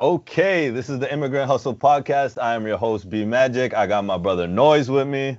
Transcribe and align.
Okay, 0.00 0.70
this 0.70 0.88
is 0.88 1.00
the 1.00 1.12
Immigrant 1.12 1.50
Hustle 1.50 1.74
Podcast. 1.74 2.40
I 2.40 2.54
am 2.54 2.64
your 2.68 2.76
host, 2.76 3.10
B 3.10 3.24
Magic. 3.24 3.74
I 3.74 3.88
got 3.88 4.04
my 4.04 4.16
brother 4.16 4.46
Noyz 4.46 4.88
with 4.88 5.08
me. 5.08 5.36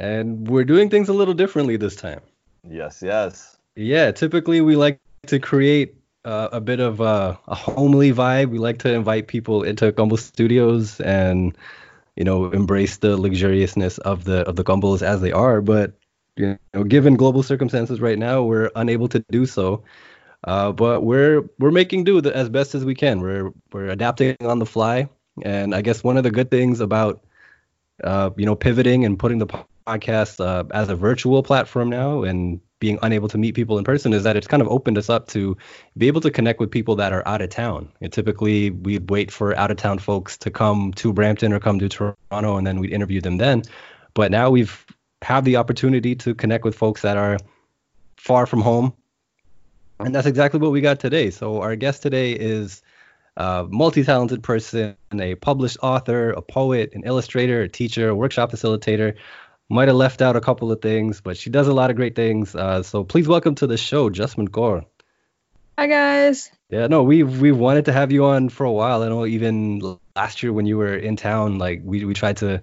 And 0.00 0.48
we're 0.48 0.64
doing 0.64 0.90
things 0.90 1.08
a 1.08 1.12
little 1.12 1.32
differently 1.32 1.76
this 1.76 1.94
time. 1.94 2.20
Yes, 2.68 3.04
yes. 3.06 3.56
Yeah, 3.76 4.10
typically 4.10 4.62
we 4.62 4.74
like 4.74 4.98
to 5.28 5.38
create 5.38 5.94
uh, 6.24 6.48
a 6.50 6.60
bit 6.60 6.80
of 6.80 6.98
a, 6.98 7.38
a 7.46 7.54
homely 7.54 8.12
vibe. 8.12 8.50
We 8.50 8.58
like 8.58 8.80
to 8.80 8.92
invite 8.92 9.28
people 9.28 9.62
into 9.62 9.92
Gumble 9.92 10.16
Studios 10.16 11.00
and 11.00 11.56
you 12.16 12.24
know 12.24 12.50
embrace 12.50 12.96
the 12.96 13.16
luxuriousness 13.16 14.00
of 14.00 14.24
the 14.24 14.40
of 14.40 14.56
the 14.56 14.64
Gumbles 14.64 15.04
as 15.04 15.20
they 15.20 15.30
are. 15.30 15.60
But 15.60 15.92
you 16.36 16.58
know, 16.74 16.82
given 16.82 17.14
global 17.14 17.44
circumstances 17.44 18.00
right 18.00 18.18
now, 18.18 18.42
we're 18.42 18.72
unable 18.74 19.06
to 19.10 19.24
do 19.30 19.46
so. 19.46 19.84
Uh, 20.44 20.72
but 20.72 21.02
we're 21.02 21.42
we're 21.58 21.70
making 21.70 22.04
do 22.04 22.18
as 22.18 22.48
best 22.48 22.74
as 22.74 22.84
we 22.84 22.94
can. 22.94 23.20
We're 23.20 23.52
we're 23.72 23.88
adapting 23.88 24.36
on 24.40 24.58
the 24.58 24.66
fly, 24.66 25.08
and 25.42 25.74
I 25.74 25.82
guess 25.82 26.02
one 26.02 26.16
of 26.16 26.24
the 26.24 26.30
good 26.30 26.50
things 26.50 26.80
about 26.80 27.24
uh, 28.02 28.30
you 28.36 28.46
know 28.46 28.56
pivoting 28.56 29.04
and 29.04 29.18
putting 29.18 29.38
the 29.38 29.46
podcast 29.86 30.44
uh, 30.44 30.64
as 30.72 30.88
a 30.88 30.96
virtual 30.96 31.42
platform 31.42 31.90
now 31.90 32.22
and 32.22 32.60
being 32.78 32.98
unable 33.02 33.28
to 33.28 33.38
meet 33.38 33.54
people 33.54 33.78
in 33.78 33.84
person 33.84 34.12
is 34.12 34.24
that 34.24 34.36
it's 34.36 34.48
kind 34.48 34.60
of 34.60 34.66
opened 34.66 34.98
us 34.98 35.08
up 35.08 35.28
to 35.28 35.56
be 35.96 36.08
able 36.08 36.20
to 36.20 36.32
connect 36.32 36.58
with 36.58 36.68
people 36.68 36.96
that 36.96 37.12
are 37.12 37.22
out 37.28 37.40
of 37.40 37.48
town. 37.48 37.88
And 38.00 38.12
typically 38.12 38.70
we'd 38.70 39.08
wait 39.08 39.30
for 39.30 39.56
out 39.56 39.70
of 39.70 39.76
town 39.76 40.00
folks 40.00 40.36
to 40.38 40.50
come 40.50 40.92
to 40.94 41.12
Brampton 41.12 41.52
or 41.52 41.60
come 41.60 41.78
to 41.78 41.88
Toronto 41.88 42.56
and 42.56 42.66
then 42.66 42.80
we'd 42.80 42.92
interview 42.92 43.20
them 43.20 43.36
then. 43.36 43.62
But 44.14 44.32
now 44.32 44.50
we've 44.50 44.84
have 45.22 45.44
the 45.44 45.56
opportunity 45.56 46.16
to 46.16 46.34
connect 46.34 46.64
with 46.64 46.74
folks 46.74 47.02
that 47.02 47.16
are 47.16 47.38
far 48.16 48.46
from 48.46 48.60
home 48.60 48.92
and 50.04 50.14
that's 50.14 50.26
exactly 50.26 50.60
what 50.60 50.72
we 50.72 50.80
got 50.80 51.00
today. 51.00 51.30
So 51.30 51.60
our 51.62 51.76
guest 51.76 52.02
today 52.02 52.32
is 52.32 52.82
a 53.36 53.66
multi-talented 53.68 54.42
person, 54.42 54.96
a 55.12 55.34
published 55.34 55.78
author, 55.82 56.30
a 56.30 56.42
poet, 56.42 56.92
an 56.94 57.04
illustrator, 57.04 57.62
a 57.62 57.68
teacher, 57.68 58.08
a 58.08 58.14
workshop 58.14 58.52
facilitator. 58.52 59.14
Might 59.70 59.88
have 59.88 59.96
left 59.96 60.20
out 60.20 60.36
a 60.36 60.40
couple 60.40 60.70
of 60.70 60.82
things, 60.82 61.20
but 61.20 61.36
she 61.36 61.48
does 61.48 61.66
a 61.66 61.72
lot 61.72 61.90
of 61.90 61.96
great 61.96 62.14
things. 62.14 62.54
Uh, 62.54 62.82
so 62.82 63.04
please 63.04 63.26
welcome 63.26 63.54
to 63.56 63.66
the 63.66 63.78
show, 63.78 64.10
Jusmun 64.10 64.48
Kaur. 64.48 64.84
Hi 65.78 65.86
guys. 65.86 66.50
Yeah, 66.68 66.86
no, 66.86 67.02
we 67.02 67.22
we 67.22 67.52
wanted 67.52 67.86
to 67.86 67.92
have 67.92 68.12
you 68.12 68.26
on 68.26 68.50
for 68.50 68.64
a 68.64 68.72
while. 68.72 69.02
I 69.02 69.08
know 69.08 69.24
even 69.24 69.98
last 70.14 70.42
year 70.42 70.52
when 70.52 70.66
you 70.66 70.76
were 70.76 70.94
in 70.94 71.16
town, 71.16 71.58
like 71.58 71.80
we 71.84 72.04
we 72.04 72.12
tried 72.12 72.38
to 72.38 72.62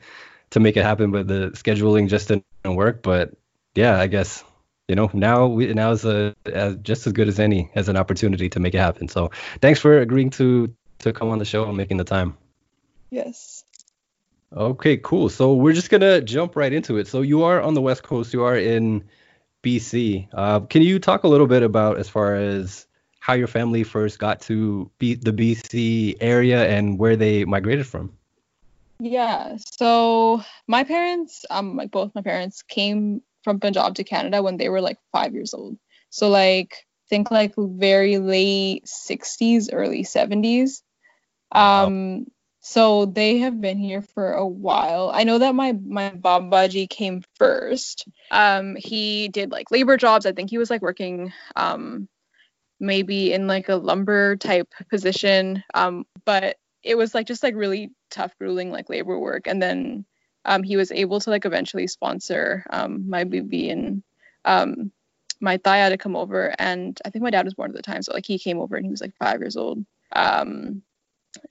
to 0.52 0.60
make 0.60 0.78
it 0.78 0.84
happen, 0.84 1.12
but 1.12 1.28
the 1.28 1.52
scheduling 1.56 2.10
just 2.10 2.28
didn't 2.28 2.46
work. 2.66 3.02
But 3.02 3.34
yeah, 3.74 4.00
I 4.00 4.08
guess 4.08 4.44
you 4.90 4.96
know 4.96 5.10
now 5.14 5.46
we 5.46 5.72
now 5.74 5.92
is 5.92 6.04
a, 6.04 6.36
a, 6.46 6.76
just 6.76 7.06
as 7.06 7.14
good 7.14 7.28
as 7.28 7.40
any 7.40 7.70
as 7.76 7.88
an 7.88 7.96
opportunity 7.96 8.50
to 8.50 8.60
make 8.60 8.74
it 8.74 8.80
happen. 8.80 9.08
So 9.08 9.30
thanks 9.62 9.80
for 9.80 10.00
agreeing 10.00 10.32
to 10.32 10.74
to 11.00 11.14
come 11.14 11.30
on 11.30 11.38
the 11.38 11.46
show 11.46 11.64
and 11.66 11.78
making 11.78 11.98
the 11.98 12.04
time. 12.04 12.36
Yes. 13.12 13.64
Okay 14.52 14.98
cool. 14.98 15.30
So 15.30 15.54
we're 15.54 15.74
just 15.74 15.92
gonna 15.92 16.22
jump 16.22 16.56
right 16.56 16.74
into 16.74 16.98
it. 16.98 17.08
So 17.08 17.22
you 17.22 17.44
are 17.44 17.62
on 17.62 17.76
the 17.76 17.82
west 17.82 18.02
coast. 18.02 18.34
You 18.34 18.44
are 18.44 18.58
in 18.58 19.06
bc 19.62 20.26
uh, 20.34 20.62
can 20.62 20.82
you 20.82 21.00
talk 21.00 21.26
a 21.26 21.28
little 21.28 21.46
bit 21.46 21.64
about 21.64 21.98
as 21.98 22.08
far 22.08 22.34
as 22.36 22.88
how 23.20 23.34
your 23.34 23.48
family 23.48 23.84
first 23.84 24.18
got 24.18 24.40
to 24.40 24.90
B- 25.00 25.16
the 25.16 25.34
bc 25.34 26.16
area 26.22 26.66
and 26.66 26.98
where 26.98 27.16
they 27.16 27.46
migrated 27.46 27.86
from? 27.86 28.14
Yeah. 29.00 29.58
So 29.60 30.42
my 30.68 30.84
parents 30.84 31.46
um 31.52 31.76
like 31.76 31.92
both 31.92 32.16
my 32.16 32.22
parents 32.24 32.64
came 32.64 33.22
from 33.44 33.60
Punjab 33.60 33.96
to 33.96 34.04
Canada 34.04 34.42
when 34.44 34.58
they 34.58 34.70
were 34.70 34.82
like 34.82 34.98
five 35.12 35.34
years 35.34 35.54
old. 35.54 35.78
So 36.10 36.30
like 36.30 36.86
think 37.10 37.32
like 37.32 37.54
very 37.58 38.18
late 38.18 38.86
60s, 38.86 39.70
early 39.72 40.04
70s. 40.04 40.82
Um, 41.52 42.20
wow. 42.20 42.26
so 42.60 43.06
they 43.06 43.40
have 43.40 43.60
been 43.60 43.80
here 43.80 44.02
for 44.02 44.34
a 44.34 44.48
while. 44.48 45.12
I 45.14 45.24
know 45.24 45.40
that 45.40 45.56
my 45.56 45.74
my 45.74 46.12
Babaji 46.12 46.90
came 46.90 47.24
first. 47.36 48.08
Um, 48.32 48.76
he 48.76 49.30
did 49.30 49.52
like 49.52 49.72
labor 49.72 49.98
jobs. 49.98 50.26
I 50.26 50.32
think 50.32 50.50
he 50.50 50.58
was 50.58 50.70
like 50.70 50.82
working 50.82 51.34
um 51.56 52.08
maybe 52.80 53.34
in 53.34 53.48
like 53.48 53.70
a 53.70 53.76
lumber 53.76 54.38
type 54.38 54.74
position. 54.90 55.64
Um, 55.74 56.06
but 56.26 56.58
it 56.84 56.96
was 56.96 57.14
like 57.14 57.28
just 57.28 57.44
like 57.44 57.56
really 57.56 57.92
tough, 58.10 58.34
grueling 58.40 58.72
like 58.72 58.90
labor 58.90 59.20
work. 59.20 59.48
And 59.48 59.62
then 59.62 60.06
um, 60.50 60.64
he 60.64 60.76
was 60.76 60.92
able 60.92 61.20
to 61.20 61.30
like 61.30 61.46
eventually 61.46 61.88
sponsor 61.88 62.66
um, 62.72 63.08
my 63.08 63.24
baby 63.24 63.70
and 63.70 64.04
um, 64.46 64.92
my 65.40 65.58
Thaya 65.58 65.90
to 65.90 65.98
come 65.98 66.16
over. 66.16 66.54
And 66.58 67.00
I 67.06 67.12
think 67.12 67.24
my 67.24 67.30
dad 67.30 67.46
was 67.46 67.54
born 67.54 67.70
at 67.70 67.76
the 67.76 67.84
time, 67.84 68.02
so 68.02 68.14
like 68.14 68.26
he 68.26 68.40
came 68.40 68.60
over 68.60 68.76
and 68.76 68.86
he 68.86 68.92
was 68.92 69.00
like 69.00 69.16
five 69.18 69.40
years 69.40 69.56
old. 69.56 69.86
Um, 70.14 70.82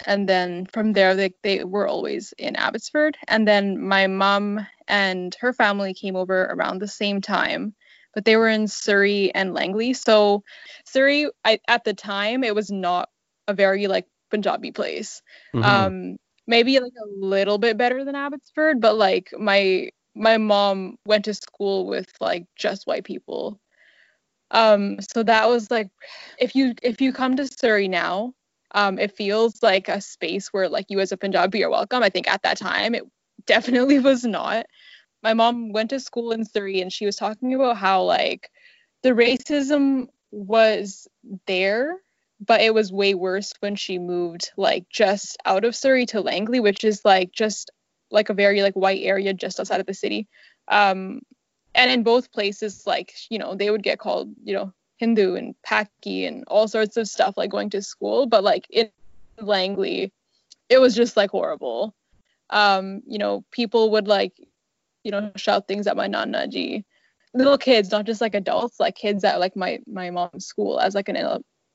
and 0.05 0.29
then 0.29 0.67
from 0.67 0.93
there, 0.93 1.15
they 1.15 1.33
they 1.45 1.63
were 1.63 1.87
always 1.87 2.35
in 2.37 2.57
Abbotsford. 2.57 3.17
And 3.29 3.47
then 3.47 3.81
my 3.81 4.09
mom 4.09 4.67
and 4.89 5.35
her 5.41 5.53
family 5.53 5.95
came 5.95 6.17
over 6.17 6.43
around 6.47 6.81
the 6.81 6.89
same 6.89 7.21
time, 7.21 7.75
but 8.15 8.25
they 8.25 8.37
were 8.37 8.49
in 8.49 8.67
Surrey 8.67 9.33
and 9.33 9.55
Langley. 9.55 9.95
So 9.95 10.43
Surrey, 10.85 11.31
I, 11.45 11.61
at 11.69 11.85
the 11.85 11.95
time, 11.95 12.43
it 12.43 12.55
was 12.57 12.73
not 12.73 13.09
a 13.47 13.55
very 13.55 13.87
like 13.87 14.07
Punjabi 14.31 14.73
place. 14.73 15.23
Mm-hmm. 15.55 15.65
Um, 15.65 16.17
maybe 16.49 16.81
like 16.81 16.95
a 17.01 17.25
little 17.25 17.59
bit 17.59 17.77
better 17.77 18.05
than 18.05 18.17
Abbotsford, 18.17 18.81
but 18.81 18.97
like 18.97 19.33
my 19.39 19.91
my 20.17 20.39
mom 20.39 20.97
went 21.07 21.27
to 21.27 21.35
school 21.35 21.87
with 21.87 22.11
like 22.21 22.47
just 22.57 22.87
white 22.89 23.05
people. 23.05 23.61
Um, 24.51 24.99
so 25.01 25.23
that 25.23 25.49
was 25.49 25.71
like 25.71 25.91
if 26.41 26.57
you 26.57 26.75
if 26.83 27.01
you 27.01 27.13
come 27.13 27.37
to 27.37 27.47
Surrey 27.47 27.87
now, 27.87 28.33
um, 28.75 28.99
it 28.99 29.17
feels 29.17 29.63
like 29.63 29.89
a 29.89 30.01
space 30.01 30.49
where 30.53 30.69
like 30.69 30.87
you 30.89 30.99
as 31.01 31.13
a 31.13 31.17
Punjabi 31.17 31.63
are 31.63 31.71
welcome. 31.71 32.03
I 32.03 32.09
think 32.09 32.29
at 32.29 32.43
that 32.43 32.59
time 32.59 32.95
it 32.95 33.05
definitely 33.47 33.99
was 34.11 34.25
not. 34.25 34.67
My 35.23 35.35
mom 35.35 35.73
went 35.73 35.91
to 35.91 36.01
school 36.01 36.33
in 36.33 36.45
Surrey 36.45 36.81
and 36.81 36.93
she 36.93 37.07
was 37.07 37.17
talking 37.17 37.55
about 37.55 37.77
how 37.77 38.03
like 38.05 38.51
the 39.03 39.11
racism 39.11 40.09
was 40.31 41.07
there 41.47 41.99
but 42.41 42.61
it 42.61 42.73
was 42.73 42.93
way 42.93 43.15
worse 43.15 43.53
when 43.61 43.75
she 43.75 43.99
moved 43.99 44.51
like 44.57 44.89
just 44.89 45.37
out 45.45 45.65
of 45.65 45.75
Surrey 45.75 46.07
to 46.07 46.21
Langley, 46.21 46.61
which 46.61 46.85
is 46.85 47.05
like 47.05 47.33
just 47.33 47.71
like 48.11 48.29
a 48.29 48.35
very 48.35 48.63
like 48.63 48.75
white 48.75 49.03
area 49.03 49.35
just 49.35 49.59
outside 49.59 49.81
of 49.81 49.87
the 49.87 49.95
city. 49.95 50.29
Um, 50.69 51.21
and 51.75 51.91
in 51.91 52.03
both 52.03 52.33
places, 52.33 52.87
like 52.87 53.13
you 53.31 53.39
know, 53.39 53.55
they 53.55 53.71
would 53.71 53.83
get 53.83 53.99
called 53.99 54.33
you 54.45 54.55
know 54.55 54.73
Hindu 54.99 55.35
and 55.35 55.55
Paki 55.67 56.27
and 56.27 56.45
all 56.47 56.69
sorts 56.69 56.97
of 56.97 57.09
stuff 57.09 57.37
like 57.37 57.51
going 57.51 57.71
to 57.71 57.83
school, 57.83 58.27
but 58.27 58.45
like 58.45 58.67
in 58.71 58.91
Langley, 59.41 60.13
it 60.69 60.81
was 60.81 60.95
just 60.95 61.17
like 61.17 61.31
horrible. 61.31 61.95
Um, 62.51 63.03
you 63.07 63.19
know, 63.19 63.45
people 63.51 63.91
would 63.93 64.09
like 64.09 64.33
you 65.05 65.11
know 65.11 65.31
shout 65.37 65.69
things 65.69 65.87
at 65.87 65.97
my 65.97 66.07
nana 66.07 66.47
ji 66.49 66.85
little 67.35 67.59
kids 67.59 67.91
not 67.91 68.05
just 68.05 68.21
like 68.21 68.35
adults 68.35 68.81
like 68.81 68.97
kids 68.97 69.23
at 69.23 69.39
like 69.39 69.55
my 69.55 69.79
my 69.87 70.11
mom's 70.11 70.47
school 70.47 70.81
as 70.81 70.95
like 70.95 71.09
an 71.09 71.17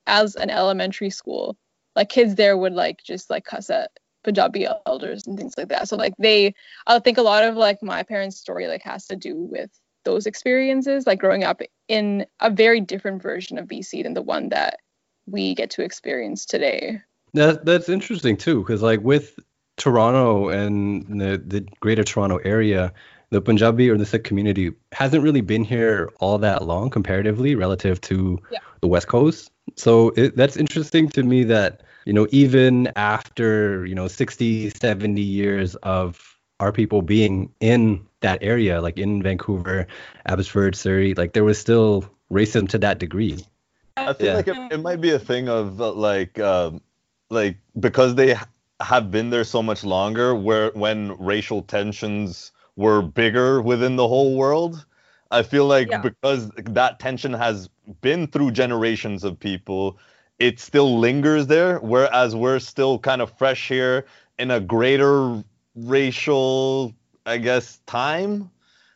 as 0.07 0.35
an 0.35 0.49
elementary 0.49 1.09
school, 1.09 1.57
like 1.95 2.09
kids 2.09 2.35
there 2.35 2.57
would 2.57 2.73
like 2.73 3.03
just 3.03 3.29
like 3.29 3.45
cuss 3.45 3.69
at 3.69 3.91
Punjabi 4.23 4.67
elders 4.85 5.27
and 5.27 5.37
things 5.37 5.55
like 5.57 5.69
that. 5.69 5.87
So 5.89 5.95
like 5.95 6.13
they, 6.17 6.53
I 6.87 6.99
think 6.99 7.17
a 7.17 7.23
lot 7.23 7.43
of 7.43 7.55
like 7.55 7.83
my 7.83 8.03
parents' 8.03 8.37
story 8.37 8.67
like 8.67 8.81
has 8.83 9.07
to 9.07 9.15
do 9.15 9.35
with 9.35 9.69
those 10.05 10.25
experiences, 10.25 11.07
like 11.07 11.19
growing 11.19 11.43
up 11.43 11.61
in 11.87 12.25
a 12.39 12.49
very 12.49 12.81
different 12.81 13.21
version 13.21 13.57
of 13.57 13.67
BC 13.67 14.03
than 14.03 14.13
the 14.13 14.21
one 14.21 14.49
that 14.49 14.79
we 15.25 15.55
get 15.55 15.69
to 15.71 15.83
experience 15.83 16.45
today. 16.45 16.99
That 17.33 17.65
that's 17.65 17.89
interesting 17.89 18.37
too, 18.37 18.61
because 18.61 18.81
like 18.81 19.01
with 19.01 19.39
Toronto 19.77 20.49
and 20.49 21.21
the 21.21 21.41
the 21.45 21.65
Greater 21.79 22.03
Toronto 22.03 22.37
area, 22.37 22.93
the 23.31 23.41
Punjabi 23.41 23.89
or 23.89 23.97
the 23.97 24.05
Sikh 24.05 24.23
community 24.23 24.71
hasn't 24.91 25.23
really 25.23 25.41
been 25.41 25.63
here 25.63 26.09
all 26.19 26.37
that 26.37 26.65
long 26.65 26.89
comparatively 26.89 27.55
relative 27.55 27.99
to 28.01 28.39
yeah. 28.51 28.59
the 28.81 28.87
West 28.87 29.07
Coast. 29.07 29.51
So 29.75 30.09
it, 30.09 30.35
that's 30.35 30.57
interesting 30.57 31.09
to 31.09 31.23
me 31.23 31.43
that, 31.45 31.81
you 32.05 32.13
know, 32.13 32.27
even 32.31 32.91
after, 32.95 33.85
you 33.85 33.95
know, 33.95 34.07
60, 34.07 34.69
70 34.71 35.21
years 35.21 35.75
of 35.75 36.37
our 36.59 36.71
people 36.71 37.01
being 37.01 37.51
in 37.59 38.05
that 38.21 38.39
area, 38.41 38.81
like 38.81 38.97
in 38.97 39.21
Vancouver, 39.23 39.87
Abbotsford, 40.25 40.75
Surrey, 40.75 41.13
like 41.13 41.33
there 41.33 41.43
was 41.43 41.59
still 41.59 42.09
racism 42.31 42.67
to 42.69 42.77
that 42.79 42.99
degree. 42.99 43.45
I 43.97 44.13
feel 44.13 44.27
yeah. 44.27 44.33
like 44.33 44.47
it, 44.47 44.57
it, 44.71 44.81
might 44.81 45.01
be 45.01 45.11
a 45.11 45.19
thing 45.19 45.49
of 45.49 45.79
uh, 45.79 45.91
like, 45.91 46.39
um, 46.39 46.81
like 47.29 47.57
because 47.79 48.15
they 48.15 48.35
have 48.81 49.11
been 49.11 49.29
there 49.29 49.43
so 49.43 49.61
much 49.61 49.83
longer, 49.83 50.33
where 50.33 50.71
when 50.71 51.15
racial 51.17 51.61
tensions 51.61 52.51
were 52.75 53.01
bigger 53.01 53.61
within 53.61 53.95
the 53.95 54.07
whole 54.07 54.35
world, 54.35 54.85
I 55.33 55.41
feel 55.41 55.65
like 55.65 55.89
yeah. 55.89 55.97
because 55.97 56.49
that 56.57 56.99
tension 56.99 57.33
has 57.33 57.69
been 58.01 58.27
through 58.27 58.51
generations 58.51 59.23
of 59.23 59.39
people, 59.39 59.97
it 60.37 60.59
still 60.59 60.99
lingers 60.99 61.47
there. 61.47 61.79
Whereas 61.79 62.35
we're 62.35 62.59
still 62.59 62.99
kind 62.99 63.21
of 63.21 63.35
fresh 63.37 63.67
here 63.67 64.05
in 64.37 64.51
a 64.51 64.59
greater 64.59 65.43
racial, 65.75 66.93
I 67.25 67.37
guess, 67.37 67.79
time. 67.87 68.51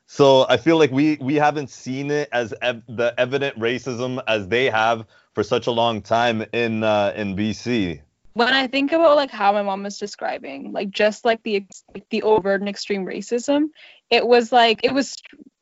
So 0.06 0.46
I 0.48 0.58
feel 0.58 0.78
like 0.78 0.92
we 0.92 1.18
we 1.20 1.36
haven't 1.36 1.70
seen 1.70 2.12
it 2.12 2.30
as 2.32 2.54
ev- 2.62 2.84
the 2.88 3.14
evident 3.18 3.60
racism 3.60 4.22
as 4.28 4.48
they 4.48 4.70
have 4.70 5.06
for 5.34 5.44
such 5.44 5.68
a 5.68 5.72
long 5.72 6.02
time 6.02 6.46
in 6.54 6.84
uh, 6.84 7.14
in 7.16 7.36
BC. 7.36 8.00
when 8.34 8.54
I 8.54 8.68
think 8.68 8.92
about 8.94 9.18
like 9.18 9.32
how 9.32 9.52
my 9.52 9.64
mom 9.64 9.84
was 9.84 9.98
describing, 9.98 10.72
like 10.72 10.92
just 10.92 11.26
like 11.26 11.44
the 11.44 11.66
like 11.94 12.08
the 12.10 12.22
overt 12.22 12.62
and 12.62 12.70
extreme 12.70 13.06
racism, 13.06 13.70
it 14.10 14.26
was 14.26 14.52
like 14.52 14.80
it 14.84 14.94
was 14.94 15.18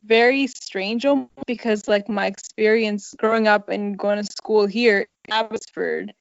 very 0.06 0.46
strange 0.46 1.04
because 1.46 1.88
like 1.88 2.08
my 2.08 2.26
experience 2.26 3.14
growing 3.18 3.48
up 3.48 3.68
and 3.68 3.98
going 3.98 4.22
to 4.22 4.24
school 4.24 4.66
here 4.66 5.06
in 5.26 5.32
Abbotsford 5.32 6.12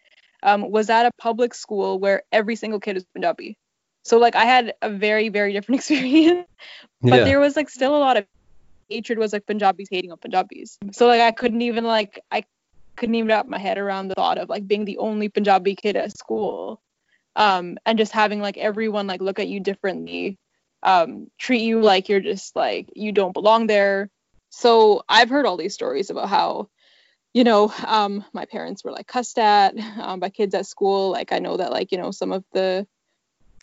um, 0.43 0.69
was 0.69 0.89
at 0.89 1.05
a 1.05 1.11
public 1.17 1.53
school 1.53 1.99
where 1.99 2.23
every 2.31 2.55
single 2.55 2.79
kid 2.79 2.97
is 2.97 3.05
Punjabi. 3.13 3.57
So 4.03 4.17
like 4.17 4.35
I 4.35 4.45
had 4.45 4.73
a 4.81 4.89
very 4.89 5.29
very 5.29 5.53
different 5.53 5.79
experience, 5.81 6.47
but 7.01 7.17
yeah. 7.17 7.23
there 7.23 7.39
was 7.39 7.55
like 7.55 7.69
still 7.69 7.95
a 7.95 7.99
lot 7.99 8.17
of 8.17 8.25
hatred 8.89 9.17
was 9.17 9.33
like 9.33 9.45
Punjabis 9.45 9.87
hating 9.89 10.11
on 10.11 10.17
Punjabis. 10.17 10.77
So 10.91 11.07
like 11.07 11.21
I 11.21 11.31
couldn't 11.31 11.61
even 11.61 11.83
like 11.83 12.19
I 12.31 12.43
couldn't 12.95 13.15
even 13.15 13.27
wrap 13.27 13.47
my 13.47 13.57
head 13.57 13.77
around 13.77 14.07
the 14.07 14.15
thought 14.15 14.37
of 14.37 14.49
like 14.49 14.67
being 14.67 14.85
the 14.85 14.97
only 14.97 15.29
Punjabi 15.29 15.75
kid 15.75 15.95
at 15.95 16.17
school. 16.17 16.81
Um, 17.37 17.77
and 17.85 17.97
just 17.97 18.13
having 18.13 18.39
like 18.39 18.57
everyone 18.57 19.07
like 19.07 19.21
look 19.21 19.39
at 19.39 19.49
you 19.49 19.59
differently, 19.59 20.37
um, 20.85 21.31
treat 21.37 21.63
you 21.63 21.81
like 21.81 22.07
you're 22.07 22.21
just 22.21 22.55
like 22.55 22.89
you 22.95 23.11
don't 23.11 23.33
belong 23.33 23.67
there. 23.67 24.09
So 24.49 25.03
I've 25.09 25.29
heard 25.29 25.45
all 25.45 25.57
these 25.57 25.73
stories 25.73 26.09
about 26.09 26.29
how, 26.29 26.69
you 27.33 27.43
know, 27.43 27.73
um, 27.85 28.23
my 28.31 28.45
parents 28.45 28.83
were 28.83 28.91
like 28.91 29.07
cussed 29.07 29.39
at 29.39 29.77
um, 29.99 30.19
by 30.19 30.29
kids 30.29 30.53
at 30.53 30.67
school. 30.67 31.11
Like 31.11 31.33
I 31.33 31.39
know 31.39 31.57
that 31.57 31.71
like 31.71 31.91
you 31.91 31.97
know 31.97 32.11
some 32.11 32.31
of 32.31 32.45
the 32.53 32.87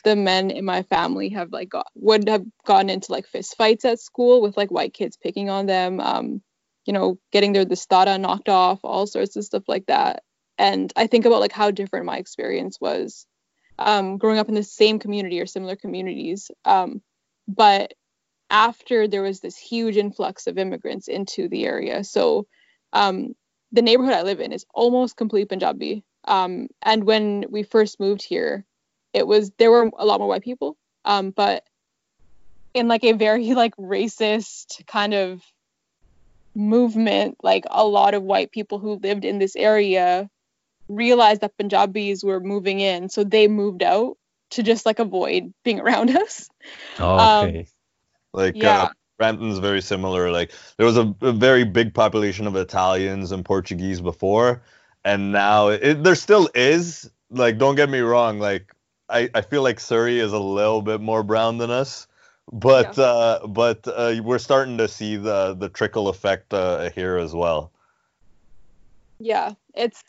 the 0.03 0.15
men 0.17 0.51
in 0.51 0.65
my 0.65 0.83
family 0.83 1.29
have 1.29 1.53
like 1.53 1.69
got 1.69 1.87
would 1.95 2.27
have 2.27 2.43
gotten 2.65 2.89
into 2.89 3.11
like 3.11 3.25
fist 3.25 3.55
fights 3.55 3.85
at 3.85 3.99
school 3.99 4.41
with 4.41 4.57
like 4.57 4.69
white 4.69 4.93
kids 4.93 5.17
picking 5.17 5.49
on 5.49 5.65
them. 5.65 5.99
Um, 6.01 6.41
you 6.85 6.91
know, 6.91 7.17
getting 7.31 7.53
their 7.53 7.65
dastar 7.65 8.19
knocked 8.19 8.49
off, 8.49 8.81
all 8.83 9.07
sorts 9.07 9.37
of 9.37 9.45
stuff 9.45 9.63
like 9.67 9.85
that. 9.85 10.23
And 10.57 10.91
I 10.97 11.07
think 11.07 11.25
about 11.25 11.39
like 11.39 11.53
how 11.53 11.71
different 11.71 12.05
my 12.05 12.17
experience 12.17 12.77
was 12.81 13.25
um, 13.79 14.17
growing 14.17 14.37
up 14.37 14.49
in 14.49 14.55
the 14.55 14.63
same 14.63 14.99
community 14.99 15.39
or 15.39 15.45
similar 15.45 15.77
communities. 15.77 16.51
Um, 16.65 17.01
but 17.47 17.93
after 18.49 19.07
there 19.07 19.21
was 19.21 19.39
this 19.39 19.57
huge 19.57 19.97
influx 19.97 20.47
of 20.47 20.57
immigrants 20.57 21.07
into 21.07 21.47
the 21.47 21.65
area, 21.65 22.03
so 22.03 22.47
um, 22.93 23.35
the 23.71 23.81
neighborhood 23.81 24.13
I 24.13 24.21
live 24.21 24.39
in 24.39 24.51
is 24.51 24.65
almost 24.73 25.17
complete 25.17 25.49
Punjabi. 25.49 26.03
Um, 26.25 26.67
and 26.81 27.03
when 27.03 27.45
we 27.49 27.63
first 27.63 27.99
moved 27.99 28.23
here, 28.23 28.65
it 29.13 29.27
was 29.27 29.51
there 29.57 29.71
were 29.71 29.89
a 29.97 30.05
lot 30.05 30.19
more 30.19 30.29
white 30.29 30.43
people, 30.43 30.77
um, 31.03 31.31
but 31.31 31.63
in 32.73 32.87
like 32.87 33.03
a 33.03 33.13
very 33.13 33.53
like 33.63 33.75
racist 33.75 34.85
kind 34.87 35.13
of 35.13 35.41
movement, 36.55 37.37
like 37.43 37.65
a 37.69 37.85
lot 37.85 38.13
of 38.13 38.23
white 38.23 38.51
people 38.51 38.79
who 38.79 38.99
lived 39.01 39.25
in 39.25 39.39
this 39.39 39.55
area 39.55 40.29
realized 40.87 41.41
that 41.41 41.57
Punjabis 41.57 42.23
were 42.23 42.39
moving 42.39 42.79
in, 42.79 43.09
so 43.09 43.23
they 43.23 43.47
moved 43.47 43.83
out 43.83 44.17
to 44.53 44.63
just 44.63 44.85
like 44.85 44.99
avoid 44.99 45.53
being 45.63 45.79
around 45.79 46.09
us. 46.15 46.49
Oh, 46.99 47.43
okay. 47.45 47.59
Um, 47.59 47.65
like 48.33 48.55
yeah. 48.55 48.83
Uh, 48.83 48.89
Brampton's 49.17 49.59
very 49.59 49.81
similar. 49.81 50.31
Like 50.31 50.51
there 50.77 50.85
was 50.85 50.97
a, 50.97 51.13
a, 51.21 51.31
very 51.31 51.63
big 51.63 51.93
population 51.93 52.47
of 52.47 52.55
Italians 52.55 53.31
and 53.31 53.45
Portuguese 53.45 54.01
before, 54.01 54.63
and 55.05 55.31
now 55.31 55.67
it, 55.69 56.03
there 56.03 56.15
still 56.15 56.49
is. 56.55 57.09
Like 57.29 57.57
don't 57.57 57.75
get 57.75 57.89
me 57.89 57.99
wrong. 57.99 58.39
Like 58.39 58.73
I, 59.09 59.29
I 59.33 59.41
feel 59.41 59.61
like 59.61 59.79
Surrey 59.79 60.19
is 60.19 60.33
a 60.33 60.39
little 60.39 60.81
bit 60.81 60.99
more 60.99 61.23
brown 61.23 61.59
than 61.59 61.69
us, 61.69 62.07
but 62.51 62.97
yeah. 62.97 63.03
uh, 63.03 63.47
but 63.47 63.87
uh, 63.87 64.15
we're 64.23 64.39
starting 64.39 64.77
to 64.79 64.87
see 64.87 65.15
the 65.15 65.53
the 65.53 65.69
trickle 65.69 66.09
effect 66.09 66.53
uh, 66.53 66.89
here 66.89 67.17
as 67.17 67.33
well. 67.33 67.71
Yeah, 69.19 69.53
it's 69.75 70.03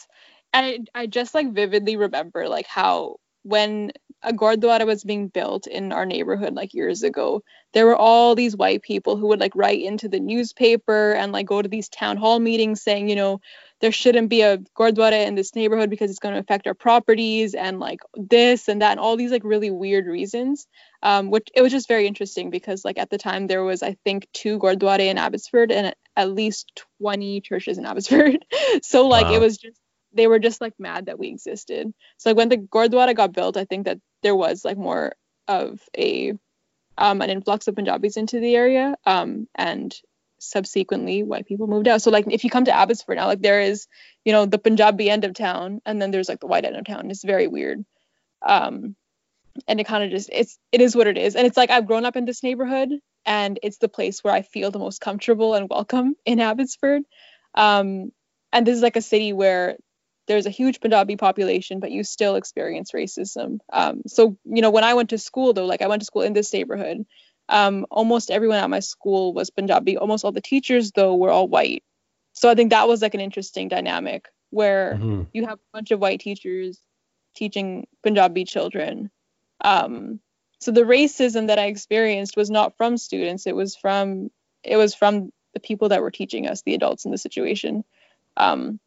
I, 0.55 0.81
I 0.94 1.06
just 1.06 1.35
like 1.35 1.52
vividly 1.52 1.97
remember 1.97 2.49
like 2.49 2.67
how 2.67 3.17
when 3.43 3.93
a 4.25 4.32
gurdwara 4.32 4.87
was 4.87 5.05
being 5.05 5.29
built 5.29 5.67
in 5.67 5.93
our 5.93 6.06
neighborhood 6.06 6.55
like 6.55 6.75
years 6.75 7.03
ago 7.03 7.43
there 7.73 7.87
were 7.87 7.97
all 7.97 8.35
these 8.35 8.56
white 8.56 8.82
people 8.82 9.17
who 9.17 9.29
would 9.29 9.41
like 9.41 9.55
write 9.55 9.82
into 9.82 10.09
the 10.09 10.21
newspaper 10.21 11.12
and 11.12 11.32
like 11.32 11.47
go 11.47 11.61
to 11.61 11.69
these 11.69 11.88
town 11.88 12.17
hall 12.17 12.41
meetings 12.41 12.82
saying 12.82 13.09
you 13.09 13.17
know 13.17 13.41
there 13.81 13.93
shouldn't 13.93 14.31
be 14.31 14.41
a 14.41 14.59
gurdwara 14.79 15.26
in 15.26 15.35
this 15.35 15.55
neighborhood 15.55 15.91
because 15.91 16.09
it's 16.11 16.19
going 16.19 16.35
to 16.35 16.41
affect 16.41 16.67
our 16.67 16.75
properties 16.75 17.55
and 17.55 17.81
like 17.81 18.00
this 18.15 18.69
and 18.69 18.81
that 18.81 18.93
and 18.93 19.00
all 19.00 19.17
these 19.17 19.31
like 19.31 19.44
really 19.44 19.71
weird 19.71 20.06
reasons 20.06 20.67
um, 21.03 21.31
which 21.31 21.49
it 21.55 21.61
was 21.61 21.71
just 21.73 21.87
very 21.88 22.06
interesting 22.06 22.49
because 22.49 22.85
like 22.85 22.99
at 22.99 23.11
the 23.11 23.19
time 23.19 23.47
there 23.47 23.65
was 23.65 23.82
i 23.82 23.97
think 24.05 24.26
two 24.32 24.59
gurdwara 24.59 25.00
in 25.00 25.19
abbotsford 25.19 25.71
and 25.71 25.94
at 26.17 26.31
least 26.31 26.85
20 27.00 27.41
churches 27.43 27.79
in 27.79 27.85
abbotsford 27.85 28.44
so 28.82 29.06
like 29.06 29.26
wow. 29.26 29.35
it 29.35 29.41
was 29.41 29.59
just 29.59 29.79
they 30.15 30.29
were 30.29 30.38
just 30.38 30.61
like 30.61 30.75
mad 30.79 31.06
that 31.06 31.19
we 31.19 31.29
existed 31.29 31.93
so 32.17 32.31
like 32.31 32.37
when 32.37 32.49
the 32.49 32.56
gurdwara 32.56 33.15
got 33.15 33.32
built 33.32 33.56
i 33.56 33.65
think 33.65 33.85
that 33.85 33.99
there 34.25 34.35
was 34.35 34.65
like 34.65 34.76
more 34.76 35.15
of 35.47 35.81
a 35.97 36.32
um, 36.99 37.23
an 37.23 37.31
influx 37.31 37.69
of 37.69 37.76
punjabis 37.76 38.17
into 38.17 38.41
the 38.41 38.56
area 38.56 38.97
um, 39.06 39.47
and 39.55 39.94
subsequently 40.38 41.23
white 41.23 41.47
people 41.47 41.67
moved 41.67 41.88
out. 41.88 42.03
So 42.03 42.11
like 42.11 42.26
if 42.31 42.44
you 42.44 42.50
come 42.50 42.65
to 42.67 42.76
Abbotsford 42.76 43.17
now, 43.17 43.26
like 43.26 43.43
there 43.43 43.61
is, 43.61 43.87
you 44.25 44.32
know, 44.32 44.47
the 44.47 44.59
Punjabi 44.59 45.11
end 45.11 45.25
of 45.25 45.35
town 45.35 45.81
and 45.87 46.00
then 46.00 46.11
there's 46.11 46.29
like 46.29 46.41
the 46.41 46.47
white 46.47 46.65
end 46.65 46.76
of 46.76 46.85
town. 46.85 47.11
It's 47.11 47.25
very 47.25 47.47
weird. 47.47 47.85
Um 48.47 48.97
and 49.69 49.79
it 49.79 49.85
kind 49.85 50.03
of 50.03 50.11
just 50.11 50.31
it's 50.32 50.59
it 50.73 50.81
is 50.81 50.97
what 50.97 51.06
it 51.06 51.19
is. 51.19 51.37
And 51.37 51.47
it's 51.47 51.56
like 51.56 51.71
I've 51.71 51.87
grown 51.87 52.05
up 52.05 52.17
in 52.17 52.25
this 52.25 52.43
neighborhood 52.43 52.91
and 53.25 53.59
it's 53.62 53.79
the 53.79 53.88
place 53.88 54.23
where 54.23 54.35
I 54.35 54.43
feel 54.43 54.71
the 54.71 54.79
most 54.79 55.00
comfortable 55.00 55.55
and 55.55 55.69
welcome 55.69 56.15
in 56.25 56.41
Abbotsford. 56.41 57.03
Um 57.55 58.12
and 58.53 58.67
this 58.67 58.76
is 58.76 58.82
like 58.82 58.97
a 58.97 59.03
city 59.03 59.32
where 59.32 59.76
there's 60.26 60.47
a 60.47 60.50
huge 60.50 60.81
Punjabi 60.81 61.17
population, 61.17 61.81
but 61.81 61.91
you 61.91 62.03
still 62.05 62.37
experience 62.37 62.93
racism. 62.93 63.59
Um, 63.73 64.03
so, 64.06 64.37
you 64.44 64.62
know, 64.62 64.71
when 64.71 64.85
I 64.85 64.94
went 64.94 65.11
to 65.11 65.19
school, 65.19 65.53
though, 65.53 65.67
like 65.67 65.82
I 65.82 65.88
went 65.88 66.03
to 66.03 66.06
school 66.06 66.23
in 66.23 66.32
this 66.32 66.53
neighborhood, 66.53 67.05
um, 67.49 67.87
almost 67.91 68.31
everyone 68.31 68.59
at 68.59 68.71
my 68.71 68.81
school 68.81 69.35
was 69.35 69.50
Punjabi. 69.50 69.97
Almost 69.97 70.25
all 70.25 70.32
the 70.32 70.41
teachers, 70.41 70.93
though, 70.93 71.15
were 71.15 71.31
all 71.31 71.49
white. 71.49 71.85
So 72.32 72.50
I 72.50 72.55
think 72.55 72.71
that 72.71 72.88
was 72.88 73.03
like 73.03 73.15
an 73.15 73.21
interesting 73.21 73.69
dynamic 73.69 74.29
where 74.50 74.94
mm-hmm. 74.94 75.23
you 75.32 75.47
have 75.47 75.59
a 75.59 75.73
bunch 75.73 75.91
of 75.91 76.00
white 76.00 76.21
teachers 76.21 76.81
teaching 77.37 77.87
Punjabi 78.03 78.44
children. 78.44 79.11
Um, 79.62 80.21
so 80.61 80.71
the 80.71 80.82
racism 80.82 81.49
that 81.49 81.59
I 81.59 81.67
experienced 81.67 82.37
was 82.37 82.50
not 82.50 82.76
from 82.76 82.97
students; 82.97 83.47
it 83.47 83.55
was 83.55 83.76
from 83.76 84.31
it 84.62 84.76
was 84.76 84.94
from 84.94 85.31
the 85.53 85.61
people 85.61 85.91
that 85.91 86.00
were 86.00 86.11
teaching 86.11 86.49
us, 86.49 86.62
the 86.62 86.75
adults 86.75 87.05
in 87.05 87.11
the 87.11 87.19
situation. 87.19 87.85
Um, 88.37 88.81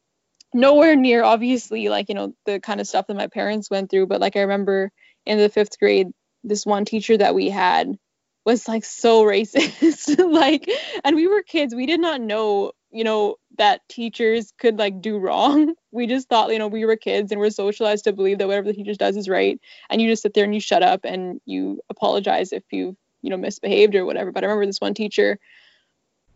nowhere 0.54 0.96
near, 0.96 1.24
obviously, 1.24 1.90
like 1.90 2.10
you 2.10 2.16
know 2.16 2.34
the 2.46 2.60
kind 2.60 2.82
of 2.82 2.88
stuff 2.88 3.08
that 3.08 3.18
my 3.18 3.28
parents 3.28 3.70
went 3.70 3.90
through, 3.90 4.08
but 4.08 4.22
like 4.22 4.36
I 4.36 4.42
remember 4.42 4.92
in 5.26 5.38
the 5.38 5.50
fifth 5.50 5.80
grade, 5.80 6.08
this 6.44 6.66
one 6.66 6.86
teacher 6.86 7.18
that 7.18 7.36
we 7.36 7.50
had 7.50 7.98
was 8.46 8.68
like 8.68 8.86
so 8.86 9.24
racist 9.26 10.18
like 10.32 10.70
and 11.04 11.16
we 11.16 11.28
were 11.28 11.44
kids. 11.44 11.76
We 11.76 11.86
did 11.86 12.00
not 12.00 12.22
know 12.22 12.72
you 12.92 13.04
know 13.04 13.36
that 13.58 13.82
teachers 13.90 14.54
could 14.58 14.80
like 14.80 15.02
do 15.02 15.18
wrong. 15.18 15.76
We 15.92 16.06
just 16.06 16.30
thought 16.30 16.52
you 16.52 16.60
know 16.60 16.68
we 16.68 16.86
were 16.86 16.96
kids 16.96 17.32
and 17.32 17.42
we're 17.42 17.50
socialized 17.50 18.04
to 18.04 18.14
believe 18.14 18.38
that 18.38 18.48
whatever 18.48 18.68
the 18.68 18.74
teacher 18.74 18.94
does 18.94 19.18
is 19.18 19.28
right 19.28 19.60
and 19.90 20.00
you 20.00 20.08
just 20.08 20.22
sit 20.22 20.36
there 20.36 20.44
and 20.44 20.54
you 20.54 20.60
shut 20.60 20.84
up 20.84 21.06
and 21.06 21.42
you 21.46 21.82
apologize 21.90 22.54
if 22.54 22.62
you 22.72 22.96
you 23.24 23.32
know 23.32 23.38
misbehaved 23.38 23.96
or 23.96 24.06
whatever. 24.06 24.32
But 24.32 24.44
i 24.44 24.48
remember 24.48 24.68
this 24.68 24.82
one 24.82 24.94
teacher 24.94 25.40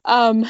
um 0.06 0.46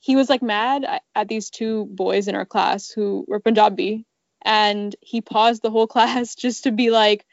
he 0.00 0.16
was 0.16 0.28
like 0.28 0.42
mad 0.42 1.00
at 1.14 1.28
these 1.28 1.50
two 1.50 1.86
boys 1.86 2.28
in 2.28 2.34
our 2.34 2.46
class 2.46 2.90
who 2.90 3.24
were 3.28 3.40
punjabi 3.40 4.04
and 4.42 4.96
he 5.00 5.20
paused 5.20 5.62
the 5.62 5.70
whole 5.70 5.86
class 5.94 6.34
just 6.34 6.64
to 6.64 6.72
be 6.72 6.90
like 6.90 7.24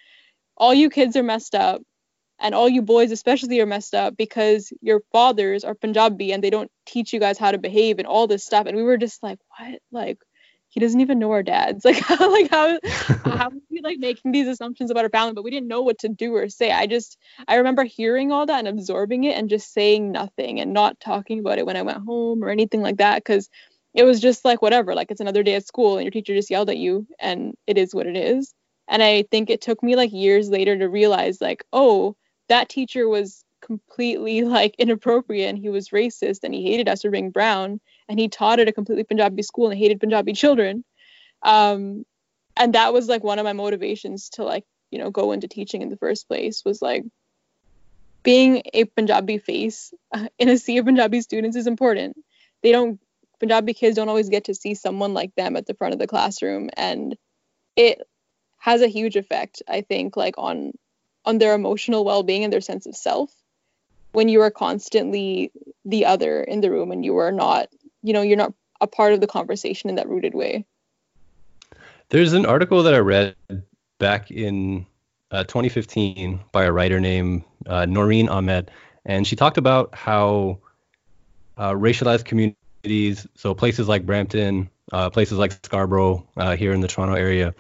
all 0.58 0.74
you 0.74 0.90
kids 0.90 1.16
are 1.16 1.24
messed 1.24 1.56
up 1.56 1.82
and 2.40 2.56
all 2.56 2.70
you 2.70 2.82
boys 2.82 3.12
especially 3.12 3.60
are 3.60 3.66
messed 3.66 3.94
up 3.94 4.16
because 4.18 4.72
your 4.82 5.02
fathers 5.12 5.64
are 5.64 5.76
Punjabi 5.76 6.32
and 6.32 6.44
they 6.44 6.50
don't 6.50 6.72
teach 6.86 7.14
you 7.14 7.20
guys 7.20 7.38
how 7.38 7.52
to 7.52 7.58
behave 7.58 8.00
and 8.00 8.08
all 8.08 8.28
this 8.28 8.46
stuff. 8.46 8.66
And 8.66 8.78
we 8.78 8.84
were 8.84 8.98
just 8.98 9.22
like, 9.22 9.40
what? 9.58 9.80
Like, 9.92 10.18
he 10.70 10.80
doesn't 10.80 11.02
even 11.02 11.20
know 11.20 11.32
our 11.32 11.44
dads. 11.44 11.84
Like, 11.90 11.98
how, 11.98 12.32
like 12.32 12.52
how 12.52 12.80
how 13.26 13.52
we 13.70 13.82
like 13.82 13.98
making 13.98 14.32
these 14.32 14.48
assumptions 14.48 14.92
about 14.92 15.04
our 15.04 15.10
family, 15.10 15.34
but 15.34 15.44
we 15.44 15.52
didn't 15.52 15.68
know 15.68 15.82
what 15.82 16.00
to 16.00 16.10
do 16.10 16.36
or 16.36 16.48
say. 16.50 16.72
I 16.72 16.86
just 16.86 17.18
I 17.48 17.56
remember 17.56 17.84
hearing 17.84 18.32
all 18.32 18.46
that 18.46 18.60
and 18.60 18.68
absorbing 18.68 19.24
it 19.24 19.36
and 19.36 19.50
just 19.50 19.74
saying 19.74 20.12
nothing 20.12 20.60
and 20.60 20.72
not 20.74 21.00
talking 21.00 21.40
about 21.40 21.58
it 21.58 21.66
when 21.66 21.78
I 21.78 21.82
went 21.82 22.06
home 22.06 22.44
or 22.44 22.50
anything 22.50 22.82
like 22.82 22.98
that 22.98 23.24
because 23.24 23.50
it 23.94 24.04
was 24.04 24.20
just 24.20 24.46
like 24.46 24.62
whatever. 24.62 24.94
Like 24.94 25.10
it's 25.10 25.22
another 25.22 25.44
day 25.44 25.56
at 25.56 25.66
school 25.66 25.98
and 25.98 26.06
your 26.06 26.12
teacher 26.12 26.36
just 26.36 26.52
yelled 26.52 26.70
at 26.70 26.78
you 26.78 27.08
and 27.20 27.56
it 27.66 27.78
is 27.78 27.96
what 27.96 28.08
it 28.08 28.16
is. 28.16 28.54
And 28.88 29.02
I 29.02 29.24
think 29.32 29.50
it 29.50 29.62
took 29.62 29.82
me 29.82 29.96
like 29.96 30.12
years 30.12 30.50
later 30.50 30.78
to 30.78 30.90
realize 30.90 31.42
like, 31.42 31.64
oh, 31.74 32.16
that 32.48 32.70
teacher 32.70 33.08
was 33.08 33.44
completely 33.62 34.44
like 34.44 34.76
inappropriate 34.78 35.50
and 35.50 35.58
he 35.58 35.70
was 35.70 35.90
racist 35.90 36.40
and 36.44 36.54
he 36.54 36.64
hated 36.64 36.88
us 36.88 37.02
for 37.02 37.12
being 37.12 37.32
brown 37.32 37.80
and 38.10 38.20
he 38.20 38.28
taught 38.28 38.60
at 38.60 38.68
a 38.68 38.74
completely 38.74 39.04
Punjabi 39.04 39.44
school 39.44 39.70
and 39.70 39.78
hated 39.78 40.00
Punjabi 40.00 40.34
children. 40.34 40.84
Um, 41.44 42.06
and 42.58 42.74
that 42.74 42.92
was 42.92 43.08
like 43.08 43.24
one 43.24 43.40
of 43.40 43.46
my 43.46 43.54
motivations 43.54 44.30
to 44.32 44.44
like, 44.44 44.66
you 44.90 44.98
know, 44.98 45.12
go 45.12 45.32
into 45.32 45.48
teaching 45.48 45.84
in 45.84 45.90
the 45.90 45.98
first 45.98 46.28
place 46.28 46.66
was 46.66 46.82
like 46.82 47.06
being 48.24 48.64
a 48.74 48.86
Punjabi 48.86 49.38
face 49.38 49.94
in 50.40 50.50
a 50.50 50.58
sea 50.58 50.80
of 50.80 50.86
Punjabi 50.86 51.22
students 51.22 51.56
is 51.56 51.68
important. 51.68 52.18
They 52.64 52.72
don't 52.72 53.00
Punjabi 53.40 53.74
kids 53.74 53.96
don't 53.96 54.10
always 54.10 54.28
get 54.28 54.46
to 54.46 54.56
see 54.56 54.74
someone 54.74 55.14
like 55.14 55.34
them 55.36 55.56
at 55.56 55.66
the 55.66 55.76
front 55.76 55.94
of 55.94 56.00
the 56.00 56.08
classroom 56.08 56.70
and 56.76 57.16
it 57.78 58.02
has 58.58 58.82
a 58.82 58.88
huge 58.88 59.16
effect, 59.16 59.62
I 59.66 59.82
think, 59.82 60.18
like 60.18 60.36
on 60.38 60.74
on 61.24 61.38
their 61.38 61.54
emotional 61.54 62.04
well-being 62.04 62.44
and 62.44 62.52
their 62.52 62.60
sense 62.60 62.88
of 62.88 62.96
self 62.96 63.32
when 64.12 64.30
you 64.30 64.42
are 64.42 64.52
constantly 64.52 65.52
the 65.86 66.06
other 66.06 66.42
in 66.42 66.62
the 66.62 66.72
room 66.72 66.92
and 66.92 67.06
you 67.06 67.18
are 67.18 67.32
not, 67.32 67.70
you 68.02 68.14
know, 68.14 68.22
you're 68.22 68.38
not 68.38 68.54
a 68.82 68.88
part 68.88 69.14
of 69.14 69.22
the 69.22 69.28
conversation 69.28 69.90
in 69.90 69.96
that 69.96 70.08
rooted 70.08 70.34
way. 70.34 70.66
There's 72.10 72.34
an 72.34 72.46
article 72.46 72.84
that 72.84 72.94
I 72.94 73.00
read 73.00 73.36
back 74.00 74.32
in 74.32 74.86
uh, 75.32 75.44
2015 75.44 76.40
by 76.52 76.64
a 76.64 76.72
writer 76.72 77.00
named 77.00 77.44
uh, 77.68 77.86
Noreen 77.86 78.30
Ahmed, 78.30 78.72
and 79.06 79.28
she 79.28 79.36
talked 79.36 79.58
about 79.58 79.94
how 79.94 80.60
uh, 81.58 81.72
racialized 81.72 82.26
communities, 82.26 83.28
so 83.36 83.54
places 83.54 83.88
like 83.88 84.06
Brampton, 84.06 84.70
uh, 84.92 85.10
places 85.10 85.38
like 85.38 85.52
Scarborough 85.52 86.28
uh, 86.38 86.56
here 86.56 86.74
in 86.74 86.82
the 86.82 86.88
Toronto 86.88 87.16
area, 87.16 87.54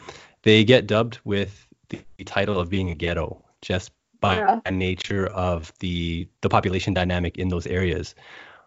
they 0.43 0.63
get 0.63 0.87
dubbed 0.87 1.19
with 1.23 1.67
the 1.89 1.99
title 2.25 2.59
of 2.59 2.69
being 2.69 2.89
a 2.89 2.95
ghetto 2.95 3.43
just 3.61 3.91
by 4.19 4.37
yeah. 4.37 4.59
nature 4.71 5.27
of 5.27 5.71
the 5.79 6.27
the 6.41 6.49
population 6.49 6.93
dynamic 6.93 7.37
in 7.37 7.49
those 7.49 7.67
areas. 7.67 8.15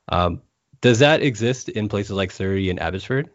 Um, 0.09 0.43
does 0.83 0.99
that 0.99 1.23
exist 1.23 1.71
in 1.71 1.89
places 1.89 2.11
like 2.11 2.33
Surrey 2.33 2.69
and 2.69 2.81
Abbotsford? 2.81 3.31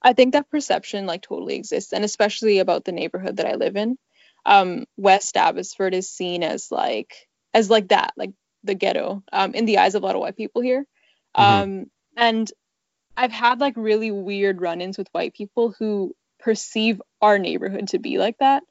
I 0.00 0.12
think 0.12 0.34
that 0.34 0.50
perception 0.50 1.06
like 1.06 1.22
totally 1.22 1.56
exists, 1.56 1.92
and 1.92 2.04
especially 2.04 2.58
about 2.58 2.84
the 2.84 2.92
neighborhood 2.92 3.38
that 3.38 3.46
I 3.46 3.54
live 3.54 3.76
in. 3.76 3.98
Um, 4.46 4.84
West 4.98 5.36
Abbotsford 5.38 5.94
is 5.94 6.08
seen 6.08 6.42
as 6.42 6.70
like 6.70 7.14
as 7.54 7.70
like 7.70 7.88
that, 7.88 8.12
like 8.16 8.32
the 8.62 8.74
ghetto, 8.74 9.24
um, 9.32 9.54
in 9.54 9.64
the 9.64 9.78
eyes 9.78 9.94
of 9.94 10.02
a 10.02 10.06
lot 10.06 10.14
of 10.14 10.20
white 10.20 10.36
people 10.36 10.60
here. 10.60 10.86
Mm-hmm. 11.36 11.62
Um, 11.62 11.90
and 12.16 12.52
I've 13.16 13.32
had 13.32 13.60
like 13.60 13.74
really 13.76 14.10
weird 14.10 14.60
run-ins 14.60 14.98
with 14.98 15.08
white 15.12 15.34
people 15.34 15.74
who 15.78 16.14
perceive 16.40 17.00
our 17.22 17.38
neighborhood 17.38 17.88
to 17.88 17.98
be 17.98 18.18
like 18.18 18.36
that. 18.38 18.62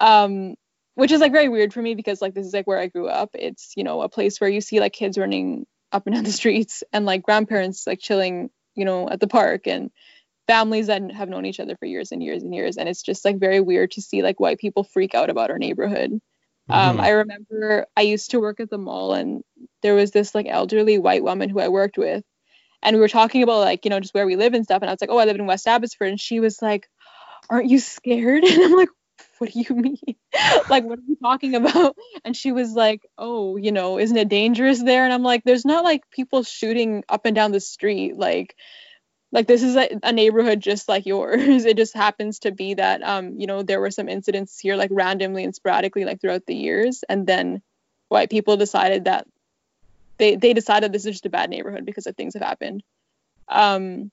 Um, 0.00 0.54
which 0.94 1.10
is 1.10 1.20
like 1.20 1.32
very 1.32 1.48
weird 1.48 1.72
for 1.72 1.82
me 1.82 1.94
because 1.94 2.22
like 2.22 2.34
this 2.34 2.46
is 2.46 2.52
like 2.54 2.68
where 2.68 2.78
I 2.78 2.86
grew 2.86 3.08
up. 3.08 3.30
It's 3.34 3.72
you 3.76 3.82
know 3.82 4.02
a 4.02 4.08
place 4.08 4.40
where 4.40 4.50
you 4.50 4.60
see 4.60 4.78
like 4.78 4.92
kids 4.92 5.18
running 5.18 5.66
up 5.92 6.06
and 6.06 6.14
down 6.14 6.24
the 6.24 6.32
streets 6.32 6.82
and 6.92 7.06
like 7.06 7.22
grandparents 7.22 7.86
like 7.86 8.00
chilling 8.00 8.50
you 8.74 8.84
know 8.84 9.08
at 9.08 9.20
the 9.20 9.26
park 9.26 9.66
and 9.66 9.90
families 10.48 10.86
that 10.86 11.12
have 11.12 11.28
known 11.28 11.46
each 11.46 11.60
other 11.60 11.76
for 11.76 11.84
years 11.84 12.10
and 12.10 12.22
years 12.22 12.42
and 12.42 12.52
years. 12.52 12.78
And 12.78 12.88
it's 12.88 13.02
just 13.02 13.24
like 13.24 13.38
very 13.38 13.60
weird 13.60 13.92
to 13.92 14.02
see 14.02 14.22
like 14.22 14.40
white 14.40 14.58
people 14.58 14.82
freak 14.82 15.14
out 15.14 15.30
about 15.30 15.50
our 15.50 15.58
neighborhood. 15.58 16.10
Um, 16.70 16.80
mm-hmm. 16.80 16.98
Um, 16.98 17.00
I 17.00 17.10
remember 17.10 17.86
I 17.96 18.00
used 18.00 18.30
to 18.32 18.40
work 18.40 18.58
at 18.58 18.70
the 18.70 18.78
mall 18.78 19.12
and 19.12 19.44
there 19.82 19.94
was 19.94 20.10
this 20.10 20.34
like 20.34 20.46
elderly 20.48 20.98
white 20.98 21.22
woman 21.22 21.50
who 21.50 21.60
I 21.60 21.68
worked 21.68 21.98
with. 21.98 22.24
And 22.82 22.96
we 22.96 23.00
were 23.00 23.08
talking 23.08 23.42
about 23.42 23.60
like 23.60 23.84
you 23.84 23.90
know 23.90 24.00
just 24.00 24.14
where 24.14 24.26
we 24.26 24.36
live 24.36 24.54
and 24.54 24.64
stuff. 24.64 24.82
And 24.82 24.90
I 24.90 24.92
was 24.92 25.00
like 25.00 25.10
oh 25.10 25.18
I 25.18 25.26
live 25.26 25.36
in 25.36 25.46
West 25.46 25.68
Abbotsford. 25.68 26.08
And 26.08 26.20
she 26.20 26.40
was 26.40 26.60
like 26.62 26.88
aren't 27.50 27.70
you 27.70 27.78
scared? 27.78 28.44
And 28.48 28.62
I'm 28.62 28.72
like 28.72 28.88
what 29.40 29.52
do 29.52 29.60
you 29.60 29.74
mean? 29.74 30.16
like, 30.68 30.84
what 30.84 30.98
are 30.98 31.06
you 31.06 31.16
talking 31.16 31.54
about? 31.54 31.96
And 32.24 32.36
she 32.36 32.52
was 32.52 32.72
like, 32.72 33.06
oh, 33.16 33.56
you 33.56 33.72
know, 33.72 33.98
isn't 33.98 34.16
it 34.16 34.28
dangerous 34.28 34.82
there? 34.82 35.04
And 35.04 35.12
I'm 35.12 35.22
like, 35.22 35.44
there's 35.44 35.64
not 35.64 35.84
like 35.84 36.10
people 36.10 36.42
shooting 36.42 37.04
up 37.08 37.24
and 37.24 37.34
down 37.34 37.52
the 37.52 37.60
street. 37.60 38.16
Like, 38.16 38.56
like 39.30 39.46
this 39.46 39.62
is 39.62 39.76
a, 39.76 39.88
a 40.02 40.12
neighborhood 40.12 40.60
just 40.60 40.88
like 40.88 41.06
yours. 41.06 41.64
it 41.64 41.76
just 41.76 41.94
happens 41.94 42.40
to 42.40 42.50
be 42.50 42.74
that, 42.74 43.02
um, 43.02 43.38
you 43.38 43.46
know, 43.46 43.62
there 43.62 43.80
were 43.80 43.90
some 43.90 44.08
incidents 44.08 44.58
here 44.58 44.76
like 44.76 44.90
randomly 44.92 45.44
and 45.44 45.54
sporadically 45.54 46.04
like 46.04 46.20
throughout 46.20 46.44
the 46.46 46.56
years. 46.56 47.04
And 47.08 47.26
then 47.26 47.62
white 48.08 48.30
people 48.30 48.56
decided 48.56 49.04
that 49.04 49.26
they, 50.18 50.36
they 50.36 50.52
decided 50.54 50.92
this 50.92 51.06
is 51.06 51.12
just 51.12 51.26
a 51.26 51.30
bad 51.30 51.50
neighborhood 51.50 51.86
because 51.86 52.06
of 52.06 52.16
things 52.16 52.34
have 52.34 52.42
happened. 52.42 52.82
Um, 53.48 54.10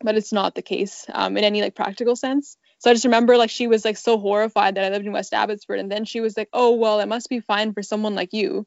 but 0.00 0.16
it's 0.16 0.32
not 0.32 0.54
the 0.54 0.62
case 0.62 1.06
um, 1.12 1.36
in 1.36 1.44
any 1.44 1.60
like 1.60 1.74
practical 1.74 2.16
sense. 2.16 2.56
So 2.84 2.90
I 2.90 2.92
just 2.92 3.06
remember 3.06 3.38
like 3.38 3.48
she 3.48 3.66
was 3.66 3.82
like 3.82 3.96
so 3.96 4.18
horrified 4.18 4.74
that 4.74 4.84
I 4.84 4.90
lived 4.90 5.06
in 5.06 5.12
West 5.12 5.32
Abbotsford, 5.32 5.78
and 5.78 5.90
then 5.90 6.04
she 6.04 6.20
was 6.20 6.36
like, 6.36 6.50
"Oh 6.52 6.72
well, 6.72 7.00
it 7.00 7.08
must 7.08 7.30
be 7.30 7.40
fine 7.40 7.72
for 7.72 7.82
someone 7.82 8.14
like 8.14 8.34
you." 8.34 8.66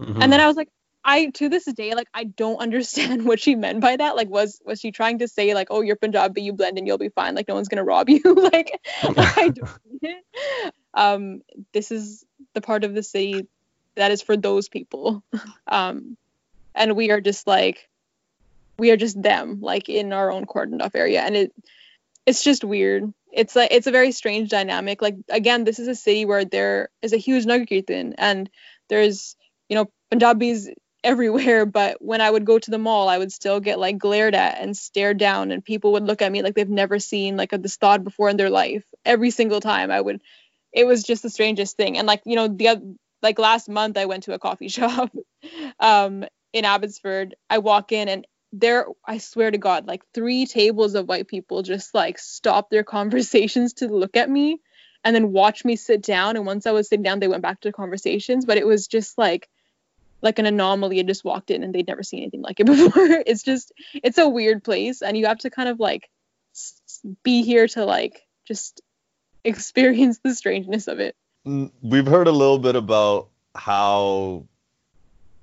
Mm-hmm. 0.00 0.22
And 0.22 0.32
then 0.32 0.40
I 0.40 0.46
was 0.46 0.56
like, 0.56 0.70
I 1.04 1.26
to 1.26 1.50
this 1.50 1.66
day 1.66 1.92
like 1.92 2.08
I 2.14 2.24
don't 2.24 2.56
understand 2.66 3.26
what 3.26 3.40
she 3.40 3.54
meant 3.54 3.82
by 3.82 3.94
that. 3.94 4.16
Like 4.16 4.30
was 4.30 4.58
was 4.64 4.80
she 4.80 4.90
trying 4.90 5.18
to 5.18 5.28
say 5.28 5.52
like, 5.52 5.68
"Oh, 5.70 5.82
you're 5.82 5.96
Punjabi, 5.96 6.40
you 6.40 6.54
blend 6.54 6.78
and 6.78 6.86
you'll 6.86 6.96
be 6.96 7.10
fine. 7.10 7.34
Like 7.34 7.46
no 7.46 7.54
one's 7.54 7.68
gonna 7.68 7.84
rob 7.84 8.08
you." 8.08 8.22
like 8.24 8.80
I 9.02 9.52
don't 9.54 9.78
it. 10.00 10.74
Um, 10.94 11.42
this 11.74 11.90
is 11.90 12.24
the 12.54 12.62
part 12.62 12.84
of 12.84 12.94
the 12.94 13.02
city 13.02 13.46
that 13.96 14.12
is 14.12 14.22
for 14.22 14.34
those 14.34 14.70
people. 14.70 15.22
Um, 15.66 16.16
and 16.74 16.96
we 16.96 17.10
are 17.10 17.20
just 17.20 17.46
like 17.46 17.86
we 18.78 18.92
are 18.92 18.96
just 18.96 19.20
them 19.20 19.60
like 19.60 19.90
in 19.90 20.14
our 20.14 20.32
own 20.32 20.46
cordoned 20.46 20.80
off 20.80 20.94
area 20.94 21.20
and 21.20 21.36
it 21.36 21.52
it's 22.26 22.42
just 22.42 22.64
weird 22.64 23.12
it's 23.32 23.56
like 23.56 23.72
it's 23.72 23.86
a 23.86 23.90
very 23.90 24.12
strange 24.12 24.50
dynamic. 24.50 25.02
Like 25.02 25.16
again, 25.30 25.64
this 25.64 25.78
is 25.78 25.88
a 25.88 25.94
city 25.94 26.24
where 26.24 26.44
there 26.44 26.90
is 27.00 27.12
a 27.12 27.16
huge 27.16 27.46
Nagar 27.46 27.82
and 28.18 28.50
there's 28.88 29.36
you 29.68 29.76
know 29.76 29.90
Punjabis 30.10 30.68
everywhere. 31.02 31.66
But 31.72 31.96
when 32.00 32.20
I 32.20 32.30
would 32.30 32.44
go 32.44 32.58
to 32.58 32.70
the 32.70 32.78
mall, 32.78 33.08
I 33.08 33.18
would 33.18 33.32
still 33.32 33.58
get 33.60 33.78
like 33.78 33.98
glared 33.98 34.34
at 34.34 34.58
and 34.60 34.76
stared 34.76 35.18
down, 35.18 35.50
and 35.50 35.64
people 35.64 35.92
would 35.92 36.04
look 36.04 36.22
at 36.22 36.30
me 36.30 36.42
like 36.42 36.54
they've 36.54 36.68
never 36.68 36.98
seen 36.98 37.36
like 37.36 37.52
a 37.52 37.58
dastar 37.58 38.02
before 38.02 38.28
in 38.28 38.36
their 38.36 38.50
life. 38.50 38.84
Every 39.04 39.30
single 39.30 39.60
time, 39.60 39.90
I 39.90 40.00
would. 40.00 40.20
It 40.72 40.86
was 40.86 41.02
just 41.02 41.22
the 41.22 41.30
strangest 41.30 41.76
thing. 41.76 41.98
And 41.98 42.06
like 42.06 42.22
you 42.26 42.36
know 42.36 42.48
the 42.48 42.96
like 43.22 43.38
last 43.38 43.68
month, 43.68 43.96
I 43.96 44.06
went 44.06 44.24
to 44.24 44.34
a 44.34 44.38
coffee 44.38 44.68
shop 44.76 45.10
um, 45.80 46.24
in 46.52 46.64
Abbotsford. 46.66 47.34
I 47.48 47.58
walk 47.58 47.92
in 47.92 48.08
and 48.08 48.26
there 48.52 48.86
i 49.04 49.16
swear 49.16 49.50
to 49.50 49.56
god 49.56 49.86
like 49.86 50.02
three 50.12 50.44
tables 50.44 50.94
of 50.94 51.08
white 51.08 51.26
people 51.26 51.62
just 51.62 51.94
like 51.94 52.18
stopped 52.18 52.70
their 52.70 52.84
conversations 52.98 53.72
to 53.74 53.88
look 53.88 54.16
at 54.16 54.28
me 54.28 54.60
and 55.04 55.14
then 55.14 55.32
watch 55.32 55.64
me 55.64 55.76
sit 55.76 56.02
down. 56.02 56.36
And 56.36 56.46
once 56.46 56.66
i 56.66 56.72
was 56.72 56.88
sitting 56.88 57.02
down 57.02 57.20
they 57.20 57.28
went 57.28 57.42
back 57.42 57.60
to 57.60 57.72
conversations. 57.72 58.44
But 58.44 58.58
it 58.58 58.66
was 58.66 58.86
just 58.86 59.18
like 59.18 59.48
like 60.20 60.38
an 60.38 60.46
anomaly. 60.46 61.00
And 61.00 61.08
just 61.08 61.24
walked 61.24 61.50
in 61.50 61.62
and 61.62 61.74
they'd 61.74 61.86
never 61.86 62.02
seen 62.02 62.20
anything 62.20 62.42
like 62.42 62.60
it 62.60 62.66
before. 62.66 62.92
It's 63.26 63.42
just 63.42 63.72
it's 63.94 64.18
a 64.18 64.28
weird 64.28 64.64
place. 64.64 65.02
And 65.02 65.16
you 65.16 65.26
have 65.26 65.38
to 65.38 65.50
kind 65.50 65.68
of 65.68 65.80
like 65.80 66.08
be 67.22 67.42
here 67.42 67.66
to 67.66 67.84
like 67.84 68.22
just 68.46 68.80
experience 69.44 70.20
the 70.22 70.34
strangeness 70.34 70.86
of 70.88 71.00
it. 71.00 71.16
Mm, 71.46 71.72
we've 71.82 72.06
heard 72.06 72.28
a 72.28 72.32
little 72.32 72.58
bit 72.58 72.76
about 72.76 73.28
how 73.54 74.46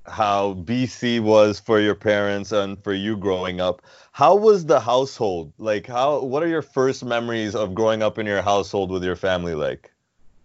how 0.10 0.54
BC 0.54 1.20
was 1.20 1.60
for 1.60 1.80
your 1.80 1.96
parents 1.96 2.52
and 2.52 2.82
for 2.84 2.94
you 2.94 3.16
growing 3.18 3.62
up. 3.62 3.82
How 4.12 4.36
was 4.36 4.66
the 4.66 4.80
household? 4.80 5.54
Like 5.58 5.88
how 5.88 6.24
what 6.24 6.44
are 6.44 6.48
your 6.48 6.62
first 6.62 7.06
memories 7.06 7.56
of 7.56 7.74
growing 7.76 8.04
up 8.04 8.18
in 8.18 8.26
your 8.26 8.42
household 8.42 8.92
with 8.92 9.04
your 9.04 9.16
family 9.16 9.56
like? 9.56 9.92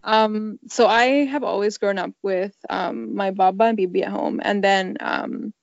Um 0.03 0.59
so 0.69 0.87
I 0.87 1.25
have 1.25 1.43
always 1.43 1.77
grown 1.77 1.97
up 1.97 2.11
with 2.21 2.55
um 2.69 3.15
my 3.15 3.31
baba 3.31 3.65
and 3.65 3.77
bibi 3.77 4.03
at 4.03 4.11
home 4.11 4.39
and 4.43 4.63
then 4.63 4.97
um 4.99 5.53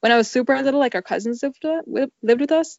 when 0.00 0.12
I 0.12 0.16
was 0.16 0.30
super 0.30 0.60
little 0.60 0.80
like 0.80 0.94
our 0.94 1.02
cousins 1.02 1.42
lived 1.42 1.64
with, 1.86 2.10
lived 2.22 2.40
with 2.40 2.52
us. 2.52 2.78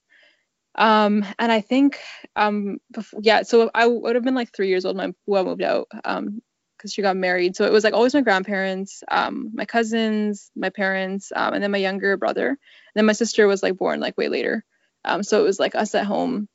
Um 0.76 1.26
and 1.40 1.52
I 1.52 1.62
think 1.62 2.00
um 2.36 2.78
before, 2.92 3.22
yeah 3.24 3.44
so 3.44 3.72
I 3.74 3.88
would 3.88 4.16
have 4.16 4.24
been 4.24 4.36
like 4.36 4.54
3 4.54 4.68
years 4.68 4.86
old 4.86 4.98
when 4.98 5.14
I 5.28 5.44
moved 5.44 5.64
out 5.64 5.88
um 6.04 6.42
because 6.84 6.94
she 6.94 7.02
got 7.02 7.16
married. 7.16 7.56
So 7.56 7.64
it 7.64 7.72
was 7.72 7.86
like 7.86 7.94
always 7.94 8.14
my 8.14 8.20
grandparents, 8.20 9.06
um, 9.10 9.52
my 9.54 9.64
cousins, 9.64 10.52
my 10.54 10.70
parents, 10.70 11.32
um, 11.34 11.54
and 11.54 11.64
then 11.64 11.72
my 11.72 11.78
younger 11.78 12.18
brother. 12.18 12.50
And 12.50 12.58
then 12.94 13.06
my 13.06 13.14
sister 13.14 13.48
was 13.48 13.64
like 13.64 13.78
born 13.78 14.02
like 14.02 14.18
way 14.18 14.28
later. 14.28 14.66
Um, 15.06 15.24
so 15.24 15.40
it 15.40 15.44
was 15.44 15.60
like 15.60 15.76
us 15.76 15.96
at 15.96 16.06
home. 16.06 16.50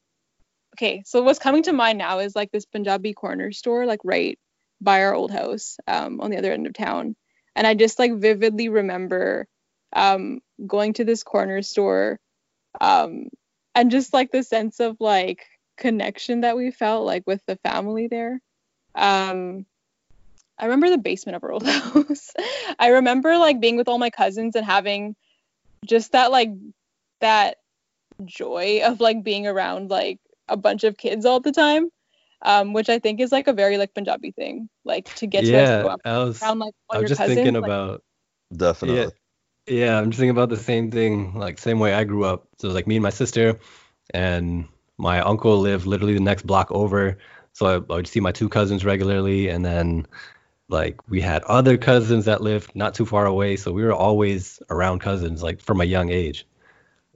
Okay, 0.76 1.02
so 1.06 1.22
what's 1.22 1.38
coming 1.38 1.62
to 1.62 1.72
mind 1.72 1.96
now 1.96 2.18
is 2.18 2.36
like 2.36 2.52
this 2.52 2.66
Punjabi 2.66 3.14
corner 3.14 3.52
store, 3.52 3.86
like 3.86 4.00
right 4.04 4.38
by 4.82 5.02
our 5.02 5.14
old 5.14 5.30
house 5.30 5.78
um, 5.86 6.20
on 6.20 6.30
the 6.30 6.36
other 6.36 6.52
end 6.52 6.66
of 6.66 6.74
town. 6.74 7.16
And 7.56 7.66
I 7.66 7.72
just 7.72 7.98
like 7.98 8.12
vividly 8.14 8.68
remember 8.68 9.48
um, 9.94 10.40
going 10.64 10.92
to 10.94 11.04
this 11.04 11.22
corner 11.22 11.62
store 11.62 12.20
um, 12.82 13.28
and 13.74 13.90
just 13.90 14.12
like 14.12 14.30
the 14.30 14.42
sense 14.42 14.78
of 14.78 14.98
like 15.00 15.46
connection 15.78 16.42
that 16.42 16.56
we 16.56 16.70
felt 16.70 17.06
like 17.06 17.22
with 17.26 17.40
the 17.46 17.56
family 17.56 18.08
there. 18.08 18.42
Um, 18.94 19.64
I 20.58 20.64
remember 20.64 20.90
the 20.90 20.98
basement 20.98 21.36
of 21.36 21.44
our 21.44 21.52
old 21.54 21.66
house. 21.66 22.30
I 22.78 22.88
remember 22.88 23.36
like 23.38 23.60
being 23.60 23.76
with 23.76 23.88
all 23.88 23.98
my 23.98 24.10
cousins 24.10 24.56
and 24.56 24.64
having 24.64 25.16
just 25.86 26.12
that 26.12 26.30
like 26.30 26.50
that 27.20 27.58
joy 28.24 28.80
of 28.84 29.00
like 29.00 29.22
being 29.22 29.46
around 29.46 29.90
like 29.90 30.18
a 30.48 30.56
bunch 30.56 30.84
of 30.84 30.96
kids 30.96 31.24
all 31.24 31.40
the 31.40 31.52
time. 31.52 31.90
Um, 32.40 32.72
which 32.72 32.88
I 32.88 33.00
think 33.00 33.18
is 33.18 33.32
like 33.32 33.48
a 33.48 33.52
very 33.52 33.78
like 33.78 33.94
Punjabi 33.94 34.30
thing, 34.30 34.68
like 34.84 35.12
to 35.16 35.26
get 35.26 35.44
yeah, 35.44 35.78
to 35.78 35.82
go 35.82 35.88
up 35.88 36.00
I 36.04 36.18
was, 36.18 36.40
around 36.40 36.60
like 36.60 36.72
I 36.88 37.00
was 37.00 37.08
just 37.08 37.18
cousins, 37.18 37.36
thinking 37.36 37.54
like, 37.54 37.64
about 37.64 38.04
definitely. 38.56 39.12
Yeah, 39.66 39.78
yeah, 39.86 39.98
I'm 39.98 40.10
just 40.10 40.20
thinking 40.20 40.30
about 40.30 40.48
the 40.48 40.56
same 40.56 40.92
thing, 40.92 41.34
like 41.34 41.58
same 41.58 41.80
way 41.80 41.94
I 41.94 42.04
grew 42.04 42.24
up. 42.24 42.46
So 42.58 42.66
it 42.66 42.68
was 42.68 42.74
like 42.76 42.86
me 42.86 42.94
and 42.94 43.02
my 43.02 43.10
sister, 43.10 43.58
and 44.14 44.68
my 44.98 45.20
uncle 45.20 45.58
lived 45.58 45.86
literally 45.86 46.14
the 46.14 46.20
next 46.20 46.46
block 46.46 46.70
over. 46.70 47.18
So 47.54 47.66
I, 47.66 47.74
I 47.92 47.96
would 47.96 48.06
see 48.06 48.20
my 48.20 48.30
two 48.30 48.48
cousins 48.48 48.84
regularly, 48.84 49.48
and 49.48 49.64
then 49.64 50.06
like 50.68 51.08
we 51.08 51.20
had 51.20 51.42
other 51.44 51.76
cousins 51.76 52.26
that 52.26 52.42
lived 52.42 52.74
not 52.74 52.94
too 52.94 53.06
far 53.06 53.26
away 53.26 53.56
so 53.56 53.72
we 53.72 53.82
were 53.82 53.92
always 53.92 54.60
around 54.70 55.00
cousins 55.00 55.42
like 55.42 55.60
from 55.60 55.80
a 55.80 55.84
young 55.84 56.10
age. 56.10 56.46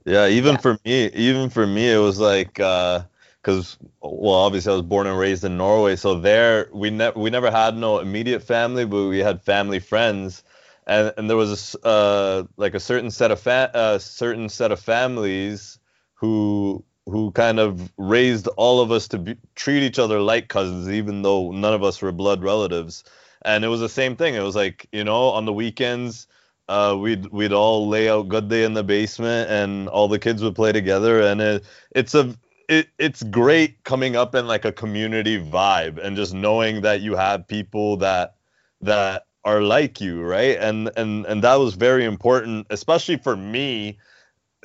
Yeah 0.05 0.27
even 0.27 0.55
yeah. 0.55 0.61
for 0.61 0.77
me 0.85 1.07
even 1.07 1.49
for 1.49 1.65
me 1.65 1.91
it 1.91 1.97
was 1.99 2.19
like 2.19 2.59
uh 2.59 3.03
because 3.41 3.77
well 4.01 4.33
obviously 4.33 4.71
I 4.71 4.75
was 4.75 4.83
born 4.83 5.07
and 5.07 5.17
raised 5.17 5.43
in 5.43 5.57
Norway 5.57 5.95
so 5.95 6.19
there 6.19 6.69
we 6.73 6.89
never 6.89 7.19
we 7.19 7.29
never 7.29 7.51
had 7.51 7.77
no 7.77 7.99
immediate 7.99 8.41
family 8.41 8.85
but 8.85 9.07
we 9.07 9.19
had 9.19 9.41
family 9.41 9.79
friends. 9.79 10.43
And 10.85 11.13
and 11.17 11.29
there 11.29 11.37
was 11.37 11.75
a 11.83 11.87
uh, 11.87 12.43
like 12.57 12.73
a 12.73 12.79
certain 12.79 13.09
set 13.09 13.31
of 13.31 13.39
fa- 13.39 13.71
uh, 13.73 13.99
certain 13.99 14.49
set 14.49 14.73
of 14.73 14.81
families 14.81 15.79
who 16.15 16.83
who 17.05 17.31
kind 17.31 17.59
of 17.59 17.91
raised 17.97 18.47
all 18.57 18.81
of 18.81 18.91
us 18.91 19.07
to 19.09 19.17
be, 19.17 19.35
treat 19.55 19.83
each 19.83 19.99
other 19.99 20.19
like 20.19 20.47
cousins 20.47 20.89
even 20.89 21.21
though 21.21 21.51
none 21.51 21.73
of 21.73 21.83
us 21.83 22.01
were 22.01 22.11
blood 22.11 22.43
relatives 22.43 23.03
and 23.45 23.63
it 23.63 23.67
was 23.67 23.79
the 23.79 23.89
same 23.89 24.15
thing. 24.15 24.35
It 24.35 24.43
was 24.43 24.55
like 24.55 24.87
you 24.91 25.03
know 25.03 25.29
on 25.29 25.45
the 25.45 25.53
weekends 25.53 26.27
uh, 26.69 26.95
we'd 26.99 27.27
we'd 27.27 27.53
all 27.53 27.87
lay 27.87 28.09
out 28.09 28.29
good 28.29 28.49
day 28.49 28.63
in 28.63 28.73
the 28.73 28.83
basement 28.83 29.49
and 29.49 29.89
all 29.89 30.07
the 30.07 30.19
kids 30.19 30.43
would 30.43 30.55
play 30.55 30.71
together. 30.71 31.21
And 31.21 31.41
it, 31.41 31.65
it's 31.91 32.15
a 32.15 32.35
it, 32.69 32.87
it's 32.97 33.23
great 33.23 33.83
coming 33.83 34.15
up 34.15 34.33
in 34.35 34.47
like 34.47 34.65
a 34.65 34.71
community 34.71 35.37
vibe 35.41 35.97
and 35.97 36.15
just 36.15 36.33
knowing 36.33 36.81
that 36.81 37.01
you 37.01 37.15
have 37.15 37.47
people 37.47 37.97
that 37.97 38.35
that 38.81 39.27
are 39.43 39.61
like 39.61 39.99
you 39.99 40.23
right? 40.23 40.57
And 40.57 40.89
and 40.95 41.25
and 41.25 41.43
that 41.43 41.55
was 41.55 41.75
very 41.75 42.05
important 42.05 42.67
especially 42.69 43.17
for 43.17 43.35
me 43.35 43.99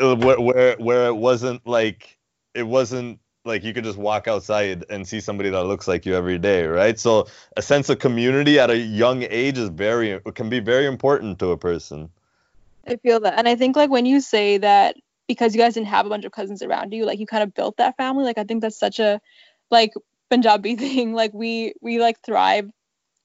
uh, 0.01 0.15
where 0.17 0.41
where, 0.41 0.77
where 0.77 1.07
it 1.07 1.17
wasn't 1.17 1.67
like 1.67 2.17
it 2.55 2.63
wasn't 2.67 3.19
like 3.49 3.64
you 3.64 3.75
could 3.75 3.85
just 3.85 3.99
walk 3.99 4.28
outside 4.28 4.85
and 4.90 5.07
see 5.07 5.21
somebody 5.21 5.50
that 5.50 5.64
looks 5.64 5.88
like 5.88 6.07
you 6.07 6.14
every 6.14 6.38
day 6.38 6.67
right? 6.67 6.99
So 6.99 7.26
a 7.57 7.62
sense 7.62 7.88
of 7.88 7.99
community 7.99 8.59
at 8.61 8.71
a 8.71 8.76
young 8.76 9.25
age 9.25 9.59
is 9.59 9.69
very 9.71 10.21
can 10.35 10.49
be 10.49 10.61
very 10.61 10.87
important 10.87 11.38
to 11.40 11.50
a 11.50 11.57
person. 11.57 12.11
I 12.87 12.97
feel 12.97 13.21
that. 13.21 13.38
And 13.38 13.49
i 13.49 13.57
think 13.57 13.76
like 13.76 13.90
when 13.90 14.07
you 14.07 14.21
say 14.21 14.59
that 14.59 14.97
because 15.26 15.55
you 15.55 15.61
guys 15.61 15.75
didn't 15.75 15.88
have 15.88 16.07
a 16.07 16.09
bunch 16.09 16.25
of 16.25 16.33
cousins 16.33 16.62
around 16.62 16.93
you 16.93 17.05
like 17.05 17.19
you 17.19 17.26
kind 17.26 17.43
of 17.43 17.52
built 17.52 17.76
that 17.76 17.97
family 17.99 18.25
like 18.25 18.38
i 18.38 18.45
think 18.45 18.62
that's 18.62 18.78
such 18.78 18.99
a 18.99 19.21
like 19.71 19.93
punjabi 20.31 20.76
thing. 20.85 21.12
Like 21.12 21.33
we 21.35 21.75
we 21.81 21.99
like 21.99 22.21
thrive 22.25 22.71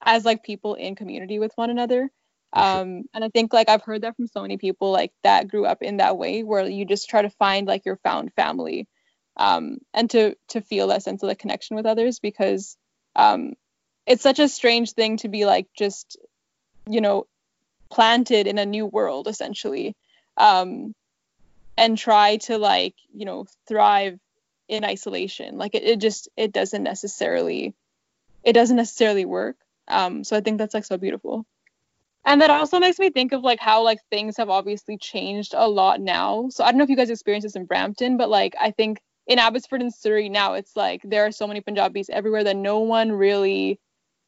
as 0.01 0.25
like 0.25 0.43
people 0.43 0.75
in 0.75 0.95
community 0.95 1.39
with 1.39 1.51
one 1.55 1.69
another. 1.69 2.09
Um 2.51 3.05
and 3.13 3.23
i 3.23 3.29
think 3.29 3.51
like 3.51 3.67
i've 3.69 3.81
heard 3.81 4.03
that 4.03 4.15
from 4.15 4.27
so 4.27 4.41
many 4.41 4.57
people 4.57 4.91
like 4.91 5.11
that 5.23 5.47
grew 5.47 5.65
up 5.65 5.81
in 5.81 5.97
that 5.97 6.17
way 6.17 6.43
where 6.43 6.67
you 6.67 6.85
just 6.85 7.09
try 7.09 7.21
to 7.23 7.29
find 7.31 7.67
like 7.67 7.85
your 7.85 7.97
found 7.97 8.31
family 8.33 8.87
um 9.37 9.77
and 9.93 10.09
to 10.09 10.35
to 10.47 10.61
feel 10.61 10.87
that 10.87 11.03
sense 11.03 11.23
of 11.23 11.29
the 11.29 11.35
connection 11.35 11.75
with 11.75 11.85
others 11.85 12.19
because 12.19 12.77
um 13.15 13.53
it's 14.05 14.23
such 14.23 14.39
a 14.39 14.49
strange 14.49 14.91
thing 14.91 15.17
to 15.17 15.29
be 15.29 15.45
like 15.45 15.67
just 15.77 16.17
you 16.87 17.01
know 17.01 17.25
planted 17.89 18.47
in 18.47 18.57
a 18.57 18.65
new 18.65 18.85
world 18.85 19.27
essentially 19.27 19.95
um 20.37 20.93
and 21.77 21.97
try 21.97 22.37
to 22.37 22.57
like 22.57 22.95
you 23.13 23.25
know 23.25 23.45
thrive 23.67 24.19
in 24.67 24.83
isolation 24.83 25.57
like 25.57 25.75
it, 25.75 25.83
it 25.83 25.99
just 25.99 26.29
it 26.37 26.51
doesn't 26.51 26.83
necessarily 26.83 27.73
it 28.43 28.53
doesn't 28.53 28.77
necessarily 28.77 29.25
work 29.25 29.55
um, 29.87 30.23
so 30.23 30.35
I 30.35 30.41
think 30.41 30.57
that's 30.57 30.73
like 30.73 30.85
so 30.85 30.97
beautiful. 30.97 31.45
And 32.25 32.41
that 32.41 32.49
also 32.49 32.79
makes 32.79 32.99
me 32.99 33.09
think 33.09 33.33
of 33.33 33.43
like 33.43 33.59
how 33.59 33.83
like 33.83 33.99
things 34.09 34.37
have 34.37 34.49
obviously 34.49 34.97
changed 34.97 35.53
a 35.55 35.67
lot 35.67 35.99
now. 35.99 36.47
So 36.49 36.63
I 36.63 36.71
don't 36.71 36.77
know 36.77 36.85
if 36.85 36.89
you 36.89 36.95
guys 36.95 37.09
experienced 37.09 37.45
this 37.45 37.55
in 37.57 37.65
Brampton, 37.65 38.15
but 38.15 38.29
like 38.29 38.55
I 38.59 38.71
think 38.71 39.01
in 39.27 39.39
Abbotsford 39.39 39.81
and 39.81 39.93
Surrey 39.93 40.29
now 40.29 40.53
it's 40.53 40.75
like 40.75 41.01
there 41.03 41.25
are 41.25 41.31
so 41.31 41.47
many 41.47 41.61
Punjabis 41.61 42.09
everywhere 42.09 42.43
that 42.43 42.57
no 42.57 42.79
one 42.79 43.11
really 43.11 43.79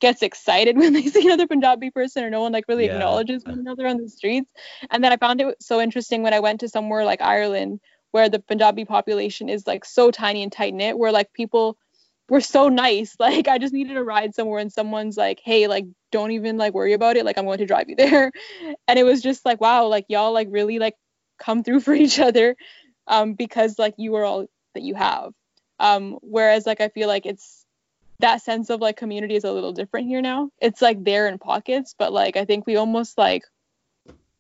gets 0.02 0.22
excited 0.22 0.78
when 0.78 0.94
they 0.94 1.04
see 1.04 1.26
another 1.26 1.48
Punjabi 1.48 1.90
person 1.90 2.24
or 2.24 2.30
no 2.30 2.42
one 2.42 2.52
like 2.52 2.66
really 2.68 2.86
yeah. 2.86 2.94
acknowledges 2.94 3.44
one 3.44 3.60
another 3.60 3.88
on 3.88 3.98
the 3.98 4.10
streets. 4.10 4.52
And 4.90 5.04
then 5.04 5.12
I 5.12 5.18
found 5.18 5.42
it 5.42 5.56
so 5.62 5.82
interesting 5.82 6.24
when 6.24 6.34
I 6.34 6.40
went 6.40 6.62
to 6.62 6.70
somewhere 6.70 7.06
like 7.06 7.22
Ireland 7.22 7.80
where 8.12 8.30
the 8.30 8.40
Punjabi 8.40 8.86
population 8.86 9.50
is 9.50 9.68
like 9.68 9.84
so 9.84 10.12
tiny 10.12 10.44
and 10.44 10.52
tight 10.52 10.74
knit 10.74 10.98
where 10.98 11.12
like 11.12 11.34
people 11.34 11.78
were 12.30 12.42
so 12.42 12.70
nice. 12.70 13.16
Like 13.20 13.48
I 13.48 13.58
just 13.58 13.74
needed 13.74 13.98
a 13.98 14.04
ride 14.04 14.36
somewhere 14.36 14.60
and 14.60 14.72
someone's 14.72 15.18
like, 15.18 15.42
"Hey, 15.44 15.68
like 15.68 15.86
don't 16.12 16.32
even 16.32 16.58
like 16.58 16.74
worry 16.74 16.94
about 16.94 17.18
it. 17.18 17.26
Like 17.26 17.38
I'm 17.38 17.46
going 17.46 17.58
to 17.60 17.66
drive 17.66 17.90
you 17.90 17.96
there." 17.98 18.32
And 18.88 19.00
it 19.00 19.04
was 19.04 19.22
just 19.22 19.46
like, 19.46 19.60
"Wow, 19.60 19.88
like 19.88 20.06
y'all 20.10 20.34
like 20.34 20.48
really 20.52 20.80
like 20.80 20.96
come 21.40 21.64
through 21.64 21.82
for 21.82 21.94
each 21.94 22.20
other 22.20 22.56
um 23.08 23.34
because 23.34 23.78
like 23.78 23.94
you 23.98 24.16
are 24.16 24.24
all 24.24 24.48
that 24.76 24.84
you 24.84 24.96
have." 24.96 25.34
Um 25.80 26.20
whereas 26.22 26.66
like 26.66 26.80
I 26.82 26.90
feel 26.90 27.08
like 27.08 27.26
it's 27.26 27.66
that 28.20 28.42
sense 28.42 28.70
of 28.70 28.80
like 28.80 28.98
community 28.98 29.36
is 29.36 29.44
a 29.44 29.52
little 29.52 29.74
different 29.74 30.08
here 30.08 30.22
now. 30.22 30.50
It's 30.62 30.82
like 30.82 31.04
there 31.04 31.28
in 31.28 31.38
pockets, 31.38 31.96
but 31.98 32.14
like 32.14 32.38
I 32.38 32.46
think 32.46 32.66
we 32.66 32.76
almost 32.78 33.18
like 33.18 33.44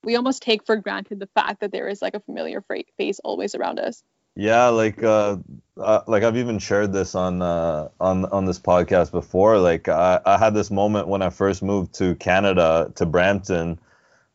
we 0.04 0.16
almost 0.16 0.44
take 0.44 0.66
for 0.66 0.78
granted 0.78 1.20
the 1.20 1.28
fact 1.28 1.62
that 1.62 1.72
there 1.72 1.88
is 1.88 2.02
like 2.02 2.14
a 2.14 2.20
familiar 2.20 2.64
face 2.98 3.20
always 3.24 3.56
around 3.56 3.80
us. 3.80 4.04
Yeah, 4.36 4.68
like 4.68 5.02
uh, 5.02 5.38
uh, 5.78 6.02
like 6.08 6.24
I've 6.24 6.36
even 6.36 6.60
shared 6.60 6.92
this 6.92 7.16
on 7.16 7.42
uh, 7.42 7.88
on 8.00 8.26
on 8.26 8.46
this 8.46 8.60
podcast 8.60 9.12
before. 9.12 9.58
Like 9.60 9.88
I, 9.88 10.20
I 10.26 10.38
had 10.38 10.54
this 10.54 10.70
moment 10.70 11.08
when 11.08 11.22
I 11.22 11.30
first 11.30 11.64
moved 11.64 11.96
to 11.96 12.16
Canada 12.16 12.92
to 12.96 13.06
Brampton, 13.06 13.80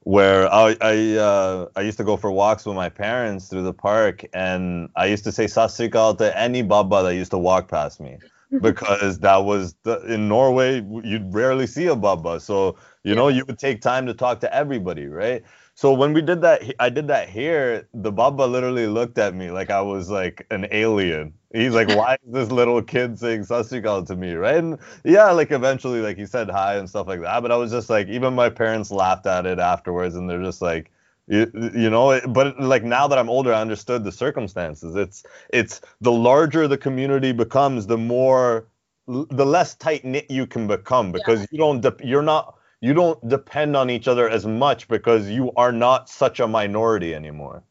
where 0.04 0.52
I 0.52 0.76
I, 0.80 1.16
uh, 1.16 1.66
I 1.76 1.82
used 1.82 1.98
to 1.98 2.04
go 2.04 2.16
for 2.16 2.30
walks 2.32 2.66
with 2.66 2.76
my 2.76 2.88
parents 2.88 3.48
through 3.48 3.62
the 3.64 3.74
park, 3.74 4.24
and 4.32 4.88
I 4.96 5.06
used 5.06 5.24
to 5.24 5.32
say 5.32 5.46
"Sat 5.46 5.70
to 6.18 6.32
any 6.38 6.62
baba 6.62 7.02
that 7.04 7.14
used 7.14 7.32
to 7.32 7.38
walk 7.38 7.68
past 7.70 8.00
me, 8.00 8.18
because 8.60 9.18
that 9.20 9.38
was 9.44 9.74
the, 9.84 10.00
in 10.12 10.28
Norway 10.28 10.76
you'd 11.04 11.32
rarely 11.34 11.66
see 11.66 11.86
a 11.86 11.96
baba, 11.96 12.40
so 12.40 12.76
you 13.04 13.14
know 13.14 13.28
you 13.28 13.44
would 13.46 13.58
take 13.58 13.82
time 13.82 14.06
to 14.06 14.14
talk 14.14 14.40
to 14.40 14.54
everybody, 14.54 15.06
right? 15.06 15.42
So 15.80 15.94
when 15.94 16.12
we 16.12 16.20
did 16.20 16.42
that, 16.42 16.74
I 16.78 16.90
did 16.90 17.08
that 17.08 17.30
here. 17.30 17.88
The 17.94 18.12
Baba 18.12 18.42
literally 18.42 18.86
looked 18.86 19.16
at 19.16 19.34
me 19.34 19.50
like 19.50 19.70
I 19.70 19.80
was 19.80 20.10
like 20.10 20.46
an 20.50 20.66
alien. 20.72 21.32
He's 21.54 21.72
like, 21.72 21.88
"Why 21.88 22.18
is 22.22 22.32
this 22.34 22.50
little 22.50 22.82
kid 22.82 23.18
saying 23.18 23.44
"Sat 23.44 23.64
Sri 23.64 23.80
Akal" 23.80 24.06
to 24.08 24.14
me?" 24.14 24.34
Right? 24.34 24.56
And 24.56 24.78
yeah, 25.04 25.30
like 25.30 25.50
eventually, 25.50 26.02
like 26.02 26.18
he 26.18 26.26
said 26.26 26.50
hi 26.50 26.74
and 26.74 26.86
stuff 26.86 27.06
like 27.06 27.22
that. 27.22 27.40
But 27.40 27.50
I 27.50 27.56
was 27.56 27.70
just 27.70 27.88
like, 27.88 28.08
even 28.08 28.34
my 28.34 28.50
parents 28.50 28.90
laughed 28.90 29.24
at 29.24 29.46
it 29.46 29.58
afterwards, 29.58 30.16
and 30.16 30.28
they're 30.28 30.42
just 30.42 30.60
like, 30.60 30.90
you, 31.28 31.50
you 31.74 31.88
know. 31.88 32.20
But 32.28 32.60
like 32.60 32.84
now 32.84 33.08
that 33.08 33.16
I'm 33.16 33.30
older, 33.30 33.54
I 33.54 33.62
understood 33.62 34.04
the 34.04 34.12
circumstances. 34.12 34.96
It's 34.96 35.24
it's 35.48 35.80
the 36.02 36.12
larger 36.12 36.68
the 36.68 36.76
community 36.76 37.32
becomes, 37.32 37.86
the 37.86 37.96
more 37.96 38.66
the 39.06 39.46
less 39.46 39.76
tight 39.76 40.04
knit 40.04 40.30
you 40.30 40.46
can 40.46 40.66
become 40.66 41.10
because 41.10 41.40
yeah. 41.40 41.46
you 41.52 41.58
don't 41.58 42.00
you're 42.04 42.20
not 42.20 42.59
you 42.80 42.94
don't 42.94 43.28
depend 43.28 43.76
on 43.76 43.90
each 43.90 44.08
other 44.08 44.28
as 44.28 44.46
much 44.46 44.88
because 44.88 45.28
you 45.28 45.52
are 45.56 45.72
not 45.72 46.08
such 46.08 46.40
a 46.40 46.48
minority 46.48 47.14
anymore. 47.14 47.62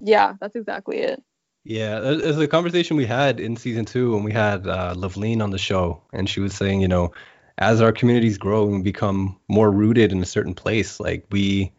Yeah, 0.00 0.34
that's 0.40 0.56
exactly 0.56 0.98
it. 0.98 1.22
Yeah, 1.64 2.00
there's 2.00 2.38
a 2.38 2.48
conversation 2.48 2.96
we 2.96 3.06
had 3.06 3.38
in 3.38 3.56
season 3.56 3.84
two 3.84 4.14
when 4.14 4.24
we 4.24 4.32
had 4.32 4.66
uh, 4.66 4.94
Loveline 4.96 5.42
on 5.42 5.50
the 5.50 5.58
show, 5.58 6.02
and 6.12 6.28
she 6.28 6.40
was 6.40 6.54
saying, 6.54 6.80
you 6.80 6.88
know, 6.88 7.12
as 7.58 7.80
our 7.80 7.92
communities 7.92 8.36
grow 8.36 8.74
and 8.74 8.82
become 8.82 9.38
more 9.46 9.70
rooted 9.70 10.10
in 10.10 10.20
a 10.20 10.26
certain 10.26 10.54
place, 10.54 10.98
like 10.98 11.24
we, 11.30 11.72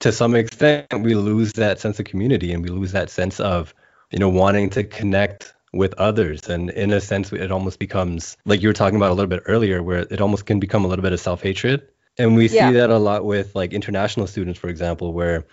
to 0.00 0.12
some 0.12 0.34
extent, 0.34 0.86
we 1.00 1.14
lose 1.14 1.54
that 1.54 1.80
sense 1.80 1.98
of 1.98 2.04
community 2.04 2.52
and 2.52 2.62
we 2.62 2.68
lose 2.68 2.92
that 2.92 3.08
sense 3.08 3.40
of, 3.40 3.74
you 4.10 4.18
know, 4.18 4.28
wanting 4.28 4.68
to 4.70 4.84
connect 4.84 5.54
with 5.76 5.94
others. 5.94 6.48
And 6.48 6.70
in 6.70 6.92
a 6.92 7.00
sense, 7.00 7.32
it 7.32 7.50
almost 7.50 7.78
becomes 7.78 8.36
like 8.44 8.62
you 8.62 8.68
were 8.68 8.74
talking 8.74 8.96
about 8.96 9.10
a 9.10 9.14
little 9.14 9.28
bit 9.28 9.42
earlier, 9.46 9.82
where 9.82 10.00
it 10.00 10.20
almost 10.20 10.46
can 10.46 10.60
become 10.60 10.84
a 10.84 10.88
little 10.88 11.02
bit 11.02 11.12
of 11.12 11.20
self 11.20 11.42
hatred. 11.42 11.88
And 12.18 12.34
we 12.34 12.48
yeah. 12.48 12.68
see 12.68 12.74
that 12.76 12.90
a 12.90 12.98
lot 12.98 13.24
with 13.24 13.54
like 13.54 13.72
international 13.72 14.26
students, 14.26 14.58
for 14.58 14.68
example, 14.68 15.12
where 15.12 15.46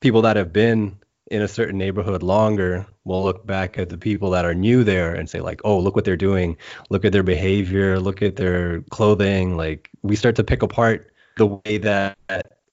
people 0.00 0.22
that 0.22 0.36
have 0.36 0.52
been 0.52 0.98
in 1.30 1.42
a 1.42 1.48
certain 1.48 1.76
neighborhood 1.76 2.22
longer 2.22 2.86
will 3.04 3.24
look 3.24 3.46
back 3.46 3.78
at 3.78 3.88
the 3.88 3.98
people 3.98 4.30
that 4.30 4.44
are 4.44 4.54
new 4.54 4.84
there 4.84 5.14
and 5.14 5.28
say 5.28 5.40
like 5.40 5.60
oh 5.64 5.78
look 5.78 5.96
what 5.96 6.04
they're 6.04 6.16
doing 6.16 6.56
look 6.88 7.04
at 7.04 7.12
their 7.12 7.22
behavior 7.22 7.98
look 7.98 8.22
at 8.22 8.36
their 8.36 8.82
clothing 8.90 9.56
like 9.56 9.90
we 10.02 10.14
start 10.14 10.36
to 10.36 10.44
pick 10.44 10.62
apart 10.62 11.10
the 11.36 11.46
way 11.46 11.78
that 11.78 12.16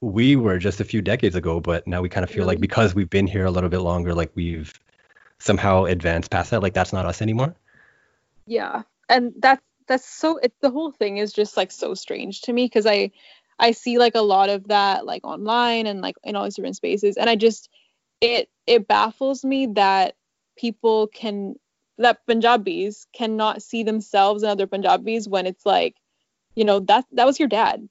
we 0.01 0.35
were 0.35 0.59
just 0.59 0.79
a 0.79 0.83
few 0.83 1.01
decades 1.01 1.35
ago 1.35 1.59
but 1.59 1.87
now 1.87 2.01
we 2.01 2.09
kind 2.09 2.23
of 2.23 2.29
feel 2.29 2.41
mm-hmm. 2.41 2.49
like 2.49 2.59
because 2.59 2.93
we've 2.93 3.09
been 3.09 3.27
here 3.27 3.45
a 3.45 3.51
little 3.51 3.69
bit 3.69 3.79
longer 3.79 4.13
like 4.13 4.31
we've 4.35 4.79
somehow 5.43 5.83
advance 5.85 6.27
past 6.27 6.51
that. 6.51 6.63
Like 6.63 6.73
that's 6.73 6.93
not 6.93 7.05
us 7.05 7.21
anymore. 7.21 7.55
Yeah. 8.45 8.83
And 9.09 9.33
that's 9.37 9.61
that's 9.87 10.07
so 10.07 10.37
it 10.37 10.53
the 10.61 10.71
whole 10.71 10.91
thing 10.91 11.17
is 11.17 11.33
just 11.33 11.57
like 11.57 11.71
so 11.71 11.93
strange 11.93 12.39
to 12.43 12.53
me 12.53 12.65
because 12.65 12.85
i 12.85 13.11
i 13.59 13.71
see 13.71 13.97
like 13.97 14.15
a 14.15 14.21
lot 14.21 14.49
of 14.49 14.69
that 14.69 15.05
like 15.05 15.27
online 15.27 15.87
and 15.87 15.99
like 15.99 16.15
in 16.23 16.37
all 16.37 16.45
these 16.45 16.55
different 16.55 16.77
spaces. 16.77 17.17
And 17.17 17.29
i 17.29 17.35
just 17.35 17.69
it 18.21 18.49
it 18.65 18.87
baffles 18.87 19.43
me 19.43 19.67
that 19.75 20.15
people 20.57 21.07
can 21.07 21.55
that 21.97 22.25
punjabis 22.25 23.05
cannot 23.13 23.61
see 23.61 23.83
themselves 23.83 24.43
in 24.43 24.49
other 24.49 24.67
punjabis 24.67 25.27
when 25.27 25.45
it's 25.45 25.65
like 25.65 25.95
you 26.55 26.63
know 26.63 26.79
that 26.79 27.05
that 27.11 27.25
was 27.25 27.39
your 27.39 27.49
dad 27.49 27.87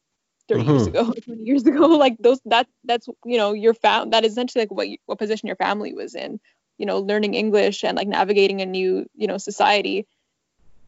30 0.48 0.62
mm-hmm. 0.62 0.70
years 0.70 0.86
ago 0.86 1.12
20 1.24 1.42
years 1.42 1.66
ago. 1.66 1.86
Like 1.98 2.16
those 2.18 2.40
that 2.46 2.66
that's 2.84 3.06
you 3.26 3.36
know 3.36 3.52
your 3.52 3.74
fam 3.74 4.10
that 4.10 4.24
is 4.24 4.32
essentially 4.32 4.62
like 4.62 4.72
what 4.72 4.88
you, 4.88 4.96
what 5.04 5.18
position 5.18 5.46
your 5.46 5.56
family 5.56 5.92
was 5.92 6.14
in 6.14 6.40
you 6.82 6.86
know 6.86 6.98
learning 6.98 7.34
english 7.34 7.84
and 7.84 7.96
like 7.96 8.08
navigating 8.08 8.60
a 8.60 8.66
new 8.66 9.06
you 9.14 9.28
know 9.28 9.38
society. 9.38 10.06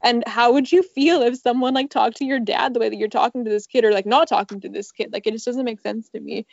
And 0.02 0.22
how 0.26 0.52
would 0.52 0.70
you 0.70 0.82
feel 0.82 1.22
if 1.22 1.38
someone 1.38 1.72
like 1.72 1.88
talked 1.88 2.18
to 2.18 2.26
your 2.26 2.40
dad 2.40 2.74
the 2.74 2.80
way 2.80 2.90
that 2.90 2.96
you're 2.96 3.08
talking 3.08 3.44
to 3.44 3.50
this 3.50 3.66
kid 3.66 3.86
or 3.86 3.92
like 3.92 4.04
not 4.04 4.28
talking 4.28 4.60
to 4.60 4.68
this 4.68 4.92
kid? 4.92 5.14
Like 5.14 5.26
it 5.26 5.32
just 5.32 5.46
doesn't 5.46 5.64
make 5.64 5.80
sense 5.80 6.10
to 6.10 6.20
me. 6.20 6.46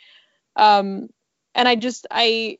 Um 0.56 1.08
and 1.54 1.68
i 1.68 1.74
just 1.74 2.06
i 2.10 2.56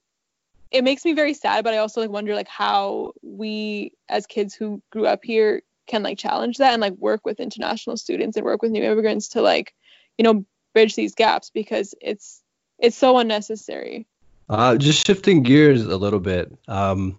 it 0.73 0.85
makes 0.85 1.05
me 1.05 1.12
very 1.12 1.35
sad, 1.35 1.64
but 1.64 1.75
I 1.75 1.79
also 1.79 2.01
like 2.01 2.11
wonder 2.11 2.35
like 2.35 2.49
how 2.49 3.12
we 3.23 3.92
as 4.09 4.27
kids 4.27 4.55
who 4.55 4.83
grew 4.90 5.07
up 5.07 5.21
here 5.23 5.62
can 5.87 6.03
like 6.03 6.18
challenge 6.18 6.59
that 6.59 6.73
and 6.73 6.81
like 6.81 6.95
work 6.95 7.21
with 7.25 7.40
international 7.40 7.97
students 7.97 8.37
and 8.37 8.45
work 8.45 8.62
with 8.62 8.73
new 8.73 8.83
immigrants 8.83 9.29
to 9.29 9.42
like, 9.42 9.75
you 10.16 10.25
know, 10.25 10.45
bridge 10.75 10.95
these 10.95 11.14
gaps 11.14 11.51
because 11.51 11.95
it's 12.01 12.42
it's 12.79 12.97
so 12.97 13.18
unnecessary. 13.18 14.07
Uh, 14.53 14.77
just 14.77 15.07
shifting 15.07 15.43
gears 15.43 15.87
a 15.87 15.97
little 15.97 16.21
bit. 16.21 16.53
Um, 16.69 17.19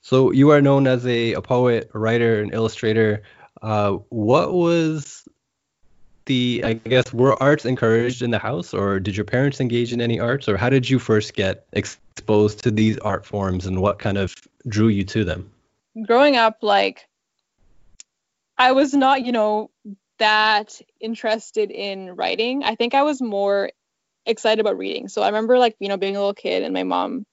so 0.00 0.30
you 0.30 0.50
are 0.50 0.62
known 0.62 0.86
as 0.86 1.04
a, 1.04 1.32
a 1.32 1.42
poet, 1.42 1.90
a 1.92 1.98
writer, 1.98 2.40
an 2.40 2.50
illustrator. 2.52 3.24
Uh, 3.60 3.94
what 4.10 4.52
was 4.52 5.26
the 6.26 6.62
I 6.64 6.74
guess 6.74 7.12
were 7.12 7.42
arts 7.42 7.64
encouraged 7.64 8.22
in 8.22 8.30
the 8.30 8.38
house, 8.38 8.72
or 8.72 9.00
did 9.00 9.16
your 9.16 9.24
parents 9.24 9.60
engage 9.60 9.92
in 9.92 10.00
any 10.00 10.20
arts, 10.20 10.48
or 10.48 10.56
how 10.56 10.70
did 10.70 10.88
you 10.88 11.00
first 11.00 11.34
get 11.34 11.66
exposed 11.72 12.62
to 12.62 12.70
these 12.70 12.96
art 12.98 13.26
forms, 13.26 13.66
and 13.66 13.82
what 13.82 13.98
kind 13.98 14.16
of 14.16 14.36
drew 14.68 14.86
you 14.86 15.02
to 15.02 15.24
them? 15.24 15.50
Growing 16.06 16.36
up, 16.36 16.58
like 16.62 17.08
I 18.56 18.70
was 18.70 18.94
not, 18.94 19.26
you 19.26 19.32
know, 19.32 19.70
that 20.18 20.80
interested 21.00 21.72
in 21.72 22.14
writing. 22.14 22.62
I 22.62 22.76
think 22.76 22.94
I 22.94 23.02
was 23.02 23.20
more 23.20 23.72
excited 24.28 24.60
about 24.60 24.78
reading. 24.78 25.08
So 25.08 25.22
I 25.22 25.26
remember 25.26 25.58
like, 25.58 25.76
you 25.80 25.88
know, 25.88 25.96
being 25.96 26.16
a 26.16 26.20
little 26.20 26.34
kid 26.34 26.62
and 26.62 26.74
my 26.74 26.84
mom 26.84 27.24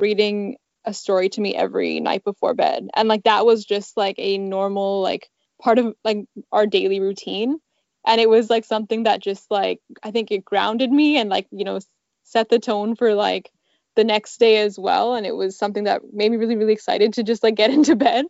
reading 0.00 0.56
a 0.84 0.94
story 0.94 1.28
to 1.30 1.40
me 1.40 1.54
every 1.54 2.00
night 2.00 2.24
before 2.24 2.54
bed. 2.54 2.88
And 2.94 3.08
like 3.08 3.24
that 3.24 3.46
was 3.46 3.64
just 3.64 3.96
like 3.96 4.16
a 4.18 4.38
normal 4.38 5.00
like 5.02 5.28
part 5.60 5.78
of 5.78 5.94
like 6.04 6.26
our 6.52 6.66
daily 6.66 7.00
routine 7.00 7.58
and 8.06 8.20
it 8.20 8.28
was 8.28 8.50
like 8.50 8.64
something 8.64 9.04
that 9.04 9.22
just 9.22 9.50
like 9.50 9.80
i 10.02 10.10
think 10.10 10.30
it 10.30 10.44
grounded 10.44 10.90
me 10.90 11.16
and 11.16 11.30
like 11.30 11.46
you 11.50 11.64
know 11.64 11.78
set 12.24 12.48
the 12.48 12.58
tone 12.58 12.96
for 12.96 13.14
like 13.14 13.50
the 13.96 14.04
next 14.04 14.38
day 14.38 14.58
as 14.58 14.78
well 14.78 15.14
and 15.14 15.24
it 15.24 15.34
was 15.34 15.56
something 15.56 15.84
that 15.84 16.02
made 16.12 16.30
me 16.30 16.36
really 16.36 16.56
really 16.56 16.72
excited 16.72 17.12
to 17.12 17.22
just 17.22 17.42
like 17.42 17.54
get 17.54 17.70
into 17.76 17.96
bed 17.96 18.26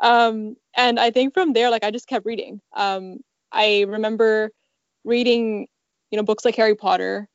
um 0.00 0.56
and 0.76 0.98
i 0.98 1.10
think 1.10 1.34
from 1.34 1.52
there 1.52 1.70
like 1.70 1.84
i 1.84 1.90
just 1.90 2.08
kept 2.08 2.26
reading 2.26 2.60
um 2.74 3.18
i 3.52 3.84
remember 3.88 4.50
reading 5.04 5.68
you 6.10 6.16
know 6.16 6.24
books 6.24 6.44
like 6.44 6.56
harry 6.56 6.74
potter 6.74 7.28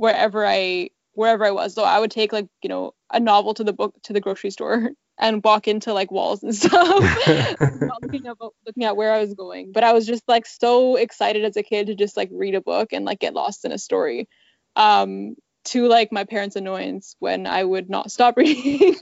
wherever 0.00 0.46
i 0.46 0.88
wherever 1.12 1.44
i 1.44 1.50
was. 1.50 1.74
So 1.74 1.84
i 1.84 1.98
would 1.98 2.10
take 2.10 2.32
like 2.32 2.46
you 2.62 2.68
know 2.70 2.94
a 3.12 3.20
novel 3.20 3.52
to 3.54 3.64
the 3.64 3.74
book 3.74 3.94
to 4.04 4.14
the 4.14 4.20
grocery 4.20 4.50
store 4.50 4.90
and 5.18 5.44
walk 5.44 5.68
into 5.68 5.92
like 5.92 6.10
walls 6.10 6.42
and 6.42 6.54
stuff 6.62 6.72
looking, 8.02 8.26
at, 8.26 8.36
looking 8.66 8.84
at 8.84 8.96
where 8.96 9.12
i 9.12 9.20
was 9.20 9.34
going. 9.34 9.72
But 9.72 9.84
i 9.84 9.92
was 9.92 10.06
just 10.06 10.22
like 10.26 10.46
so 10.46 10.96
excited 10.96 11.44
as 11.44 11.56
a 11.56 11.62
kid 11.62 11.88
to 11.88 11.94
just 11.94 12.16
like 12.16 12.30
read 12.32 12.54
a 12.54 12.62
book 12.62 12.92
and 12.92 13.04
like 13.04 13.20
get 13.20 13.34
lost 13.34 13.66
in 13.66 13.72
a 13.72 13.78
story 13.78 14.28
um 14.76 15.34
to 15.66 15.86
like 15.86 16.10
my 16.10 16.24
parents 16.24 16.56
annoyance 16.56 17.14
when 17.18 17.46
i 17.46 17.62
would 17.62 17.90
not 17.90 18.10
stop 18.10 18.36
reading. 18.38 18.96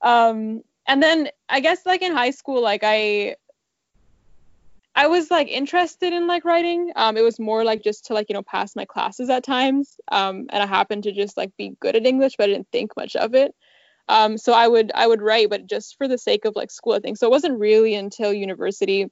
Um 0.00 0.62
and 0.86 1.02
then 1.02 1.28
i 1.48 1.60
guess 1.60 1.84
like 1.84 2.00
in 2.02 2.12
high 2.12 2.30
school 2.30 2.62
like 2.62 2.82
i 2.82 3.36
I 4.96 5.08
was 5.08 5.30
like 5.30 5.48
interested 5.48 6.12
in 6.12 6.26
like 6.26 6.44
writing. 6.44 6.92
Um, 6.94 7.16
it 7.16 7.22
was 7.22 7.40
more 7.40 7.64
like 7.64 7.82
just 7.82 8.06
to 8.06 8.14
like 8.14 8.26
you 8.28 8.34
know 8.34 8.42
pass 8.42 8.76
my 8.76 8.84
classes 8.84 9.28
at 9.28 9.42
times. 9.42 9.96
Um, 10.10 10.46
and 10.50 10.62
I 10.62 10.66
happened 10.66 11.04
to 11.04 11.12
just 11.12 11.36
like 11.36 11.56
be 11.56 11.76
good 11.80 11.96
at 11.96 12.06
English, 12.06 12.34
but 12.38 12.44
I 12.44 12.52
didn't 12.52 12.68
think 12.70 12.96
much 12.96 13.16
of 13.16 13.34
it. 13.34 13.54
Um, 14.08 14.38
so 14.38 14.52
I 14.52 14.68
would 14.68 14.92
I 14.94 15.06
would 15.06 15.22
write, 15.22 15.50
but 15.50 15.66
just 15.66 15.96
for 15.96 16.06
the 16.06 16.18
sake 16.18 16.44
of 16.44 16.54
like 16.54 16.70
school, 16.70 16.92
I 16.92 17.00
think. 17.00 17.16
So 17.16 17.26
it 17.26 17.30
wasn't 17.30 17.58
really 17.58 17.94
until 17.94 18.32
university 18.32 19.10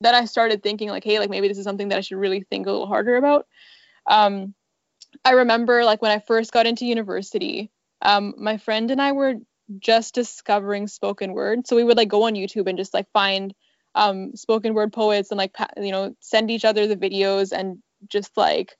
that 0.00 0.14
I 0.14 0.26
started 0.26 0.62
thinking 0.62 0.90
like, 0.90 1.04
hey, 1.04 1.18
like 1.18 1.30
maybe 1.30 1.48
this 1.48 1.58
is 1.58 1.64
something 1.64 1.88
that 1.88 1.98
I 1.98 2.02
should 2.02 2.18
really 2.18 2.42
think 2.42 2.66
a 2.66 2.70
little 2.70 2.86
harder 2.86 3.16
about. 3.16 3.46
Um, 4.06 4.54
I 5.24 5.32
remember 5.32 5.84
like 5.84 6.02
when 6.02 6.10
I 6.10 6.18
first 6.18 6.52
got 6.52 6.66
into 6.66 6.86
university, 6.86 7.70
um, 8.02 8.34
my 8.36 8.58
friend 8.58 8.90
and 8.90 9.00
I 9.00 9.12
were 9.12 9.34
just 9.78 10.14
discovering 10.14 10.86
spoken 10.86 11.32
word, 11.32 11.66
so 11.66 11.76
we 11.76 11.84
would 11.84 11.96
like 11.96 12.08
go 12.08 12.24
on 12.24 12.34
YouTube 12.34 12.68
and 12.68 12.78
just 12.78 12.94
like 12.94 13.06
find 13.12 13.54
um, 13.98 14.34
spoken 14.36 14.74
word 14.74 14.92
poets 14.92 15.30
and 15.30 15.38
like 15.38 15.54
you 15.76 15.90
know 15.90 16.14
send 16.20 16.50
each 16.50 16.64
other 16.64 16.86
the 16.86 16.96
videos 16.96 17.52
and 17.52 17.78
just 18.08 18.36
like 18.36 18.76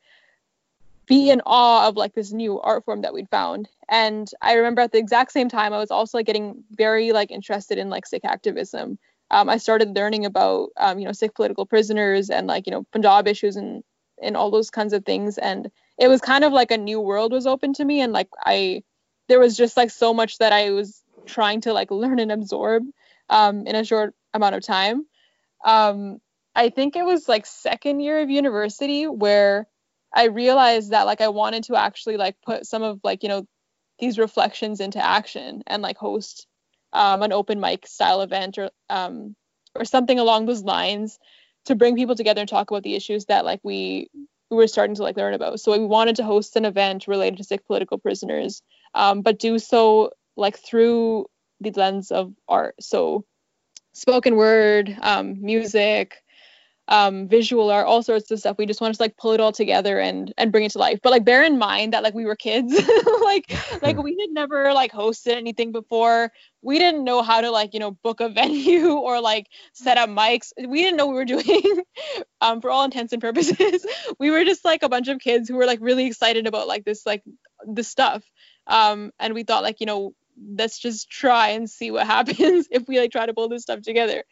be 1.06 1.30
in 1.30 1.42
awe 1.44 1.88
of 1.88 1.96
like 1.96 2.14
this 2.14 2.32
new 2.32 2.60
art 2.60 2.84
form 2.84 3.00
that 3.00 3.14
we'd 3.14 3.30
found. 3.30 3.68
And 3.88 4.30
I 4.42 4.52
remember 4.54 4.82
at 4.82 4.92
the 4.92 4.98
exact 4.98 5.32
same 5.32 5.48
time, 5.48 5.72
I 5.72 5.78
was 5.78 5.90
also 5.90 6.18
like 6.18 6.26
getting 6.26 6.62
very 6.70 7.12
like 7.12 7.30
interested 7.30 7.78
in 7.78 7.90
like 7.90 8.06
Sikh 8.06 8.24
activism. 8.24 8.98
Um, 9.30 9.48
I 9.48 9.56
started 9.56 9.96
learning 9.96 10.24
about 10.24 10.70
um, 10.76 10.98
you 10.98 11.04
know 11.04 11.12
Sikh 11.12 11.34
political 11.34 11.66
prisoners 11.66 12.30
and 12.30 12.46
like 12.46 12.66
you 12.66 12.70
know 12.70 12.84
Punjab 12.92 13.26
issues 13.26 13.56
and 13.56 13.82
and 14.22 14.36
all 14.36 14.50
those 14.50 14.70
kinds 14.70 14.92
of 14.92 15.04
things. 15.04 15.36
And 15.38 15.70
it 15.98 16.08
was 16.08 16.20
kind 16.20 16.44
of 16.44 16.52
like 16.52 16.70
a 16.70 16.78
new 16.78 17.00
world 17.00 17.32
was 17.32 17.46
open 17.46 17.72
to 17.74 17.84
me. 17.84 18.00
And 18.00 18.12
like 18.12 18.28
I, 18.44 18.82
there 19.28 19.40
was 19.40 19.56
just 19.56 19.76
like 19.76 19.90
so 19.90 20.14
much 20.14 20.38
that 20.38 20.52
I 20.52 20.70
was 20.70 21.02
trying 21.26 21.60
to 21.62 21.72
like 21.72 21.90
learn 21.90 22.18
and 22.18 22.32
absorb 22.32 22.84
um, 23.30 23.66
in 23.66 23.74
a 23.74 23.84
short 23.84 24.14
amount 24.34 24.54
of 24.54 24.62
time. 24.62 25.06
Um, 25.64 26.18
I 26.54 26.70
think 26.70 26.96
it 26.96 27.04
was 27.04 27.28
like 27.28 27.46
second 27.46 28.00
year 28.00 28.20
of 28.20 28.30
university 28.30 29.06
where 29.06 29.66
I 30.14 30.24
realized 30.24 30.90
that 30.90 31.06
like 31.06 31.20
I 31.20 31.28
wanted 31.28 31.64
to 31.64 31.76
actually 31.76 32.16
like 32.16 32.36
put 32.44 32.66
some 32.66 32.82
of 32.82 33.00
like 33.04 33.22
you 33.22 33.28
know 33.28 33.46
these 33.98 34.18
reflections 34.18 34.80
into 34.80 35.04
action 35.04 35.62
and 35.66 35.82
like 35.82 35.98
host 35.98 36.46
um, 36.92 37.22
an 37.22 37.32
open 37.32 37.60
mic 37.60 37.86
style 37.86 38.22
event 38.22 38.58
or 38.58 38.70
um, 38.88 39.36
or 39.74 39.84
something 39.84 40.18
along 40.18 40.46
those 40.46 40.62
lines 40.62 41.18
to 41.66 41.74
bring 41.74 41.96
people 41.96 42.14
together 42.14 42.40
and 42.40 42.48
talk 42.48 42.70
about 42.70 42.82
the 42.82 42.94
issues 42.94 43.26
that 43.26 43.44
like 43.44 43.60
we 43.62 44.08
we 44.50 44.56
were 44.56 44.66
starting 44.66 44.96
to 44.96 45.02
like 45.02 45.16
learn 45.16 45.34
about. 45.34 45.60
So 45.60 45.78
we 45.78 45.84
wanted 45.84 46.16
to 46.16 46.24
host 46.24 46.56
an 46.56 46.64
event 46.64 47.06
related 47.06 47.36
to 47.36 47.44
Sikh 47.44 47.66
political 47.66 47.98
prisoners, 47.98 48.62
um, 48.94 49.20
but 49.20 49.38
do 49.38 49.58
so 49.58 50.10
like 50.36 50.58
through 50.58 51.26
the 51.60 51.70
lens 51.72 52.10
of 52.10 52.32
art. 52.48 52.74
So 52.80 53.26
spoken 53.92 54.36
word, 54.36 54.96
um, 55.00 55.42
music, 55.42 56.22
um, 56.88 57.28
visual 57.28 57.70
art, 57.70 57.86
all 57.86 58.02
sorts 58.02 58.30
of 58.30 58.38
stuff. 58.38 58.56
We 58.58 58.64
just 58.64 58.80
wanted 58.80 58.96
to 58.96 59.02
like 59.02 59.16
pull 59.16 59.32
it 59.32 59.40
all 59.40 59.52
together 59.52 59.98
and 60.00 60.32
and 60.38 60.50
bring 60.50 60.64
it 60.64 60.72
to 60.72 60.78
life. 60.78 61.00
But 61.02 61.10
like 61.10 61.24
bear 61.24 61.44
in 61.44 61.58
mind 61.58 61.92
that 61.92 62.02
like 62.02 62.14
we 62.14 62.24
were 62.24 62.34
kids, 62.34 62.72
like 63.22 63.54
like 63.82 64.02
we 64.02 64.16
had 64.18 64.30
never 64.30 64.72
like 64.72 64.90
hosted 64.90 65.36
anything 65.36 65.70
before. 65.70 66.32
We 66.62 66.78
didn't 66.78 67.04
know 67.04 67.22
how 67.22 67.42
to 67.42 67.50
like 67.50 67.74
you 67.74 67.80
know 67.80 67.90
book 67.90 68.20
a 68.20 68.28
venue 68.30 68.92
or 68.92 69.20
like 69.20 69.46
set 69.74 69.98
up 69.98 70.08
mics. 70.08 70.52
We 70.56 70.82
didn't 70.82 70.96
know 70.96 71.06
what 71.06 71.12
we 71.12 71.18
were 71.18 71.42
doing. 71.42 71.82
um, 72.40 72.60
for 72.62 72.70
all 72.70 72.84
intents 72.84 73.12
and 73.12 73.20
purposes, 73.20 73.86
we 74.18 74.30
were 74.30 74.44
just 74.44 74.64
like 74.64 74.82
a 74.82 74.88
bunch 74.88 75.08
of 75.08 75.20
kids 75.20 75.48
who 75.48 75.56
were 75.56 75.66
like 75.66 75.80
really 75.82 76.06
excited 76.06 76.46
about 76.46 76.68
like 76.68 76.84
this 76.84 77.04
like 77.04 77.22
this 77.66 77.88
stuff. 77.88 78.24
Um, 78.66 79.12
and 79.18 79.34
we 79.34 79.44
thought 79.44 79.62
like 79.62 79.80
you 79.80 79.86
know 79.86 80.14
let's 80.56 80.78
just 80.78 81.10
try 81.10 81.50
and 81.50 81.68
see 81.68 81.90
what 81.90 82.06
happens 82.16 82.68
if 82.70 82.86
we 82.88 82.98
like 82.98 83.12
try 83.12 83.26
to 83.26 83.34
pull 83.34 83.48
this 83.48 83.62
stuff 83.62 83.82
together. 83.82 84.24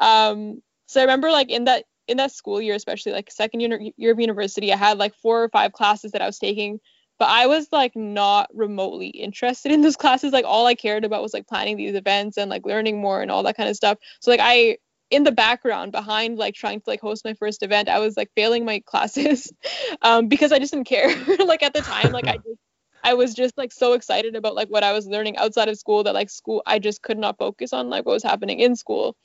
Um, 0.00 0.62
so 0.86 1.00
I 1.00 1.04
remember 1.04 1.30
like 1.30 1.50
in 1.50 1.64
that 1.64 1.84
in 2.08 2.16
that 2.16 2.32
school 2.32 2.60
year, 2.60 2.74
especially 2.74 3.12
like 3.12 3.30
second 3.30 3.60
year, 3.60 3.80
year 3.96 4.12
of 4.12 4.20
university, 4.20 4.72
I 4.72 4.76
had 4.76 4.98
like 4.98 5.14
four 5.14 5.42
or 5.42 5.48
five 5.48 5.72
classes 5.72 6.12
that 6.12 6.22
I 6.22 6.26
was 6.26 6.38
taking, 6.38 6.80
but 7.18 7.28
I 7.28 7.46
was 7.46 7.68
like 7.70 7.94
not 7.94 8.50
remotely 8.52 9.08
interested 9.08 9.72
in 9.72 9.80
those 9.80 9.96
classes. 10.02 10.32
Like 10.32 10.44
all 10.44 10.66
I 10.66 10.74
cared 10.74 11.04
about 11.04 11.22
was 11.22 11.32
like 11.32 11.46
planning 11.46 11.76
these 11.76 11.94
events 11.94 12.36
and 12.36 12.50
like 12.50 12.66
learning 12.66 13.00
more 13.00 13.22
and 13.22 13.30
all 13.30 13.44
that 13.44 13.56
kind 13.56 13.68
of 13.68 13.76
stuff. 13.76 13.98
So 14.20 14.30
like 14.30 14.40
I 14.42 14.78
in 15.10 15.24
the 15.24 15.32
background 15.32 15.92
behind 15.92 16.38
like 16.38 16.54
trying 16.54 16.80
to 16.80 16.88
like 16.88 17.00
host 17.00 17.24
my 17.24 17.34
first 17.34 17.62
event, 17.62 17.88
I 17.88 17.98
was 17.98 18.16
like 18.16 18.30
failing 18.34 18.64
my 18.64 18.80
classes 18.86 19.52
um, 20.00 20.28
because 20.28 20.52
I 20.52 20.58
just 20.58 20.72
didn't 20.72 20.88
care. 20.88 21.14
like 21.44 21.62
at 21.62 21.74
the 21.74 21.82
time, 21.82 22.12
like 22.12 22.26
I 22.26 22.36
just 22.36 22.58
I 23.02 23.14
was 23.14 23.34
just 23.34 23.58
like 23.58 23.72
so 23.72 23.94
excited 23.94 24.36
about 24.36 24.54
like 24.54 24.68
what 24.68 24.84
I 24.84 24.92
was 24.92 25.06
learning 25.06 25.36
outside 25.36 25.68
of 25.68 25.78
school 25.78 26.04
that 26.04 26.14
like 26.14 26.30
school 26.30 26.62
I 26.66 26.78
just 26.78 27.02
could 27.02 27.18
not 27.18 27.38
focus 27.38 27.72
on 27.72 27.90
like 27.90 28.06
what 28.06 28.12
was 28.12 28.22
happening 28.22 28.60
in 28.60 28.76
school. 28.76 29.16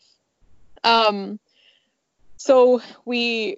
Um 0.84 1.40
so 2.38 2.82
we 3.06 3.58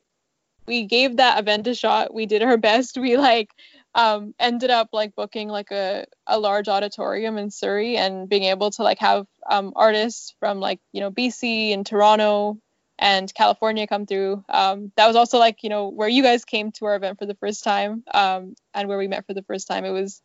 we 0.70 0.86
gave 0.86 1.18
that 1.18 1.40
event 1.40 1.68
a 1.68 1.74
shot. 1.74 2.14
We 2.14 2.26
did 2.26 2.44
our 2.44 2.58
best. 2.70 2.98
We 2.98 3.18
like 3.18 3.50
um, 3.96 4.36
ended 4.40 4.70
up 4.70 4.90
like 4.94 5.16
booking 5.16 5.50
like 5.50 5.72
a, 5.72 6.06
a 6.28 6.40
large 6.40 6.68
auditorium 6.68 7.38
in 7.38 7.50
Surrey 7.50 7.98
and 7.98 8.30
being 8.30 8.44
able 8.44 8.70
to 8.72 8.84
like 8.84 9.00
have 9.00 9.26
um, 9.50 9.74
artists 9.76 10.36
from 10.40 10.60
like 10.60 10.80
you 10.94 11.02
know 11.02 11.12
BC 11.12 11.74
and 11.74 11.86
Toronto 11.86 12.60
and 13.00 13.34
California 13.34 13.88
come 13.88 14.06
through. 14.06 14.44
Um, 14.50 14.92
that 14.96 15.08
was 15.08 15.16
also 15.16 15.40
like 15.40 15.64
you 15.64 15.70
know 15.70 15.90
where 15.90 16.10
you 16.10 16.22
guys 16.22 16.46
came 16.46 16.72
to 16.74 16.86
our 16.86 16.96
event 16.96 17.18
for 17.18 17.26
the 17.26 17.36
first 17.36 17.64
time 17.64 18.04
um, 18.14 18.56
and 18.74 18.88
where 18.88 18.98
we 18.98 19.08
met 19.08 19.26
for 19.26 19.34
the 19.34 19.44
first 19.44 19.68
time. 19.68 19.86
It 19.86 19.92
was 19.92 20.22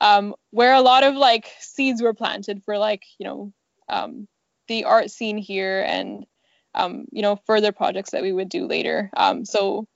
um, 0.00 0.34
where 0.50 0.74
a 0.74 0.82
lot 0.82 1.04
of 1.04 1.14
like 1.14 1.50
seeds 1.60 2.02
were 2.02 2.14
planted 2.14 2.62
for 2.64 2.76
like 2.76 3.04
you 3.18 3.24
know 3.24 3.52
um, 3.88 4.28
the 4.66 4.84
art 4.84 5.10
scene 5.10 5.38
here 5.38 5.82
and 5.86 6.26
um, 6.74 7.06
you 7.10 7.22
know, 7.22 7.36
further 7.46 7.72
projects 7.72 8.10
that 8.10 8.22
we 8.22 8.32
would 8.32 8.48
do 8.48 8.66
later. 8.66 9.10
Um, 9.16 9.44
so 9.44 9.86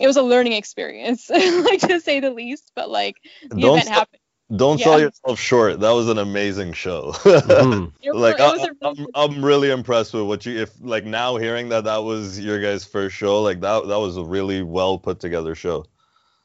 it 0.00 0.06
was 0.06 0.16
a 0.16 0.22
learning 0.22 0.54
experience, 0.54 1.28
like 1.30 1.80
to 1.80 2.00
say 2.00 2.20
the 2.20 2.30
least. 2.30 2.72
But 2.74 2.90
like 2.90 3.16
the 3.48 3.56
don't 3.56 3.76
event 3.76 3.88
happened. 3.88 4.22
Don't 4.54 4.78
Yeah. 4.78 4.84
sell 4.84 5.00
yourself 5.00 5.38
short. 5.38 5.80
That 5.80 5.90
was 5.90 6.08
an 6.08 6.18
amazing 6.18 6.72
show. 6.72 7.12
Mhm. 7.22 7.92
Like 8.12 8.38
it 8.38 8.46
was 8.46 8.62
I, 8.62 8.68
a 8.68 8.72
really 8.80 9.06
I'm, 9.14 9.34
I'm 9.36 9.44
really 9.44 9.70
impressed 9.70 10.14
with 10.14 10.24
what 10.24 10.46
you 10.46 10.58
if 10.58 10.70
like 10.80 11.04
now 11.04 11.36
hearing 11.36 11.68
that 11.68 11.84
that 11.84 11.98
was 12.04 12.38
your 12.40 12.60
guys' 12.60 12.84
first 12.84 13.14
show 13.16 13.42
like 13.42 13.60
that 13.60 13.86
that 13.88 13.98
was 13.98 14.16
a 14.16 14.24
really 14.24 14.62
well 14.62 14.98
put 14.98 15.20
together 15.20 15.54
show 15.54 15.84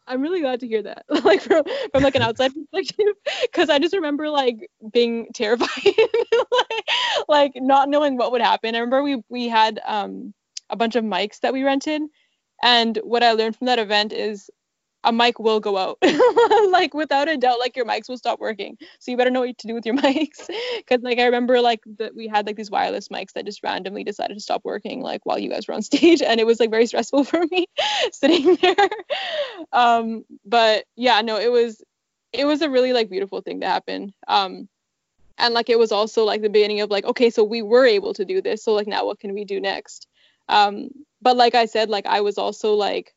I'm 0.07 0.21
really 0.21 0.41
glad 0.41 0.59
to 0.61 0.67
hear 0.67 0.81
that, 0.83 1.05
like 1.23 1.41
from 1.41 1.63
from 1.91 2.03
like 2.03 2.15
an 2.15 2.21
outside 2.21 2.51
perspective, 2.71 3.15
because 3.43 3.69
I 3.69 3.79
just 3.79 3.95
remember 3.95 4.29
like 4.29 4.69
being 4.91 5.27
terrified, 5.33 5.69
like, 5.85 6.85
like 7.27 7.51
not 7.55 7.89
knowing 7.89 8.17
what 8.17 8.31
would 8.31 8.41
happen. 8.41 8.75
I 8.75 8.79
remember 8.79 9.03
we 9.03 9.23
we 9.29 9.47
had 9.47 9.79
um 9.85 10.33
a 10.69 10.75
bunch 10.75 10.95
of 10.95 11.03
mics 11.03 11.39
that 11.41 11.53
we 11.53 11.63
rented, 11.63 12.01
and 12.61 12.97
what 13.03 13.23
I 13.23 13.31
learned 13.33 13.55
from 13.55 13.67
that 13.67 13.79
event 13.79 14.11
is 14.13 14.49
a 15.03 15.11
mic 15.11 15.39
will 15.39 15.59
go 15.59 15.77
out. 15.77 15.97
Like 16.69 16.93
without 16.93 17.29
a 17.29 17.37
doubt 17.37 17.59
like 17.59 17.75
your 17.75 17.85
mics 17.85 18.09
will 18.09 18.17
stop 18.17 18.39
working. 18.39 18.77
So 18.99 19.11
you 19.11 19.17
better 19.17 19.29
know 19.29 19.41
what 19.41 19.57
to 19.59 19.67
do 19.67 19.73
with 19.75 19.85
your 19.85 19.95
mics. 20.05 20.49
Because 20.77 21.03
like 21.03 21.19
i 21.19 21.25
remember 21.25 21.61
like 21.61 21.81
that 21.97 22.15
we 22.15 22.27
had 22.27 22.47
like 22.47 22.55
these 22.55 22.71
wireless 22.71 23.09
mics 23.09 23.33
that 23.33 23.45
just 23.45 23.63
randomly 23.63 24.03
decided 24.03 24.33
to 24.33 24.39
stop 24.39 24.63
working 24.63 25.01
like 25.01 25.25
while 25.25 25.37
you 25.37 25.49
guys 25.49 25.67
were 25.67 25.73
on 25.73 25.81
stage 25.91 26.21
and 26.21 26.39
it 26.39 26.45
was 26.45 26.59
like 26.59 26.71
very 26.71 26.87
stressful 26.87 27.23
for 27.25 27.43
me 27.51 27.67
sitting 28.11 28.57
there. 28.61 28.89
Um 29.71 30.25
but 30.45 30.85
yeah 30.95 31.21
no 31.21 31.37
it 31.37 31.51
was 31.51 31.83
it 32.31 32.45
was 32.45 32.61
a 32.61 32.69
really 32.69 32.93
like 32.93 33.09
beautiful 33.09 33.41
thing 33.41 33.61
to 33.61 33.67
happen. 33.67 34.13
Um 34.27 34.67
and 35.37 35.53
like 35.53 35.69
it 35.69 35.79
was 35.79 35.91
also 35.91 36.23
like 36.23 36.41
the 36.41 36.49
beginning 36.49 36.81
of 36.81 36.89
like 36.89 37.05
okay 37.05 37.29
so 37.29 37.43
we 37.43 37.61
were 37.61 37.85
able 37.85 38.13
to 38.13 38.25
do 38.25 38.41
this 38.41 38.63
so 38.63 38.73
like 38.73 38.87
now 38.87 39.05
what 39.05 39.19
can 39.19 39.33
we 39.33 39.45
do 39.45 39.59
next? 39.59 40.07
Um 40.49 40.89
but 41.21 41.37
like 41.37 41.55
i 41.55 41.65
said 41.65 41.89
like 41.89 42.05
i 42.05 42.21
was 42.21 42.37
also 42.37 42.73
like 42.73 43.13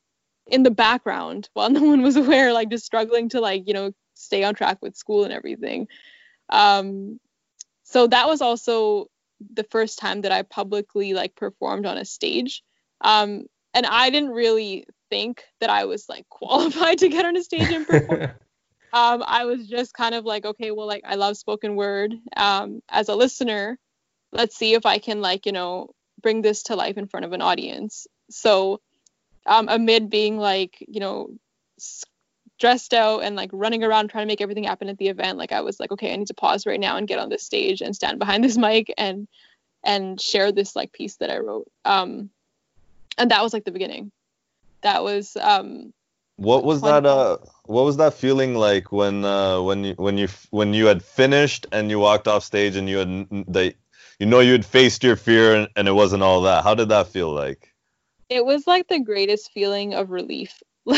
in 0.47 0.63
the 0.63 0.71
background 0.71 1.49
while 1.55 1.71
no 1.71 1.83
one 1.83 2.03
was 2.03 2.17
aware, 2.17 2.53
like 2.53 2.71
just 2.71 2.87
struggling 2.87 3.29
to 3.31 3.41
like, 3.41 3.65
you 3.67 3.75
know, 3.75 3.93
stay 4.15 4.45
on 4.45 4.55
track 4.55 4.79
with 4.81 4.97
school 4.97 5.25
and 5.25 5.33
everything. 5.33 5.89
Um, 6.49 7.21
so 7.83 8.07
that 8.07 8.27
was 8.27 8.41
also 8.41 9.07
the 9.55 9.65
first 9.65 9.99
time 9.99 10.23
that 10.23 10.33
I 10.33 10.43
publicly 10.43 11.13
like 11.15 11.35
performed 11.35 11.87
on 11.87 11.99
a 11.99 12.05
stage. 12.05 12.63
Um, 13.01 13.45
and 13.75 13.87
I 13.87 14.11
didn't 14.11 14.31
really 14.31 14.87
think 15.11 15.45
that 15.61 15.71
I 15.71 15.85
was 15.85 16.09
like 16.09 16.27
qualified 16.31 16.99
to 16.99 17.09
get 17.09 17.27
on 17.27 17.37
a 17.37 17.43
stage 17.43 17.71
and 17.71 17.87
perform. 17.87 18.23
um, 18.93 19.23
I 19.27 19.45
was 19.45 19.69
just 19.69 19.93
kind 19.93 20.15
of 20.15 20.25
like, 20.25 20.45
okay, 20.45 20.71
well, 20.71 20.87
like 20.87 21.05
I 21.07 21.17
love 21.17 21.37
spoken 21.37 21.77
word. 21.77 22.15
Um, 22.37 22.81
as 22.89 23.09
a 23.09 23.15
listener, 23.15 23.79
let's 24.33 24.57
see 24.57 24.75
if 24.75 24.87
I 24.87 24.99
can 24.99 25.21
like, 25.21 25.47
you 25.47 25.53
know, 25.53 25.91
bring 26.23 26.43
this 26.43 26.65
to 26.65 26.77
life 26.77 26.97
in 26.97 27.07
front 27.07 27.27
of 27.27 27.33
an 27.33 27.43
audience. 27.43 28.07
So 28.31 28.81
um, 29.47 29.69
amid 29.69 30.11
being 30.11 30.39
like 30.39 30.85
you 30.89 31.01
know 31.01 31.31
stressed 31.79 32.95
out 32.95 33.21
and 33.21 33.37
like 33.37 33.51
running 33.53 33.85
around 33.85 34.09
trying 34.09 34.23
to 34.23 34.29
make 34.29 34.41
everything 34.41 34.65
happen 34.65 34.89
at 34.89 34.97
the 34.97 35.09
event 35.09 35.37
like 35.37 35.53
i 35.53 35.61
was 35.61 35.79
like 35.79 35.93
okay 35.93 36.13
i 36.13 36.17
need 36.17 36.27
to 36.27 36.33
pause 36.33 36.65
right 36.65 36.81
now 36.81 36.97
and 36.97 37.07
get 37.07 37.19
on 37.19 37.29
this 37.29 37.43
stage 37.43 37.83
and 37.83 37.95
stand 37.95 38.19
behind 38.19 38.43
this 38.43 38.57
mic 38.67 38.93
and 38.97 39.29
and 39.85 40.21
share 40.21 40.53
this 40.53 40.75
like 40.75 40.93
piece 40.93 41.17
that 41.17 41.31
i 41.31 41.39
wrote. 41.39 41.71
Um 41.85 42.31
and 43.19 43.31
that 43.31 43.43
was 43.43 43.53
like 43.53 43.65
the 43.65 43.73
beginning. 43.73 44.13
That 44.83 45.03
was 45.03 45.37
um 45.37 45.93
what 46.37 46.65
was 46.65 46.83
that 46.83 47.07
uh 47.07 47.39
what 47.65 47.85
was 47.85 47.97
that 47.97 48.13
feeling 48.13 48.55
like 48.55 48.93
when 48.93 49.25
uh 49.25 49.61
when 49.63 49.85
you 49.85 49.95
when 49.95 50.19
you 50.19 50.29
when 50.51 50.75
you 50.75 50.87
had 50.87 51.03
finished 51.03 51.67
and 51.73 51.91
you 51.91 51.99
walked 51.99 52.29
off 52.29 52.45
stage 52.45 52.77
and 52.77 52.89
you 52.89 52.99
had 52.99 53.09
the 53.49 53.75
you 54.19 54.27
know 54.27 54.41
you 54.41 54.53
had 54.53 54.67
faced 54.67 55.03
your 55.03 55.17
fear 55.17 55.55
and, 55.55 55.69
and 55.77 55.89
it 55.89 55.93
wasn't 55.93 56.23
all 56.23 56.43
that? 56.43 56.63
How 56.63 56.75
did 56.75 56.91
that 56.91 57.09
feel 57.09 57.33
like 57.33 57.73
it 58.29 58.45
was 58.45 58.67
like 58.67 58.89
the 58.89 59.01
greatest 59.01 59.53
feeling 59.53 59.95
of 59.95 60.11
relief. 60.11 60.63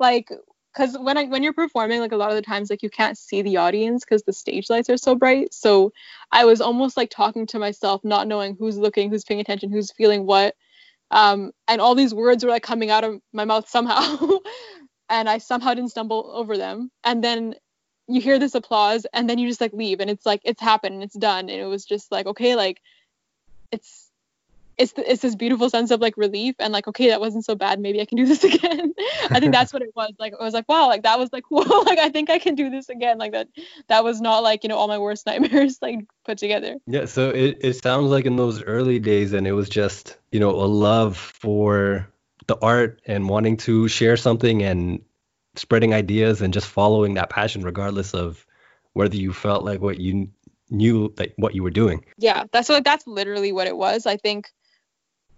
Like 0.00 0.30
because 0.74 0.98
when 0.98 1.16
I 1.16 1.24
when 1.24 1.42
you're 1.42 1.52
performing 1.52 2.00
like 2.00 2.12
a 2.12 2.16
lot 2.16 2.30
of 2.30 2.36
the 2.36 2.42
times 2.42 2.68
like 2.68 2.82
you 2.82 2.90
can't 2.90 3.16
see 3.16 3.42
the 3.42 3.58
audience 3.58 4.04
because 4.04 4.22
the 4.22 4.32
stage 4.32 4.68
lights 4.68 4.90
are 4.90 4.96
so 4.96 5.14
bright. 5.14 5.54
So 5.54 5.92
I 6.32 6.44
was 6.44 6.60
almost 6.60 6.96
like 6.96 7.10
talking 7.10 7.46
to 7.48 7.58
myself 7.58 8.04
not 8.04 8.26
knowing 8.26 8.56
who's 8.58 8.76
looking 8.76 9.10
who's 9.10 9.24
paying 9.24 9.40
attention 9.40 9.70
who's 9.70 9.92
feeling 9.92 10.26
what. 10.26 10.56
Um 11.10 11.52
and 11.68 11.80
all 11.80 11.94
these 11.94 12.14
words 12.14 12.44
were 12.44 12.50
like 12.50 12.62
coming 12.62 12.90
out 12.90 13.04
of 13.04 13.20
my 13.32 13.44
mouth 13.44 13.68
somehow. 13.68 14.28
And 15.10 15.28
I 15.28 15.36
somehow 15.36 15.74
didn't 15.74 15.90
stumble 15.90 16.30
over 16.32 16.56
them. 16.56 16.90
And 17.04 17.22
then 17.22 17.56
you 18.08 18.22
hear 18.22 18.38
this 18.38 18.54
applause 18.54 19.06
and 19.12 19.28
then 19.28 19.38
you 19.38 19.46
just 19.46 19.60
like 19.60 19.74
leave. 19.74 20.00
And 20.00 20.08
it's 20.08 20.24
like 20.24 20.40
it's 20.44 20.62
happened 20.62 20.94
and 20.94 21.04
it's 21.04 21.16
done. 21.16 21.50
And 21.50 21.60
it 21.60 21.66
was 21.66 21.84
just 21.84 22.10
like 22.10 22.26
okay 22.26 22.56
like 22.56 22.80
it's 23.70 24.03
it's 24.78 24.92
the, 24.92 25.10
it's 25.10 25.22
this 25.22 25.34
beautiful 25.34 25.70
sense 25.70 25.90
of 25.90 26.00
like 26.00 26.16
relief 26.16 26.54
and 26.58 26.72
like 26.72 26.88
okay 26.88 27.08
that 27.08 27.20
wasn't 27.20 27.44
so 27.44 27.54
bad 27.54 27.80
maybe 27.80 28.00
I 28.00 28.04
can 28.04 28.16
do 28.16 28.26
this 28.32 28.44
again. 28.44 28.94
I 29.30 29.40
think 29.40 29.52
that's 29.52 29.72
what 29.72 29.82
it 29.82 29.90
was 29.94 30.12
like. 30.18 30.34
I 30.38 30.44
was 30.44 30.54
like 30.54 30.68
wow 30.68 30.86
like 30.88 31.02
that 31.02 31.18
was 31.18 31.32
like 31.32 31.44
cool 31.48 31.84
like 31.84 31.98
I 31.98 32.08
think 32.08 32.30
I 32.30 32.38
can 32.38 32.54
do 32.54 32.70
this 32.70 32.88
again 32.88 33.18
like 33.18 33.32
that 33.32 33.48
that 33.88 34.04
was 34.04 34.20
not 34.20 34.42
like 34.42 34.62
you 34.62 34.68
know 34.68 34.76
all 34.76 34.88
my 34.88 34.98
worst 34.98 35.26
nightmares 35.26 35.78
like 35.80 36.00
put 36.24 36.38
together. 36.38 36.76
Yeah, 36.86 37.06
so 37.06 37.30
it 37.30 37.58
it 37.60 37.82
sounds 37.82 38.10
like 38.10 38.26
in 38.26 38.36
those 38.36 38.62
early 38.62 38.98
days 38.98 39.32
and 39.32 39.46
it 39.46 39.52
was 39.52 39.68
just 39.68 40.16
you 40.32 40.40
know 40.40 40.50
a 40.50 40.66
love 40.66 41.16
for 41.16 42.08
the 42.46 42.56
art 42.60 43.00
and 43.06 43.28
wanting 43.28 43.56
to 43.56 43.88
share 43.88 44.16
something 44.16 44.62
and 44.62 45.02
spreading 45.56 45.94
ideas 45.94 46.42
and 46.42 46.52
just 46.52 46.66
following 46.66 47.14
that 47.14 47.30
passion 47.30 47.62
regardless 47.62 48.12
of 48.12 48.44
whether 48.92 49.16
you 49.16 49.32
felt 49.32 49.64
like 49.64 49.80
what 49.80 49.98
you 49.98 50.28
knew 50.70 51.12
that 51.16 51.32
what 51.36 51.54
you 51.54 51.62
were 51.62 51.70
doing. 51.70 52.04
Yeah, 52.18 52.44
that's 52.52 52.68
what 52.68 52.84
that's 52.84 53.06
literally 53.06 53.52
what 53.52 53.66
it 53.66 53.76
was. 53.76 54.06
I 54.06 54.16
think 54.16 54.50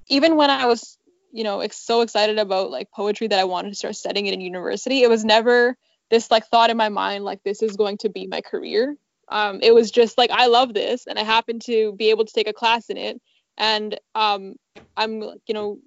even 0.09 0.37
when 0.37 0.51
I 0.51 0.67
was, 0.67 0.99
you 1.33 1.45
know, 1.45 1.61
ex- 1.61 1.85
so 1.85 2.01
excited 2.01 2.39
about 2.39 2.71
like 2.71 2.91
poetry 2.91 3.29
that 3.29 3.39
I 3.39 3.45
wanted 3.45 3.71
to 3.71 3.75
start 3.75 3.97
studying 3.97 4.27
it 4.27 4.35
in 4.35 4.41
university, 4.41 5.03
it 5.03 5.11
was 5.11 5.25
never 5.25 5.77
this 6.11 6.31
like 6.31 6.47
thought 6.47 6.71
in 6.71 6.77
my 6.77 6.89
mind 6.89 7.25
like 7.25 7.43
this 7.43 7.63
is 7.63 7.77
going 7.77 7.99
to 7.99 8.09
be 8.09 8.27
my 8.27 8.41
career. 8.41 8.97
Um, 9.29 9.59
it 9.63 9.75
was 9.75 9.91
just 9.91 10.17
like 10.17 10.31
I 10.31 10.47
love 10.47 10.73
this, 10.73 11.07
and 11.07 11.19
I 11.19 11.25
happen 11.25 11.59
to 11.61 11.93
be 11.95 12.11
able 12.11 12.25
to 12.25 12.33
take 12.33 12.49
a 12.49 12.53
class 12.53 12.89
in 12.91 12.97
it, 12.97 13.21
and 13.59 13.99
um, 14.15 14.55
I'm 14.97 15.21
you 15.21 15.55
know 15.55 15.79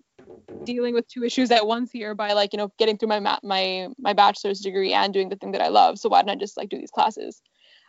dealing 0.66 0.94
with 0.94 1.08
two 1.08 1.24
issues 1.24 1.52
at 1.52 1.66
once 1.66 1.90
here 1.92 2.14
by 2.16 2.34
like 2.34 2.52
you 2.52 2.58
know 2.58 2.70
getting 2.78 2.98
through 2.98 3.08
my 3.08 3.20
ma- 3.20 3.40
my 3.44 3.88
my 3.98 4.14
bachelor's 4.14 4.60
degree 4.60 4.94
and 4.94 5.14
doing 5.14 5.30
the 5.30 5.38
thing 5.38 5.54
that 5.54 5.62
I 5.62 5.70
love. 5.70 6.00
So 6.00 6.10
why 6.10 6.22
don't 6.22 6.32
I 6.32 6.36
just 6.36 6.58
like 6.58 6.70
do 6.70 6.78
these 6.78 6.92
classes? 6.92 7.42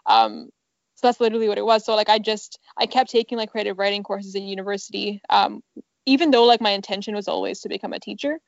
Um, 0.07 0.51
so 0.95 1.09
that's 1.09 1.21
literally 1.21 1.49
what 1.49 1.59
it 1.59 1.65
was. 1.65 1.85
So 1.85 1.97
like 1.97 2.09
I 2.09 2.19
just 2.19 2.59
I 2.77 2.87
kept 2.87 3.11
taking 3.11 3.39
like 3.39 3.51
creative 3.51 3.79
writing 3.79 4.03
courses 4.05 4.35
in 4.35 4.45
university 4.45 5.21
um, 5.31 5.63
even 6.07 6.31
though 6.31 6.45
like 6.45 6.61
my 6.61 6.71
intention 6.71 7.15
was 7.15 7.29
always 7.29 7.61
to 7.61 7.69
become 7.69 7.93
a 7.93 8.01
teacher, 8.01 8.39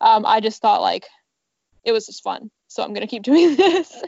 um, 0.00 0.24
I 0.26 0.40
just 0.40 0.62
thought 0.62 0.80
like 0.80 1.06
it 1.84 1.92
was 1.92 2.06
just 2.06 2.22
fun. 2.22 2.50
So 2.68 2.82
I'm 2.82 2.92
gonna 2.92 3.06
keep 3.06 3.22
doing 3.30 3.56
this. 3.56 4.02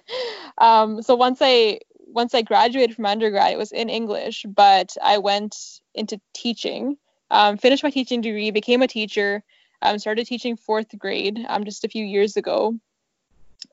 um, 0.58 1.02
so 1.02 1.14
once 1.14 1.38
I 1.40 1.80
once 2.12 2.34
I 2.34 2.42
graduated 2.42 2.96
from 2.96 3.06
undergrad, 3.06 3.52
it 3.52 3.58
was 3.58 3.72
in 3.72 3.88
English, 3.88 4.44
but 4.48 4.96
I 5.02 5.18
went 5.18 5.56
into 5.94 6.20
teaching, 6.34 6.96
um, 7.30 7.56
finished 7.56 7.84
my 7.84 7.90
teaching 7.90 8.20
degree, 8.20 8.50
became 8.50 8.82
a 8.82 8.88
teacher, 8.88 9.44
um, 9.82 9.98
started 9.98 10.26
teaching 10.26 10.56
fourth 10.56 10.96
grade 10.98 11.44
um, 11.48 11.64
just 11.64 11.84
a 11.84 11.88
few 11.88 12.04
years 12.04 12.36
ago. 12.36 12.74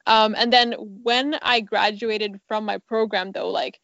Um, 0.05 0.35
and 0.37 0.51
then 0.51 0.73
when 1.03 1.35
I 1.41 1.61
graduated 1.61 2.39
from 2.47 2.65
my 2.65 2.77
program, 2.77 3.31
though, 3.31 3.49
like 3.49 3.79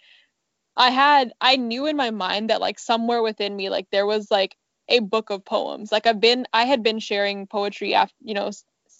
I 0.78 0.90
had, 0.90 1.34
I 1.42 1.56
knew 1.56 1.86
in 1.86 1.98
my 1.98 2.12
mind 2.12 2.50
that 2.50 2.62
like 2.62 2.80
somewhere 2.80 3.22
within 3.22 3.56
me, 3.56 3.70
like 3.70 3.88
there 3.92 4.06
was 4.06 4.30
like 4.30 4.56
a 4.90 5.00
book 5.00 5.30
of 5.30 5.46
poems. 5.46 5.92
Like 5.92 6.06
I've 6.06 6.20
been, 6.20 6.46
I 6.54 6.66
had 6.66 6.84
been 6.84 7.00
sharing 7.00 7.48
poetry 7.48 7.94
after, 7.94 8.16
you 8.22 8.34
know, 8.34 8.52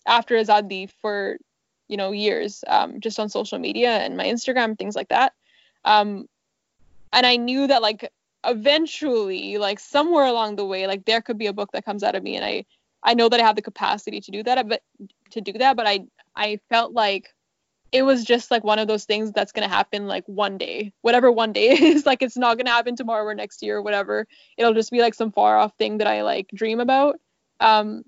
after 0.06 0.36
Azadi 0.36 0.90
for, 1.02 1.38
you 1.88 1.98
know, 1.98 2.12
years, 2.12 2.64
um, 2.68 3.00
just 3.00 3.20
on 3.20 3.30
social 3.30 3.60
media 3.60 3.90
and 3.90 4.18
my 4.18 4.26
Instagram, 4.26 4.78
things 4.78 4.96
like 4.96 5.10
that. 5.10 5.34
Um, 5.86 6.28
and 7.12 7.26
I 7.26 7.36
knew 7.36 7.68
that 7.68 7.82
like 7.82 8.12
eventually, 8.44 9.58
like 9.58 9.80
somewhere 9.80 10.26
along 10.26 10.56
the 10.56 10.66
way, 10.66 10.88
like 10.88 11.06
there 11.06 11.22
could 11.22 11.38
be 11.38 11.48
a 11.48 11.54
book 11.54 11.72
that 11.74 11.86
comes 11.86 12.04
out 12.04 12.16
of 12.16 12.24
me, 12.24 12.36
and 12.36 12.46
I, 12.46 12.66
I 13.04 13.14
know 13.14 13.30
that 13.30 13.40
I 13.40 13.44
have 13.44 13.56
the 13.56 13.62
capacity 13.62 14.22
to 14.22 14.32
do 14.32 14.44
that, 14.44 14.68
but 14.68 14.82
to 15.32 15.42
do 15.42 15.54
that, 15.54 15.76
but 15.76 15.88
I, 15.88 16.06
I 16.36 16.60
felt 16.70 16.94
like 16.94 17.34
it 17.94 18.02
was 18.02 18.26
just 18.26 18.50
like 18.50 18.64
one 18.64 18.80
of 18.80 18.88
those 18.88 19.06
things 19.06 19.32
that's 19.32 19.52
going 19.52 19.70
to 19.70 19.74
happen 19.74 20.08
like 20.08 20.26
one 20.26 20.58
day. 20.58 20.92
Whatever 21.02 21.32
one 21.32 21.54
day 21.54 21.70
is 21.82 22.06
like 22.06 22.24
it's 22.24 22.36
not 22.36 22.58
going 22.58 22.66
to 22.66 22.72
happen 22.72 22.96
tomorrow 22.96 23.24
or 23.24 23.36
next 23.36 23.62
year 23.62 23.78
or 23.78 23.82
whatever. 23.84 24.28
It'll 24.58 24.74
just 24.74 24.92
be 24.92 25.00
like 25.00 25.14
some 25.14 25.32
far 25.32 25.58
off 25.58 25.78
thing 25.78 26.00
that 26.00 26.08
i 26.08 26.24
like 26.24 26.50
dream 26.54 26.80
about. 26.80 27.20
Um 27.60 28.04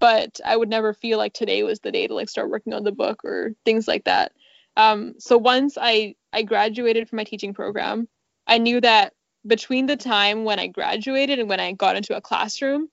but 0.00 0.40
i 0.44 0.56
would 0.56 0.68
never 0.68 0.92
feel 0.92 1.18
like 1.18 1.32
today 1.32 1.62
was 1.62 1.80
the 1.80 1.90
day 1.90 2.06
to 2.06 2.14
like 2.14 2.28
start 2.28 2.50
working 2.50 2.72
on 2.72 2.84
the 2.84 2.92
book 2.92 3.24
or 3.24 3.52
things 3.64 3.88
like 3.88 4.04
that. 4.04 4.32
Um 4.76 5.14
so 5.18 5.38
once 5.38 5.78
i 5.80 6.14
i 6.32 6.42
graduated 6.42 7.08
from 7.08 7.16
my 7.16 7.24
teaching 7.24 7.54
program 7.54 8.08
i 8.46 8.58
knew 8.58 8.80
that 8.80 9.14
between 9.46 9.86
the 9.86 9.96
time 9.96 10.44
when 10.44 10.58
i 10.58 10.66
graduated 10.66 11.38
and 11.38 11.48
when 11.48 11.60
i 11.60 11.72
got 11.72 11.96
into 11.96 12.16
a 12.16 12.20
classroom 12.20 12.88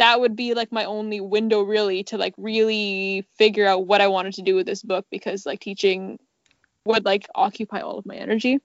that 0.00 0.18
would 0.18 0.34
be 0.34 0.54
like 0.54 0.72
my 0.72 0.86
only 0.86 1.20
window 1.20 1.60
really 1.60 2.02
to 2.04 2.16
like 2.16 2.32
really 2.38 3.26
figure 3.36 3.66
out 3.66 3.86
what 3.86 4.00
I 4.00 4.08
wanted 4.08 4.32
to 4.34 4.42
do 4.42 4.54
with 4.54 4.64
this 4.64 4.82
book 4.82 5.04
because 5.10 5.44
like 5.44 5.60
teaching 5.60 6.18
would 6.86 7.04
like 7.04 7.28
occupy 7.34 7.80
all 7.80 7.98
of 7.98 8.06
my 8.06 8.16
energy. 8.16 8.60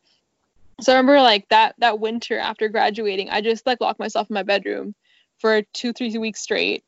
So 0.79 0.93
I 0.93 0.95
remember 0.95 1.21
like 1.21 1.49
that 1.49 1.75
that 1.79 1.99
winter 1.99 2.39
after 2.39 2.69
graduating, 2.69 3.29
I 3.29 3.41
just 3.41 3.67
like 3.67 3.81
locked 3.81 3.99
myself 3.99 4.29
in 4.29 4.33
my 4.33 4.43
bedroom 4.43 4.95
for 5.39 5.61
two, 5.73 5.91
three 5.91 6.17
weeks 6.17 6.39
straight 6.39 6.85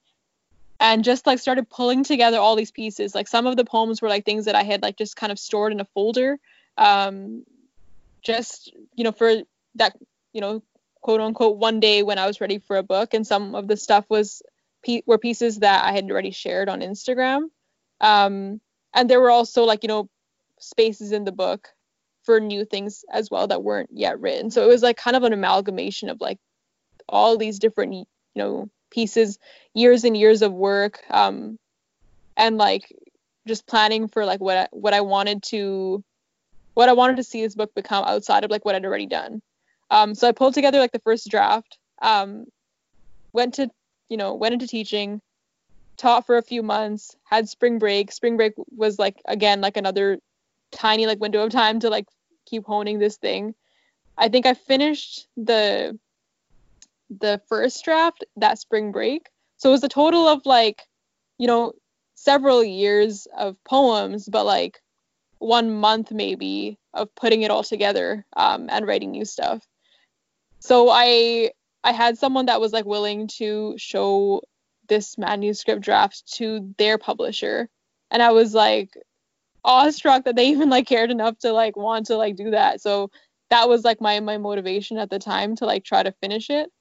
and 0.80 1.04
just 1.04 1.28
like 1.28 1.40
started 1.40 1.70
pulling 1.70 2.06
together 2.06 2.38
all 2.38 2.56
these 2.56 2.72
pieces. 2.72 3.14
Like 3.14 3.28
some 3.28 3.48
of 3.48 3.58
the 3.58 3.66
poems 3.66 4.02
were 4.02 4.08
like 4.08 4.24
things 4.24 4.46
that 4.46 4.56
I 4.56 4.64
had 4.64 4.82
like 4.82 4.98
just 4.98 5.18
kind 5.18 5.34
of 5.34 5.40
stored 5.40 5.74
in 5.74 5.82
a 5.82 5.86
folder. 5.94 6.40
Um 6.78 7.44
just, 8.22 8.72
you 8.96 9.04
know, 9.04 9.12
for 9.12 9.42
that, 9.76 9.98
you 10.32 10.40
know, 10.40 10.64
quote 11.08 11.22
unquote 11.22 11.56
one 11.56 11.80
day 11.80 12.04
when 12.04 12.18
I 12.18 12.28
was 12.28 12.42
ready 12.42 12.60
for 12.60 12.76
a 12.76 12.84
book, 12.84 13.14
and 13.14 13.26
some 13.26 13.56
of 13.56 13.70
the 13.70 13.78
stuff 13.78 14.04
was 14.10 14.42
were 15.06 15.18
pieces 15.18 15.60
that 15.60 15.86
I 15.86 15.94
had 15.94 16.12
already 16.12 16.32
shared 16.32 16.68
on 16.68 16.82
Instagram. 16.82 17.44
Um, 18.02 18.60
and 18.94 19.10
there 19.10 19.22
were 19.22 19.30
also 19.30 19.64
like 19.64 19.84
you 19.84 19.88
know 19.88 20.10
spaces 20.60 21.14
in 21.14 21.24
the 21.24 21.32
book 21.32 21.70
for 22.24 22.42
new 22.42 22.66
things 22.66 23.06
as 23.10 23.32
well 23.32 23.48
that 23.48 23.64
weren't 23.64 23.90
yet 23.94 24.20
written. 24.20 24.52
So 24.52 24.66
it 24.66 24.68
was 24.68 24.84
like 24.84 24.98
kind 24.98 25.16
of 25.16 25.24
an 25.24 25.32
amalgamation 25.32 26.10
of 26.10 26.20
like 26.20 26.40
all 27.08 27.38
these 27.38 27.58
different 27.58 27.94
you 27.94 28.06
know 28.36 28.70
pieces, 28.92 29.40
years 29.74 30.04
and 30.04 30.18
years 30.18 30.42
of 30.42 30.52
work, 30.52 31.00
um, 31.10 31.58
and 32.36 32.58
like 32.58 32.92
just 33.48 33.66
planning 33.66 34.10
for 34.10 34.26
like 34.26 34.42
what 34.42 34.58
I, 34.58 34.68
what 34.72 34.94
I 34.94 35.00
wanted 35.00 35.42
to 35.54 36.04
what 36.74 36.90
I 36.90 36.94
wanted 36.94 37.16
to 37.16 37.24
see 37.24 37.44
this 37.44 37.56
book 37.56 37.74
become 37.74 38.04
outside 38.04 38.44
of 38.44 38.52
like 38.52 38.66
what 38.66 38.76
I'd 38.76 38.84
already 38.84 39.06
done. 39.08 39.42
Um, 39.90 40.16
so 40.16 40.28
I 40.28 40.32
pulled 40.32 40.54
together 40.54 40.80
like 40.80 40.92
the 40.92 41.00
first 41.00 41.30
draft, 41.30 41.78
um, 42.02 42.46
went 43.34 43.56
to 43.56 43.70
you 44.10 44.18
know 44.18 44.34
went 44.34 44.54
into 44.54 44.68
teaching, 44.68 45.22
taught 45.98 46.26
for 46.26 46.38
a 46.38 46.44
few 46.44 46.64
months, 46.64 47.16
had 47.24 47.48
spring 47.50 47.80
break. 47.80 48.12
Spring 48.12 48.38
break 48.38 48.54
was 48.76 49.00
like 49.00 49.22
again 49.26 49.62
like 49.62 49.78
another 49.78 50.20
tiny 50.72 51.06
like 51.06 51.20
window 51.20 51.44
of 51.44 51.52
time 51.52 51.80
to 51.80 51.90
like 51.90 52.08
keep 52.46 52.66
honing 52.66 53.00
this 53.00 53.18
thing. 53.18 53.56
I 54.18 54.30
think 54.30 54.46
I 54.46 54.54
finished 54.54 55.28
the 55.38 55.98
the 57.10 57.42
first 57.48 57.84
draft 57.84 58.26
that 58.36 58.60
spring 58.60 58.92
break. 58.92 59.30
So 59.58 59.70
it 59.70 59.74
was 59.74 59.84
a 59.84 59.90
total 59.90 60.28
of 60.28 60.46
like, 60.46 60.84
you 61.38 61.48
know, 61.48 61.74
several 62.16 62.64
years 62.64 63.28
of 63.38 63.64
poems, 63.64 64.28
but 64.28 64.46
like 64.46 64.82
one 65.40 65.72
month 65.72 66.12
maybe 66.12 66.78
of 66.94 67.14
putting 67.16 67.44
it 67.44 67.52
all 67.52 67.64
together 67.64 68.26
um, 68.36 68.70
and 68.70 68.88
writing 68.88 69.12
new 69.12 69.26
stuff. 69.26 69.66
So 70.60 70.90
I 70.90 71.52
I 71.84 71.92
had 71.92 72.18
someone 72.18 72.48
that 72.48 72.62
was 72.62 72.74
like 72.74 72.86
willing 72.86 73.28
to 73.38 73.76
show 73.78 74.42
this 74.90 75.18
manuscript 75.18 75.82
draft 75.82 76.34
to 76.36 76.74
their 76.78 76.98
publisher, 76.98 77.70
and 78.12 78.22
I 78.22 78.32
was 78.32 78.54
like 78.54 78.92
awestruck 79.64 80.26
that 80.26 80.36
they 80.36 80.48
even 80.50 80.70
like 80.70 80.88
cared 80.88 81.12
enough 81.12 81.38
to 81.40 81.52
like 81.54 81.76
want 81.76 82.08
to 82.08 82.18
like 82.18 82.36
do 82.36 82.52
that. 82.52 82.82
So 82.82 83.12
that 83.50 83.70
was 83.70 83.84
like 83.84 84.02
my 84.02 84.20
my 84.20 84.38
motivation 84.38 84.98
at 84.98 85.10
the 85.10 85.20
time 85.20 85.56
to 85.58 85.66
like 85.66 85.84
try 85.84 86.04
to 86.04 86.12
finish 86.12 86.50
it. 86.50 86.72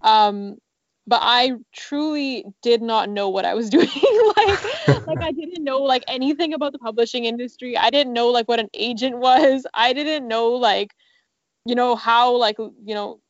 Um, 0.00 0.58
but 1.06 1.20
I 1.22 1.52
truly 1.74 2.44
did 2.62 2.82
not 2.82 3.10
know 3.10 3.28
what 3.28 3.44
I 3.44 3.54
was 3.54 3.68
doing. 3.70 3.88
like, 4.36 4.64
like 5.06 5.22
I 5.22 5.32
didn't 5.32 5.64
know 5.64 5.82
like 5.82 6.04
anything 6.08 6.54
about 6.54 6.72
the 6.72 6.78
publishing 6.78 7.24
industry. 7.24 7.76
I 7.76 7.90
didn't 7.90 8.12
know 8.12 8.28
like 8.28 8.48
what 8.48 8.60
an 8.60 8.70
agent 8.74 9.18
was. 9.18 9.66
I 9.74 9.92
didn't 9.92 10.28
know 10.28 10.50
like, 10.50 10.94
you 11.64 11.74
know, 11.74 11.96
how 11.96 12.36
like 12.36 12.58
you 12.58 12.94
know 12.94 13.20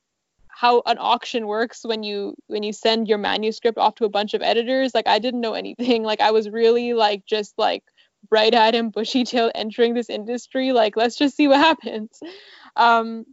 how 0.48 0.82
an 0.86 0.96
auction 1.00 1.46
works 1.46 1.84
when 1.84 2.02
you 2.02 2.34
when 2.46 2.62
you 2.62 2.72
send 2.72 3.08
your 3.08 3.18
manuscript 3.18 3.78
off 3.78 3.96
to 3.96 4.04
a 4.04 4.08
bunch 4.08 4.34
of 4.34 4.42
editors. 4.42 4.94
Like 4.94 5.08
I 5.08 5.18
didn't 5.18 5.40
know 5.40 5.54
anything. 5.64 6.02
Like 6.02 6.20
I 6.20 6.30
was 6.30 6.48
really 6.48 6.94
like 6.94 7.24
just 7.26 7.54
like 7.58 7.84
bright-eyed 8.30 8.74
and 8.74 8.92
bushy-tailed 8.92 9.52
entering 9.54 9.94
this 9.94 10.08
industry. 10.08 10.72
Like 10.72 10.96
let's 10.96 11.16
just 11.16 11.36
see 11.36 11.48
what 11.48 11.58
happens. 11.70 12.20
Um, 12.76 13.26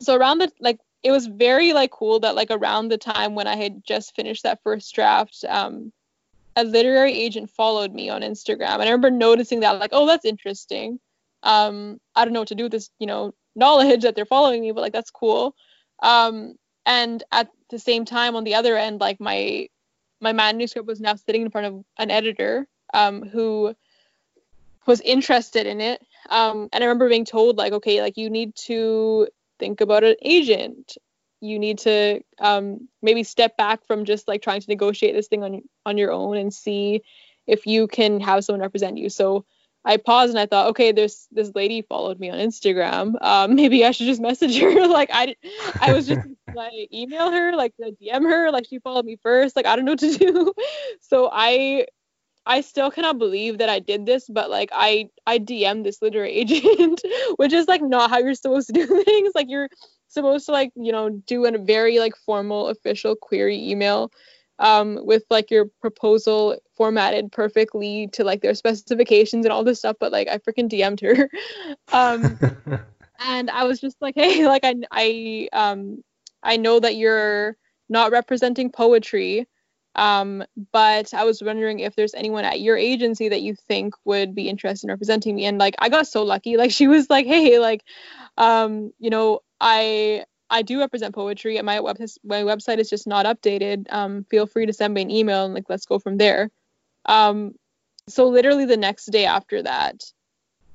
so 0.00 0.16
around 0.16 0.38
the 0.38 0.50
like 0.60 0.80
it 1.02 1.12
was 1.12 1.26
very 1.26 1.72
like 1.72 1.90
cool 1.90 2.20
that 2.20 2.34
like 2.34 2.50
around 2.50 2.88
the 2.88 2.98
time 2.98 3.34
when 3.34 3.46
I 3.46 3.56
had 3.56 3.84
just 3.84 4.16
finished 4.16 4.42
that 4.42 4.62
first 4.62 4.94
draft, 4.94 5.44
um, 5.48 5.92
a 6.56 6.64
literary 6.64 7.12
agent 7.12 7.50
followed 7.50 7.92
me 7.92 8.08
on 8.10 8.22
Instagram, 8.22 8.74
and 8.74 8.82
I 8.82 8.86
remember 8.86 9.10
noticing 9.10 9.60
that 9.60 9.78
like, 9.78 9.90
oh, 9.92 10.06
that's 10.06 10.24
interesting. 10.24 10.98
Um, 11.42 12.00
I 12.14 12.24
don't 12.24 12.34
know 12.34 12.40
what 12.40 12.48
to 12.48 12.54
do 12.54 12.64
with 12.64 12.72
this, 12.72 12.90
you 12.98 13.06
know, 13.06 13.34
knowledge 13.56 14.02
that 14.02 14.14
they're 14.14 14.24
following 14.24 14.60
me, 14.60 14.72
but 14.72 14.82
like 14.82 14.92
that's 14.92 15.10
cool. 15.10 15.56
Um, 16.02 16.54
and 16.84 17.22
at 17.32 17.48
the 17.70 17.78
same 17.78 18.04
time, 18.04 18.36
on 18.36 18.44
the 18.44 18.54
other 18.54 18.76
end, 18.76 19.00
like 19.00 19.20
my 19.20 19.68
my 20.20 20.32
manuscript 20.32 20.86
was 20.86 21.00
now 21.00 21.14
sitting 21.16 21.42
in 21.42 21.50
front 21.50 21.66
of 21.66 21.84
an 21.98 22.10
editor 22.10 22.66
um, 22.94 23.22
who 23.22 23.74
was 24.86 25.00
interested 25.00 25.66
in 25.66 25.80
it. 25.80 26.00
Um, 26.30 26.68
and 26.72 26.82
I 26.82 26.86
remember 26.86 27.08
being 27.08 27.24
told 27.24 27.56
like, 27.56 27.72
okay, 27.72 28.00
like 28.00 28.16
you 28.16 28.30
need 28.30 28.54
to 28.66 29.28
think 29.58 29.80
about 29.80 30.04
an 30.04 30.16
agent 30.22 30.96
you 31.40 31.58
need 31.58 31.78
to 31.78 32.20
um, 32.40 32.88
maybe 33.02 33.22
step 33.22 33.56
back 33.56 33.86
from 33.86 34.04
just 34.04 34.28
like 34.28 34.42
trying 34.42 34.60
to 34.60 34.68
negotiate 34.68 35.14
this 35.14 35.28
thing 35.28 35.42
on 35.42 35.62
on 35.84 35.98
your 35.98 36.12
own 36.12 36.36
and 36.36 36.52
see 36.52 37.02
if 37.46 37.66
you 37.66 37.86
can 37.86 38.20
have 38.20 38.44
someone 38.44 38.60
represent 38.60 38.98
you 38.98 39.08
so 39.08 39.44
i 39.86 39.96
paused 39.96 40.30
and 40.30 40.38
i 40.38 40.46
thought 40.46 40.68
okay 40.68 40.92
there's 40.92 41.26
this 41.32 41.50
lady 41.54 41.82
followed 41.82 42.20
me 42.20 42.30
on 42.30 42.38
instagram. 42.38 43.14
Um, 43.22 43.54
maybe 43.60 43.84
i 43.84 43.90
should 43.90 44.06
just 44.06 44.20
message 44.20 44.58
her. 44.58 44.86
Like 44.96 45.10
i 45.12 45.34
i 45.80 45.92
was 45.92 46.06
just 46.06 46.26
like 46.54 46.72
email 46.92 47.30
her? 47.30 47.54
Like 47.56 47.74
dm 47.80 48.22
her? 48.22 48.50
Like 48.50 48.66
she 48.68 48.78
followed 48.78 49.04
me 49.04 49.16
first. 49.22 49.56
Like 49.56 49.66
i 49.66 49.76
don't 49.76 49.84
know 49.84 49.92
what 49.92 50.00
to 50.00 50.16
do. 50.16 50.52
So 51.00 51.30
i 51.32 51.86
I 52.48 52.60
still 52.60 52.92
cannot 52.92 53.18
believe 53.18 53.58
that 53.58 53.68
I 53.68 53.80
did 53.80 54.06
this, 54.06 54.28
but 54.28 54.50
like 54.50 54.70
I 54.72 55.10
I 55.26 55.38
DM 55.38 55.82
this 55.82 56.00
literary 56.00 56.32
agent, 56.32 57.02
which 57.36 57.52
is 57.52 57.66
like 57.66 57.82
not 57.82 58.10
how 58.10 58.18
you're 58.18 58.34
supposed 58.34 58.68
to 58.68 58.72
do 58.72 58.86
things. 59.04 59.32
Like 59.34 59.48
you're 59.50 59.68
supposed 60.08 60.46
to 60.46 60.52
like 60.52 60.70
you 60.76 60.92
know 60.92 61.10
do 61.10 61.44
a 61.44 61.58
very 61.58 61.98
like 61.98 62.14
formal 62.24 62.68
official 62.68 63.16
query 63.16 63.70
email 63.70 64.12
um, 64.58 64.98
with 65.04 65.24
like 65.30 65.50
your 65.50 65.66
proposal 65.80 66.58
formatted 66.76 67.32
perfectly 67.32 68.08
to 68.12 68.24
like 68.24 68.40
their 68.42 68.54
specifications 68.54 69.44
and 69.44 69.52
all 69.52 69.64
this 69.64 69.78
stuff. 69.78 69.96
But 69.98 70.12
like 70.12 70.28
I 70.28 70.38
freaking 70.38 70.70
DM'd 70.70 71.00
her, 71.00 71.30
um, 71.92 72.38
and 73.20 73.50
I 73.50 73.64
was 73.64 73.80
just 73.80 73.96
like, 74.00 74.14
hey, 74.16 74.46
like 74.46 74.64
I 74.64 74.74
I 74.90 75.48
um 75.52 76.02
I 76.42 76.56
know 76.56 76.80
that 76.80 76.96
you're 76.96 77.56
not 77.88 78.12
representing 78.12 78.70
poetry 78.70 79.46
um, 79.96 80.44
but 80.72 81.14
I 81.14 81.24
was 81.24 81.42
wondering 81.42 81.80
if 81.80 81.96
there's 81.96 82.14
anyone 82.14 82.44
at 82.44 82.60
your 82.60 82.76
agency 82.76 83.30
that 83.30 83.40
you 83.40 83.54
think 83.66 83.94
would 84.04 84.34
be 84.34 84.48
interested 84.48 84.86
in 84.86 84.90
representing 84.90 85.34
me. 85.34 85.46
And 85.46 85.58
like 85.58 85.74
I 85.78 85.88
got 85.88 86.06
so 86.06 86.22
lucky. 86.22 86.58
Like 86.58 86.70
she 86.70 86.86
was 86.86 87.08
like, 87.08 87.26
hey, 87.26 87.58
like, 87.58 87.82
um, 88.36 88.92
you 88.98 89.08
know, 89.08 89.40
I 89.58 90.24
I 90.50 90.62
do 90.62 90.78
represent 90.80 91.14
poetry, 91.14 91.56
and 91.56 91.66
my 91.66 91.80
web 91.80 91.98
my 92.24 92.42
website 92.42 92.78
is 92.78 92.90
just 92.90 93.06
not 93.06 93.26
updated. 93.26 93.92
Um, 93.92 94.24
feel 94.24 94.46
free 94.46 94.66
to 94.66 94.72
send 94.72 94.94
me 94.94 95.02
an 95.02 95.10
email 95.10 95.44
and 95.44 95.54
like 95.54 95.68
let's 95.68 95.86
go 95.86 95.98
from 95.98 96.18
there. 96.18 96.50
Um, 97.06 97.54
so 98.08 98.28
literally 98.28 98.64
the 98.64 98.76
next 98.76 99.06
day 99.06 99.26
after 99.26 99.62
that, 99.62 100.02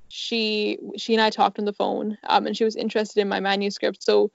she 0.09 0.77
she 0.97 1.13
and 1.13 1.21
I 1.21 1.29
talked 1.29 1.59
on 1.59 1.65
the 1.65 1.73
phone. 1.73 2.17
Um, 2.27 2.47
and 2.47 2.57
she 2.57 2.65
was 2.65 2.75
interested 2.75 3.21
in 3.21 3.29
my 3.29 3.39
manuscript. 3.39 4.03
So 4.03 4.31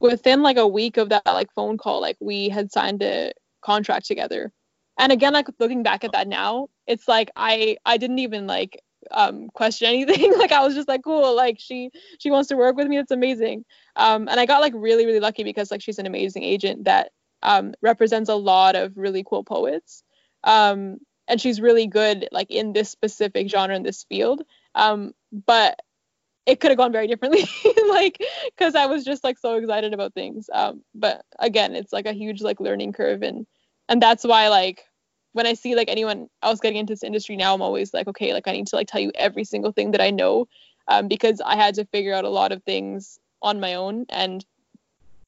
within 0.00 0.42
like 0.42 0.56
a 0.56 0.66
week 0.66 0.96
of 0.96 1.10
that 1.10 1.26
like 1.26 1.52
phone 1.52 1.76
call, 1.76 2.00
like 2.00 2.16
we 2.20 2.48
had 2.48 2.72
signed 2.72 3.02
a 3.02 3.32
contract 3.60 4.06
together. 4.06 4.52
And 4.98 5.12
again, 5.12 5.32
like 5.32 5.48
looking 5.58 5.82
back 5.82 6.04
at 6.04 6.12
that 6.12 6.28
now, 6.28 6.68
it's 6.86 7.06
like 7.06 7.30
I 7.36 7.76
I 7.84 7.98
didn't 7.98 8.18
even 8.20 8.46
like 8.46 8.82
um, 9.12 9.48
question 9.48 9.88
anything. 9.88 10.32
like 10.38 10.52
I 10.52 10.64
was 10.64 10.74
just 10.74 10.88
like, 10.88 11.02
cool, 11.02 11.34
like 11.34 11.58
she 11.58 11.90
she 12.18 12.30
wants 12.30 12.48
to 12.48 12.56
work 12.56 12.76
with 12.76 12.88
me. 12.88 12.98
It's 12.98 13.10
amazing. 13.10 13.64
Um, 13.96 14.28
and 14.28 14.38
I 14.40 14.46
got 14.46 14.60
like 14.60 14.72
really 14.76 15.06
really 15.06 15.20
lucky 15.20 15.44
because 15.44 15.70
like 15.70 15.82
she's 15.82 15.98
an 15.98 16.06
amazing 16.06 16.42
agent 16.42 16.84
that 16.84 17.12
um, 17.42 17.74
represents 17.82 18.28
a 18.28 18.34
lot 18.34 18.76
of 18.76 18.96
really 18.96 19.24
cool 19.24 19.44
poets. 19.44 20.02
Um, 20.44 20.98
and 21.28 21.40
she's 21.40 21.60
really 21.60 21.86
good 21.86 22.28
like 22.32 22.50
in 22.50 22.72
this 22.72 22.90
specific 22.90 23.48
genre 23.48 23.76
in 23.76 23.82
this 23.82 24.04
field. 24.04 24.42
Um, 24.74 25.12
but 25.32 25.80
it 26.46 26.58
could 26.58 26.70
have 26.70 26.78
gone 26.78 26.92
very 26.92 27.06
differently 27.06 27.44
like 27.88 28.18
because 28.46 28.74
i 28.74 28.86
was 28.86 29.04
just 29.04 29.22
like 29.22 29.38
so 29.38 29.56
excited 29.56 29.92
about 29.92 30.14
things 30.14 30.48
um 30.52 30.82
but 30.94 31.24
again 31.38 31.74
it's 31.74 31.92
like 31.92 32.06
a 32.06 32.12
huge 32.12 32.40
like 32.40 32.60
learning 32.60 32.92
curve 32.92 33.22
and 33.22 33.46
and 33.88 34.00
that's 34.00 34.24
why 34.24 34.48
like 34.48 34.84
when 35.32 35.46
i 35.46 35.54
see 35.54 35.74
like 35.74 35.88
anyone 35.88 36.28
else 36.42 36.60
getting 36.60 36.78
into 36.78 36.92
this 36.92 37.02
industry 37.02 37.36
now 37.36 37.54
i'm 37.54 37.62
always 37.62 37.92
like 37.92 38.08
okay 38.08 38.32
like 38.32 38.46
i 38.48 38.52
need 38.52 38.66
to 38.66 38.76
like 38.76 38.88
tell 38.88 39.00
you 39.00 39.12
every 39.14 39.44
single 39.44 39.72
thing 39.72 39.90
that 39.92 40.00
i 40.00 40.10
know 40.10 40.46
um, 40.88 41.08
because 41.08 41.40
i 41.44 41.56
had 41.56 41.74
to 41.74 41.84
figure 41.86 42.14
out 42.14 42.24
a 42.24 42.28
lot 42.28 42.52
of 42.52 42.62
things 42.64 43.18
on 43.42 43.60
my 43.60 43.74
own 43.74 44.06
and 44.08 44.44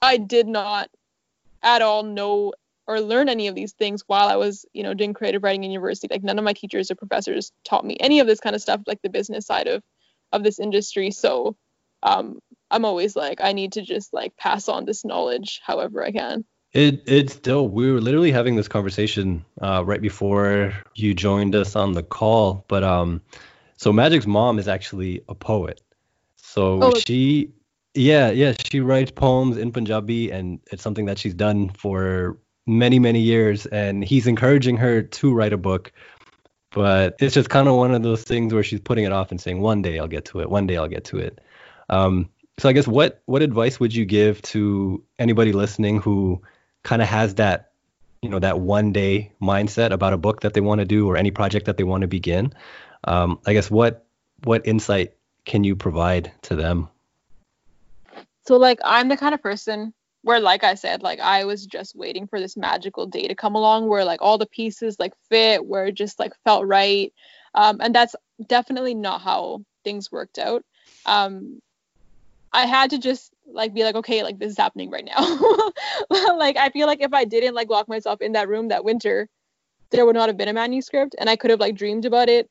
i 0.00 0.16
did 0.16 0.46
not 0.46 0.90
at 1.62 1.82
all 1.82 2.02
know 2.02 2.52
or 2.88 3.00
learn 3.00 3.28
any 3.28 3.46
of 3.46 3.54
these 3.54 3.72
things 3.72 4.02
while 4.06 4.28
i 4.28 4.36
was 4.36 4.66
you 4.72 4.82
know 4.82 4.94
doing 4.94 5.14
creative 5.14 5.42
writing 5.42 5.64
in 5.64 5.70
university 5.70 6.08
like 6.10 6.22
none 6.22 6.38
of 6.38 6.44
my 6.44 6.52
teachers 6.52 6.90
or 6.90 6.94
professors 6.94 7.52
taught 7.64 7.84
me 7.84 7.96
any 8.00 8.20
of 8.20 8.26
this 8.26 8.40
kind 8.40 8.56
of 8.56 8.62
stuff 8.62 8.80
like 8.86 9.00
the 9.02 9.08
business 9.08 9.46
side 9.46 9.68
of 9.68 9.82
of 10.32 10.42
this 10.42 10.58
industry. 10.58 11.10
So 11.10 11.56
um, 12.02 12.40
I'm 12.70 12.84
always 12.84 13.14
like, 13.14 13.40
I 13.42 13.52
need 13.52 13.72
to 13.72 13.82
just 13.82 14.12
like 14.12 14.36
pass 14.36 14.68
on 14.68 14.84
this 14.84 15.04
knowledge 15.04 15.60
however 15.64 16.02
I 16.02 16.10
can. 16.10 16.44
It 16.72 17.02
it's 17.06 17.34
still 17.34 17.68
we 17.68 17.90
were 17.92 18.00
literally 18.00 18.32
having 18.32 18.56
this 18.56 18.68
conversation 18.68 19.44
uh, 19.60 19.82
right 19.84 20.00
before 20.00 20.72
you 20.94 21.14
joined 21.14 21.54
us 21.54 21.76
on 21.76 21.92
the 21.92 22.02
call. 22.02 22.64
But 22.68 22.82
um, 22.82 23.20
so 23.76 23.92
Magic's 23.92 24.26
mom 24.26 24.58
is 24.58 24.68
actually 24.68 25.22
a 25.28 25.34
poet. 25.34 25.80
So 26.36 26.78
oh, 26.82 26.92
she 27.06 27.50
yeah 27.94 28.30
yeah 28.30 28.54
she 28.70 28.80
writes 28.80 29.10
poems 29.10 29.56
in 29.56 29.70
Punjabi 29.72 30.30
and 30.30 30.60
it's 30.70 30.82
something 30.82 31.06
that 31.06 31.18
she's 31.18 31.34
done 31.34 31.68
for 31.68 32.38
many 32.66 32.98
many 32.98 33.20
years 33.20 33.66
and 33.66 34.04
he's 34.04 34.26
encouraging 34.26 34.76
her 34.76 35.02
to 35.02 35.34
write 35.34 35.52
a 35.52 35.58
book 35.58 35.92
but 36.72 37.16
it's 37.20 37.34
just 37.34 37.50
kind 37.50 37.68
of 37.68 37.76
one 37.76 37.94
of 37.94 38.02
those 38.02 38.24
things 38.24 38.52
where 38.52 38.62
she's 38.62 38.80
putting 38.80 39.04
it 39.04 39.12
off 39.12 39.30
and 39.30 39.40
saying 39.40 39.60
one 39.60 39.82
day 39.82 39.98
I'll 39.98 40.08
get 40.08 40.24
to 40.26 40.40
it, 40.40 40.50
one 40.50 40.66
day 40.66 40.76
I'll 40.76 40.88
get 40.88 41.04
to 41.04 41.18
it. 41.18 41.40
Um, 41.88 42.30
so 42.58 42.68
I 42.68 42.72
guess 42.72 42.88
what 42.88 43.22
what 43.26 43.42
advice 43.42 43.78
would 43.78 43.94
you 43.94 44.04
give 44.04 44.42
to 44.42 45.02
anybody 45.18 45.52
listening 45.52 46.00
who 46.00 46.42
kind 46.82 47.02
of 47.02 47.08
has 47.08 47.36
that 47.36 47.72
you 48.22 48.28
know 48.28 48.38
that 48.38 48.60
one 48.60 48.92
day 48.92 49.32
mindset 49.40 49.90
about 49.90 50.12
a 50.12 50.18
book 50.18 50.40
that 50.40 50.54
they 50.54 50.60
want 50.60 50.80
to 50.80 50.84
do 50.84 51.08
or 51.08 51.16
any 51.16 51.30
project 51.30 51.66
that 51.66 51.76
they 51.76 51.84
want 51.84 52.02
to 52.02 52.08
begin. 52.08 52.52
Um, 53.04 53.40
I 53.46 53.52
guess 53.52 53.70
what 53.70 54.06
what 54.44 54.66
insight 54.66 55.14
can 55.44 55.64
you 55.64 55.76
provide 55.76 56.32
to 56.42 56.54
them? 56.54 56.88
So 58.46 58.56
like 58.56 58.78
I'm 58.84 59.08
the 59.08 59.16
kind 59.16 59.34
of 59.34 59.42
person 59.42 59.92
where 60.22 60.40
like 60.40 60.62
I 60.64 60.74
said, 60.74 61.02
like 61.02 61.20
I 61.20 61.44
was 61.44 61.66
just 61.66 61.96
waiting 61.96 62.26
for 62.26 62.38
this 62.38 62.56
magical 62.56 63.06
day 63.06 63.26
to 63.26 63.34
come 63.34 63.56
along 63.56 63.88
where 63.88 64.04
like 64.04 64.22
all 64.22 64.38
the 64.38 64.46
pieces 64.46 64.96
like 64.98 65.14
fit, 65.28 65.64
where 65.66 65.86
it 65.86 65.94
just 65.94 66.18
like 66.18 66.32
felt 66.44 66.66
right. 66.66 67.12
Um, 67.54 67.78
and 67.80 67.94
that's 67.94 68.14
definitely 68.46 68.94
not 68.94 69.20
how 69.20 69.64
things 69.84 70.12
worked 70.12 70.38
out. 70.38 70.64
Um, 71.06 71.60
I 72.52 72.66
had 72.66 72.90
to 72.90 72.98
just 72.98 73.31
like 73.46 73.74
be 73.74 73.84
like, 73.84 73.94
okay, 73.96 74.22
like 74.22 74.38
this 74.38 74.52
is 74.52 74.58
happening 74.58 74.90
right 74.90 75.04
now. 75.04 75.20
like 76.36 76.56
I 76.56 76.70
feel 76.72 76.86
like 76.86 77.00
if 77.00 77.12
I 77.12 77.24
didn't 77.24 77.54
like 77.54 77.70
lock 77.70 77.88
myself 77.88 78.20
in 78.20 78.32
that 78.32 78.48
room 78.48 78.68
that 78.68 78.84
winter, 78.84 79.28
there 79.90 80.06
would 80.06 80.16
not 80.16 80.28
have 80.28 80.36
been 80.36 80.48
a 80.48 80.52
manuscript, 80.52 81.14
and 81.18 81.28
I 81.28 81.36
could 81.36 81.50
have 81.50 81.60
like 81.60 81.76
dreamed 81.76 82.04
about 82.04 82.28
it 82.28 82.48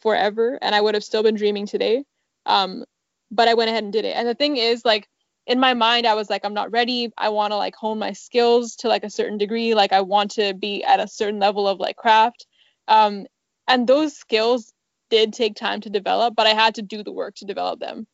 forever, 0.00 0.58
and 0.60 0.74
I 0.74 0.80
would 0.80 0.94
have 0.94 1.04
still 1.04 1.22
been 1.22 1.36
dreaming 1.36 1.66
today. 1.66 2.04
Um, 2.46 2.84
but 3.30 3.48
I 3.48 3.54
went 3.54 3.70
ahead 3.70 3.84
and 3.84 3.92
did 3.92 4.04
it. 4.04 4.16
And 4.16 4.26
the 4.26 4.34
thing 4.34 4.56
is, 4.56 4.84
like 4.84 5.08
in 5.46 5.60
my 5.60 5.74
mind, 5.74 6.06
I 6.06 6.14
was 6.14 6.28
like, 6.30 6.44
I'm 6.44 6.54
not 6.54 6.72
ready. 6.72 7.12
I 7.16 7.28
want 7.28 7.52
to 7.52 7.56
like 7.56 7.74
hone 7.74 7.98
my 7.98 8.12
skills 8.12 8.76
to 8.76 8.88
like 8.88 9.04
a 9.04 9.10
certain 9.10 9.38
degree. 9.38 9.74
Like 9.74 9.92
I 9.92 10.00
want 10.00 10.32
to 10.32 10.54
be 10.54 10.82
at 10.84 11.00
a 11.00 11.08
certain 11.08 11.38
level 11.38 11.68
of 11.68 11.78
like 11.78 11.96
craft. 11.96 12.46
Um, 12.88 13.26
and 13.68 13.86
those 13.86 14.16
skills 14.16 14.72
did 15.10 15.32
take 15.32 15.54
time 15.54 15.80
to 15.82 15.90
develop, 15.90 16.34
but 16.36 16.46
I 16.46 16.54
had 16.54 16.74
to 16.76 16.82
do 16.82 17.02
the 17.02 17.12
work 17.12 17.36
to 17.36 17.44
develop 17.44 17.80
them 17.80 18.06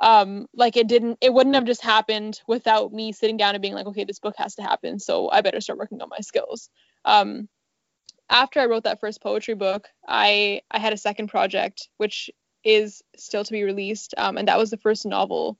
um 0.00 0.46
like 0.54 0.76
it 0.76 0.88
didn't 0.88 1.18
it 1.20 1.32
wouldn't 1.32 1.54
have 1.54 1.64
just 1.64 1.82
happened 1.82 2.40
without 2.46 2.92
me 2.92 3.12
sitting 3.12 3.36
down 3.36 3.54
and 3.54 3.62
being 3.62 3.74
like 3.74 3.86
okay 3.86 4.04
this 4.04 4.18
book 4.18 4.34
has 4.36 4.54
to 4.54 4.62
happen 4.62 4.98
so 4.98 5.30
i 5.30 5.40
better 5.40 5.60
start 5.60 5.78
working 5.78 6.00
on 6.00 6.08
my 6.08 6.20
skills. 6.20 6.68
Um 7.04 7.48
after 8.28 8.60
i 8.60 8.66
wrote 8.66 8.84
that 8.84 9.00
first 9.00 9.22
poetry 9.22 9.54
book 9.54 9.88
i 10.08 10.60
i 10.70 10.78
had 10.78 10.92
a 10.92 10.96
second 10.96 11.28
project 11.28 11.88
which 11.98 12.30
is 12.64 13.02
still 13.16 13.44
to 13.44 13.52
be 13.52 13.62
released 13.64 14.14
um 14.18 14.36
and 14.36 14.48
that 14.48 14.58
was 14.58 14.70
the 14.70 14.76
first 14.76 15.04
novel 15.04 15.58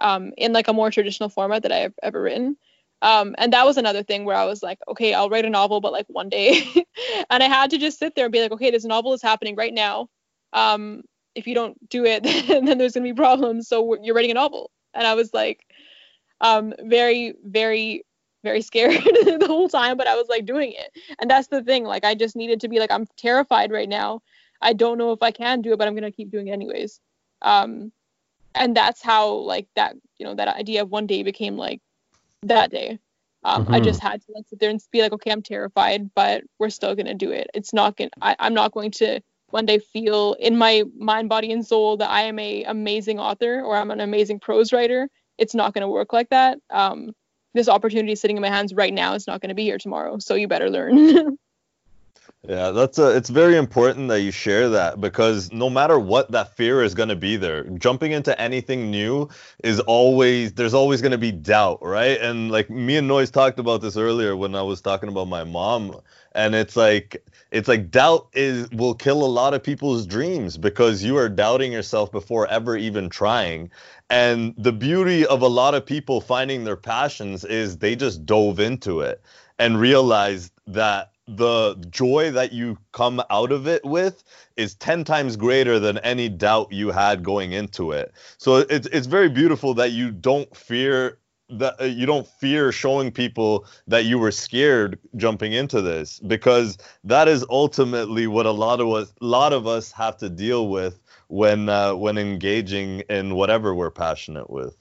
um 0.00 0.32
in 0.36 0.52
like 0.52 0.68
a 0.68 0.72
more 0.72 0.90
traditional 0.90 1.28
format 1.28 1.62
that 1.62 1.72
i've 1.72 1.94
ever 2.02 2.20
written. 2.20 2.56
Um 3.02 3.34
and 3.38 3.52
that 3.54 3.64
was 3.64 3.78
another 3.78 4.02
thing 4.02 4.24
where 4.24 4.36
i 4.36 4.44
was 4.44 4.62
like 4.62 4.78
okay 4.88 5.14
i'll 5.14 5.30
write 5.30 5.44
a 5.46 5.50
novel 5.50 5.80
but 5.80 5.92
like 5.92 6.06
one 6.08 6.28
day. 6.28 6.62
And 7.30 7.42
i 7.42 7.46
had 7.46 7.70
to 7.70 7.78
just 7.78 7.98
sit 7.98 8.14
there 8.14 8.26
and 8.26 8.32
be 8.32 8.40
like 8.40 8.52
okay 8.52 8.70
this 8.70 8.84
novel 8.84 9.12
is 9.14 9.22
happening 9.22 9.56
right 9.56 9.72
now. 9.72 10.08
Um 10.52 11.02
if 11.34 11.46
you 11.46 11.54
don't 11.54 11.88
do 11.88 12.04
it, 12.04 12.22
then 12.48 12.78
there's 12.78 12.94
going 12.94 13.04
to 13.06 13.12
be 13.12 13.14
problems. 13.14 13.68
So 13.68 13.96
you're 14.02 14.14
writing 14.14 14.30
a 14.30 14.34
novel. 14.34 14.70
And 14.94 15.06
I 15.06 15.14
was 15.14 15.32
like, 15.32 15.64
um, 16.40 16.72
very, 16.80 17.34
very, 17.44 18.04
very 18.42 18.62
scared 18.62 19.02
the 19.04 19.46
whole 19.46 19.68
time, 19.68 19.96
but 19.96 20.06
I 20.06 20.16
was 20.16 20.28
like 20.28 20.46
doing 20.46 20.72
it. 20.72 20.90
And 21.20 21.30
that's 21.30 21.48
the 21.48 21.62
thing. 21.62 21.84
Like, 21.84 22.04
I 22.04 22.14
just 22.14 22.36
needed 22.36 22.60
to 22.60 22.68
be 22.68 22.78
like, 22.78 22.90
I'm 22.90 23.06
terrified 23.16 23.70
right 23.70 23.88
now. 23.88 24.22
I 24.62 24.72
don't 24.72 24.98
know 24.98 25.12
if 25.12 25.22
I 25.22 25.30
can 25.30 25.62
do 25.62 25.72
it, 25.72 25.78
but 25.78 25.86
I'm 25.86 25.94
going 25.94 26.10
to 26.10 26.16
keep 26.16 26.30
doing 26.30 26.48
it 26.48 26.52
anyways. 26.52 27.00
Um, 27.42 27.92
and 28.54 28.76
that's 28.76 29.02
how, 29.02 29.30
like, 29.30 29.68
that, 29.76 29.94
you 30.18 30.26
know, 30.26 30.34
that 30.34 30.48
idea 30.48 30.82
of 30.82 30.90
one 30.90 31.06
day 31.06 31.22
became 31.22 31.56
like 31.56 31.80
that 32.42 32.70
day. 32.70 32.98
Um, 33.42 33.64
mm-hmm. 33.64 33.74
I 33.74 33.80
just 33.80 34.02
had 34.02 34.20
to 34.22 34.32
like 34.34 34.44
sit 34.48 34.58
there 34.58 34.70
and 34.70 34.80
be 34.92 35.00
like, 35.00 35.12
okay, 35.12 35.30
I'm 35.30 35.42
terrified, 35.42 36.10
but 36.14 36.44
we're 36.58 36.70
still 36.70 36.94
gonna 36.94 37.14
do 37.14 37.30
it. 37.30 37.48
It's 37.54 37.72
not 37.72 37.96
gonna. 37.96 38.10
I, 38.20 38.36
I'm 38.38 38.54
not 38.54 38.72
going 38.72 38.90
to 38.92 39.20
one 39.50 39.66
day 39.66 39.78
feel 39.78 40.34
in 40.34 40.56
my 40.56 40.84
mind, 40.96 41.28
body, 41.28 41.52
and 41.52 41.66
soul 41.66 41.96
that 41.98 42.10
I 42.10 42.22
am 42.22 42.38
a 42.38 42.64
amazing 42.64 43.18
author 43.18 43.60
or 43.62 43.76
I'm 43.76 43.90
an 43.90 44.00
amazing 44.00 44.40
prose 44.40 44.72
writer. 44.72 45.08
It's 45.38 45.54
not 45.54 45.74
going 45.74 45.82
to 45.82 45.88
work 45.88 46.12
like 46.12 46.30
that. 46.30 46.58
Um, 46.70 47.12
this 47.54 47.68
opportunity 47.68 48.14
sitting 48.14 48.36
in 48.36 48.42
my 48.42 48.48
hands 48.48 48.72
right 48.74 48.92
now 48.92 49.14
is 49.14 49.26
not 49.26 49.40
going 49.40 49.48
to 49.48 49.54
be 49.54 49.64
here 49.64 49.78
tomorrow. 49.78 50.18
So 50.18 50.34
you 50.34 50.46
better 50.46 50.70
learn. 50.70 51.36
yeah, 52.48 52.70
that's 52.70 52.98
a, 52.98 53.16
it's 53.16 53.28
very 53.28 53.56
important 53.56 54.08
that 54.08 54.20
you 54.22 54.30
share 54.30 54.68
that 54.68 55.00
because 55.00 55.52
no 55.52 55.68
matter 55.68 55.98
what 55.98 56.30
that 56.30 56.56
fear 56.56 56.82
is 56.82 56.94
going 56.94 57.08
to 57.08 57.16
be 57.16 57.36
there, 57.36 57.64
jumping 57.64 58.12
into 58.12 58.38
anything 58.40 58.90
new 58.90 59.28
is 59.64 59.80
always 59.80 60.52
there's 60.52 60.74
always 60.74 61.02
going 61.02 61.12
to 61.12 61.18
be 61.18 61.32
doubt, 61.32 61.80
right? 61.82 62.20
And 62.20 62.50
like 62.50 62.70
me 62.70 62.96
and 62.96 63.10
Noyz 63.10 63.32
talked 63.32 63.58
about 63.58 63.80
this 63.80 63.96
earlier 63.96 64.36
when 64.36 64.54
I 64.54 64.62
was 64.62 64.80
talking 64.80 65.08
about 65.08 65.26
my 65.26 65.42
mom 65.42 66.00
and 66.32 66.54
it's 66.54 66.76
like 66.76 67.22
it's 67.50 67.68
like 67.68 67.90
doubt 67.90 68.28
is 68.32 68.70
will 68.70 68.94
kill 68.94 69.24
a 69.24 69.26
lot 69.26 69.54
of 69.54 69.62
people's 69.62 70.06
dreams 70.06 70.56
because 70.56 71.02
you 71.02 71.16
are 71.16 71.28
doubting 71.28 71.72
yourself 71.72 72.10
before 72.12 72.46
ever 72.48 72.76
even 72.76 73.08
trying 73.08 73.70
and 74.08 74.54
the 74.56 74.72
beauty 74.72 75.26
of 75.26 75.42
a 75.42 75.48
lot 75.48 75.74
of 75.74 75.86
people 75.86 76.20
finding 76.20 76.64
their 76.64 76.76
passions 76.76 77.44
is 77.44 77.78
they 77.78 77.96
just 77.96 78.26
dove 78.26 78.60
into 78.60 79.00
it 79.00 79.22
and 79.58 79.80
realized 79.80 80.52
that 80.66 81.12
the 81.36 81.76
joy 81.90 82.30
that 82.32 82.52
you 82.52 82.76
come 82.92 83.22
out 83.30 83.52
of 83.52 83.68
it 83.68 83.84
with 83.84 84.24
is 84.56 84.74
10 84.74 85.04
times 85.04 85.36
greater 85.36 85.78
than 85.78 85.98
any 85.98 86.28
doubt 86.28 86.72
you 86.72 86.90
had 86.90 87.22
going 87.22 87.52
into 87.52 87.92
it. 87.92 88.12
So 88.38 88.56
it's 88.56 88.88
it's 88.88 89.06
very 89.06 89.28
beautiful 89.28 89.74
that 89.74 89.92
you 89.92 90.10
don't 90.10 90.54
fear 90.56 91.18
that 91.52 91.80
uh, 91.80 91.84
you 91.84 92.06
don't 92.06 92.26
fear 92.26 92.72
showing 92.72 93.10
people 93.10 93.66
that 93.86 94.04
you 94.04 94.18
were 94.18 94.30
scared 94.30 94.98
jumping 95.16 95.52
into 95.52 95.80
this 95.80 96.18
because 96.20 96.78
that 97.04 97.28
is 97.28 97.44
ultimately 97.50 98.26
what 98.26 98.46
a 98.46 98.50
lot 98.50 98.80
of 98.80 98.88
us 98.92 99.12
lot 99.20 99.52
of 99.52 99.66
us 99.66 99.92
have 99.92 100.16
to 100.16 100.28
deal 100.28 100.68
with 100.68 101.00
when 101.28 101.68
uh, 101.68 101.94
when 101.94 102.18
engaging 102.18 103.00
in 103.08 103.34
whatever 103.34 103.74
we're 103.74 103.90
passionate 103.90 104.50
with. 104.50 104.76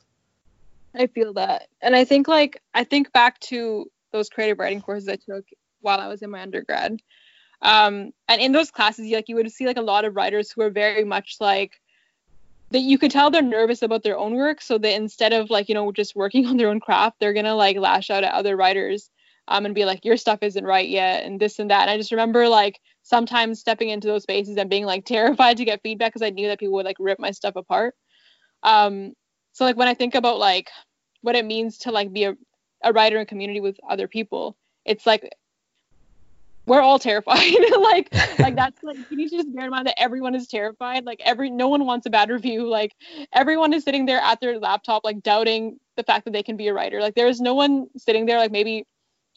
I 0.96 1.08
feel 1.08 1.34
that. 1.34 1.68
And 1.82 1.96
i 1.96 2.04
think 2.04 2.28
like 2.28 2.62
i 2.74 2.84
think 2.84 3.12
back 3.14 3.40
to 3.42 3.90
those 4.12 4.30
creative 4.30 4.60
writing 4.60 4.82
courses 4.82 5.08
i 5.08 5.16
took 5.16 5.46
while 5.82 6.00
i 6.00 6.08
was 6.08 6.22
in 6.22 6.30
my 6.30 6.42
undergrad. 6.42 7.00
Um, 7.62 8.12
and 8.30 8.42
in 8.42 8.54
those 8.54 8.72
classes 8.72 9.12
like 9.12 9.28
you 9.28 9.36
would 9.36 9.52
see 9.52 9.66
like 9.66 9.78
a 9.78 9.82
lot 9.82 10.06
of 10.06 10.16
writers 10.16 10.52
who 10.52 10.62
are 10.62 10.70
very 10.70 11.04
much 11.04 11.38
like 11.40 11.82
that 12.72 12.82
you 12.82 12.98
could 12.98 13.12
tell 13.12 13.32
they're 13.32 13.42
nervous 13.42 13.82
about 13.82 14.04
their 14.04 14.18
own 14.18 14.36
work 14.36 14.62
so 14.62 14.78
that 14.78 14.96
instead 14.96 15.34
of 15.34 15.50
like 15.50 15.70
you 15.70 15.76
know 15.76 15.92
just 15.92 16.16
working 16.16 16.46
on 16.48 16.58
their 16.58 16.70
own 16.70 16.80
craft 16.80 17.18
they're 17.20 17.34
gonna 17.34 17.56
like 17.56 17.78
lash 17.78 18.10
out 18.10 18.24
at 18.24 18.34
other 18.34 18.56
writers 18.56 19.10
um 19.48 19.66
and 19.66 19.76
be 19.76 19.86
like 19.86 20.06
your 20.06 20.18
stuff 20.18 20.40
isn't 20.42 20.66
right 20.66 20.90
yet 20.90 21.26
and 21.26 21.40
this 21.40 21.60
and 21.60 21.72
that. 21.72 21.82
And 21.82 21.92
i 21.92 21.98
just 21.98 22.12
remember 22.12 22.48
like 22.48 22.80
sometimes 23.04 23.60
stepping 23.60 23.90
into 23.90 24.08
those 24.08 24.24
spaces 24.24 24.58
and 24.58 24.70
being 24.70 24.86
like 24.86 25.06
terrified 25.06 25.58
to 25.58 25.66
get 25.66 25.82
feedback 25.82 26.14
because 26.14 26.26
i 26.26 26.30
knew 26.30 26.48
that 26.48 26.60
people 26.60 26.76
would 26.76 26.86
like 26.86 26.98
rip 27.00 27.20
my 27.20 27.32
stuff 27.32 27.56
apart. 27.56 27.96
Um 28.64 29.14
so 29.54 29.66
like 29.66 29.78
when 29.78 29.88
i 29.88 29.94
think 29.94 30.16
about 30.16 30.40
like 30.40 30.70
what 31.22 31.36
it 31.36 31.46
means 31.46 31.80
to 31.80 31.92
like 31.92 32.14
be 32.14 32.26
a, 32.26 32.36
a 32.84 32.94
writer 32.94 33.20
in 33.20 33.26
community 33.26 33.60
with 33.60 33.78
other 33.90 34.08
people 34.08 34.58
it's 34.86 35.06
like 35.06 35.30
we're 36.70 36.82
all 36.82 37.00
terrified. 37.00 37.36
like 37.82 38.14
like 38.40 38.56
that's 38.56 38.82
like 38.84 38.98
you 39.10 39.18
need 39.18 39.30
to 39.30 39.38
just 39.38 39.54
bear 39.54 39.66
in 39.66 39.72
mind 39.72 39.88
that 39.88 40.00
everyone 40.00 40.36
is 40.36 40.48
terrified. 40.48 41.06
Like 41.06 41.22
every 41.26 41.50
no 41.50 41.68
one 41.68 41.86
wants 41.86 42.06
a 42.06 42.10
bad 42.10 42.30
review. 42.30 42.70
Like 42.70 42.96
everyone 43.34 43.74
is 43.74 43.84
sitting 43.84 44.06
there 44.06 44.20
at 44.20 44.40
their 44.40 44.60
laptop 44.60 45.04
like 45.04 45.22
doubting 45.22 45.80
the 45.98 46.04
fact 46.04 46.26
that 46.26 46.32
they 46.32 46.44
can 46.44 46.56
be 46.56 46.68
a 46.68 46.74
writer. 46.74 47.02
Like 47.02 47.16
there 47.16 47.28
is 47.28 47.42
no 47.42 47.56
one 47.56 47.88
sitting 47.98 48.26
there 48.28 48.38
like 48.38 48.52
maybe 48.52 48.86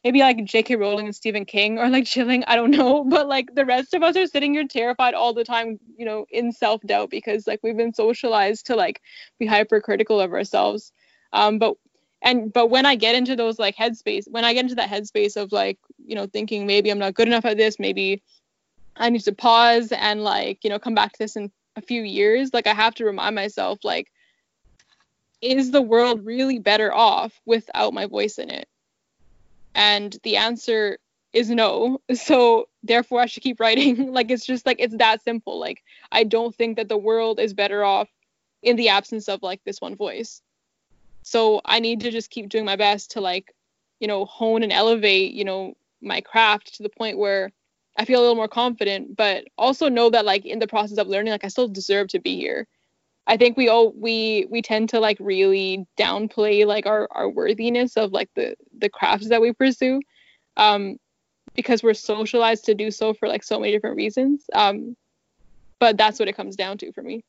maybe 0.05 0.20
like 0.20 0.45
J.K. 0.45 0.76
Rowling 0.76 1.07
and 1.07 1.16
Stephen 1.16 1.45
King 1.45 1.78
are 1.78 1.89
like 1.89 2.05
chilling. 2.05 2.45
I 2.45 2.57
don't 2.57 2.70
know, 2.70 3.05
but 3.09 3.26
like 3.28 3.55
the 3.55 3.64
rest 3.64 3.95
of 3.95 4.03
us 4.03 4.16
are 4.16 4.26
sitting 4.26 4.53
here 4.53 4.66
terrified 4.66 5.14
all 5.14 5.33
the 5.33 5.45
time, 5.45 5.78
you 5.97 6.05
know, 6.05 6.26
in 6.30 6.53
self 6.53 6.83
doubt 6.83 7.11
because 7.11 7.47
like 7.47 7.61
we've 7.62 7.76
been 7.76 7.95
socialized 7.95 8.66
to 8.66 8.76
like 8.76 9.01
be 9.39 9.47
hypercritical 9.47 10.20
of 10.20 10.33
ourselves. 10.33 10.93
Um, 11.33 11.59
but 11.59 11.76
and 12.22 12.53
but 12.53 12.68
when 12.68 12.87
i 12.87 12.95
get 12.95 13.14
into 13.14 13.37
those 13.37 13.59
like 13.59 13.76
headspace 13.76 14.24
when 14.30 14.45
i 14.45 14.55
get 14.55 14.62
into 14.62 14.76
that 14.76 14.89
headspace 14.89 15.37
of 15.37 15.53
like 15.53 15.78
you 16.05 16.14
know 16.14 16.26
thinking 16.26 16.66
maybe 16.66 16.90
i'm 16.90 16.98
not 16.98 17.14
good 17.14 17.28
enough 17.28 17.44
at 17.44 17.57
this 17.57 17.78
maybe 17.78 18.22
i 18.96 19.09
need 19.09 19.20
to 19.20 19.32
pause 19.32 19.92
and 19.92 20.22
like 20.24 20.62
you 20.62 20.70
know 20.70 20.78
come 20.78 20.94
back 20.94 21.12
to 21.12 21.18
this 21.18 21.36
in 21.36 21.50
a 21.76 21.82
few 21.82 22.03
years 22.03 22.50
like 22.53 22.66
i 22.66 22.74
have 22.74 22.94
to 22.94 23.05
remind 23.05 23.34
myself 23.34 23.78
like 23.82 24.11
is 25.42 25.72
the 25.72 25.82
world 25.82 26.24
really 26.24 26.61
better 26.61 26.94
off 26.94 27.38
without 27.44 27.92
my 27.92 28.07
voice 28.07 28.38
in 28.38 28.48
it? 28.48 28.68
And 29.74 30.16
the 30.22 30.36
answer 30.36 30.98
is 31.32 31.50
no. 31.50 32.00
So 32.14 32.68
therefore 32.84 33.20
i 33.20 33.26
should 33.26 33.42
keep 33.42 33.61
writing. 33.61 34.12
Like 34.12 34.30
it's 34.30 34.46
just 34.46 34.64
like 34.64 34.76
it's 34.78 34.96
that 34.96 35.22
simple. 35.22 35.59
Like 35.59 35.82
i 36.12 36.24
don't 36.24 36.55
think 36.55 36.76
that 36.76 36.88
the 36.88 36.96
world 36.96 37.40
is 37.40 37.53
better 37.53 37.84
off 37.84 38.09
in 38.62 38.76
the 38.76 38.90
absence 38.90 39.28
of 39.28 39.42
like 39.42 39.61
this 39.64 39.80
one 39.80 39.96
voice. 39.96 40.40
So 41.24 41.61
I 41.64 41.80
need 41.80 42.00
to 42.00 42.11
just 42.11 42.30
keep 42.30 42.48
doing 42.48 42.64
my 42.64 42.76
best 42.76 43.12
to 43.12 43.20
like, 43.20 43.53
you 44.00 44.09
know, 44.09 44.24
hone 44.24 44.62
and 44.62 44.72
elevate, 44.72 45.32
you 45.32 45.44
know, 45.44 45.74
my 46.03 46.20
craft 46.20 46.74
to 46.76 46.82
the 46.82 46.88
point 46.88 47.18
where 47.18 47.53
I 47.96 48.05
feel 48.05 48.20
a 48.20 48.22
little 48.22 48.36
more 48.36 48.48
confident, 48.48 49.16
but 49.16 49.44
also 49.59 49.88
know 49.88 50.11
that 50.11 50.24
like 50.24 50.44
in 50.44 50.59
the 50.59 50.66
process 50.66 50.98
of 50.98 51.09
learning, 51.09 51.32
like 51.32 51.44
I 51.44 51.48
still 51.48 51.68
deserve 51.68 52.09
to 52.09 52.20
be 52.20 52.36
here. 52.36 52.66
I 53.26 53.36
think 53.36 53.57
we 53.57 53.68
all 53.68 53.92
we 53.92 54.46
we 54.50 54.62
tend 54.62 54.88
to 54.90 55.00
like 55.00 55.18
really 55.20 55.86
downplay 55.98 56.66
like 56.66 56.86
our 56.86 57.07
our 57.12 57.28
worthiness 57.28 57.96
of 57.96 58.12
like 58.12 58.30
the 58.34 58.57
the 58.78 58.88
crafts 58.88 59.28
that 59.28 59.40
we 59.40 59.53
pursue, 59.53 60.00
um, 60.57 60.96
because 61.55 61.82
we're 61.82 61.94
socialized 61.94 62.64
to 62.64 62.74
do 62.74 62.90
so 62.90 63.14
for 63.14 63.28
like 63.28 63.44
so 63.44 63.61
many 63.61 63.72
different 63.72 63.96
reasons. 63.96 64.44
Um, 64.53 64.96
but 65.78 65.96
that's 65.96 66.18
what 66.18 66.28
it 66.28 66.36
comes 66.36 66.57
down 66.57 66.78
to 66.78 66.92
for 66.92 67.03
me. 67.03 67.24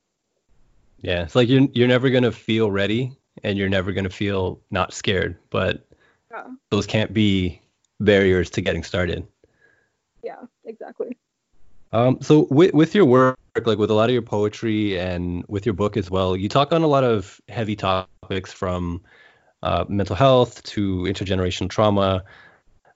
Yeah, 1.01 1.24
it's 1.24 1.36
like 1.36 1.49
you're 1.49 1.67
you're 1.74 1.88
never 1.88 2.09
gonna 2.09 2.32
feel 2.32 2.71
ready 2.71 3.15
and 3.43 3.57
you're 3.57 3.69
never 3.69 3.91
going 3.91 4.03
to 4.03 4.09
feel 4.09 4.59
not 4.69 4.93
scared. 4.93 5.38
But 5.49 5.86
yeah. 6.32 6.47
those 6.69 6.86
can't 6.86 7.13
be 7.13 7.61
barriers 7.99 8.49
to 8.51 8.61
getting 8.61 8.83
started. 8.83 9.27
Yeah, 10.23 10.41
exactly. 10.65 11.17
Um, 11.91 12.17
so 12.21 12.47
with 12.49 12.73
with 12.73 12.95
your 12.95 13.05
work, 13.05 13.37
like 13.65 13.77
with 13.77 13.91
a 13.91 13.93
lot 13.93 14.09
of 14.09 14.13
your 14.13 14.23
poetry 14.23 14.99
and 14.99 15.45
with 15.47 15.65
your 15.65 15.73
book 15.73 15.95
as 15.95 16.09
well, 16.09 16.35
you 16.35 16.49
talk 16.49 16.73
on 16.73 16.81
a 16.81 16.87
lot 16.87 17.03
of 17.03 17.39
heavy 17.47 17.75
topics 17.75 18.51
from 18.51 19.01
uh, 19.61 19.85
mental 19.87 20.15
health 20.15 20.63
to 20.63 21.03
intergenerational 21.03 21.69
trauma, 21.69 22.23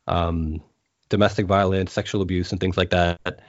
um, 0.07 0.63
domestic 1.09 1.45
violence, 1.45 1.93
sexual 1.93 2.23
abuse, 2.23 2.51
and 2.51 2.59
things 2.59 2.75
like 2.75 2.89
that. 2.89 3.41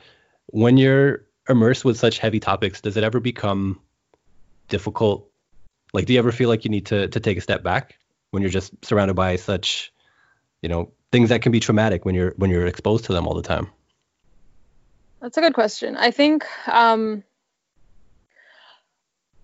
When 0.49 0.76
you're 0.76 1.24
immersed 1.49 1.84
with 1.84 1.99
such 1.99 2.18
heavy 2.18 2.40
topics, 2.40 2.82
does 2.82 2.99
it 2.99 3.05
ever 3.05 3.18
become 3.18 3.80
difficult? 4.68 5.30
Like, 5.94 6.05
do 6.05 6.12
you 6.12 6.18
ever 6.18 6.32
feel 6.32 6.51
like 6.51 6.64
you 6.64 6.70
need 6.70 6.86
to 6.86 7.09
to 7.09 7.20
take 7.20 7.38
a 7.38 7.40
step 7.40 7.62
back 7.62 7.99
when 8.32 8.42
you're 8.42 8.53
just 8.53 8.72
surrounded 8.84 9.14
by 9.14 9.36
such, 9.36 9.94
you 10.61 10.68
know, 10.68 10.92
things 11.11 11.31
that 11.31 11.43
can 11.43 11.53
be 11.53 11.61
traumatic 11.61 12.05
when 12.05 12.15
you're 12.15 12.35
when 12.37 12.51
you're 12.51 12.67
exposed 12.67 13.05
to 13.07 13.13
them 13.13 13.27
all 13.27 13.35
the 13.35 13.43
time? 13.43 13.69
That's 15.21 15.37
a 15.37 15.41
good 15.41 15.55
question. 15.55 15.97
I 15.97 16.11
think 16.11 16.45
um 16.69 17.25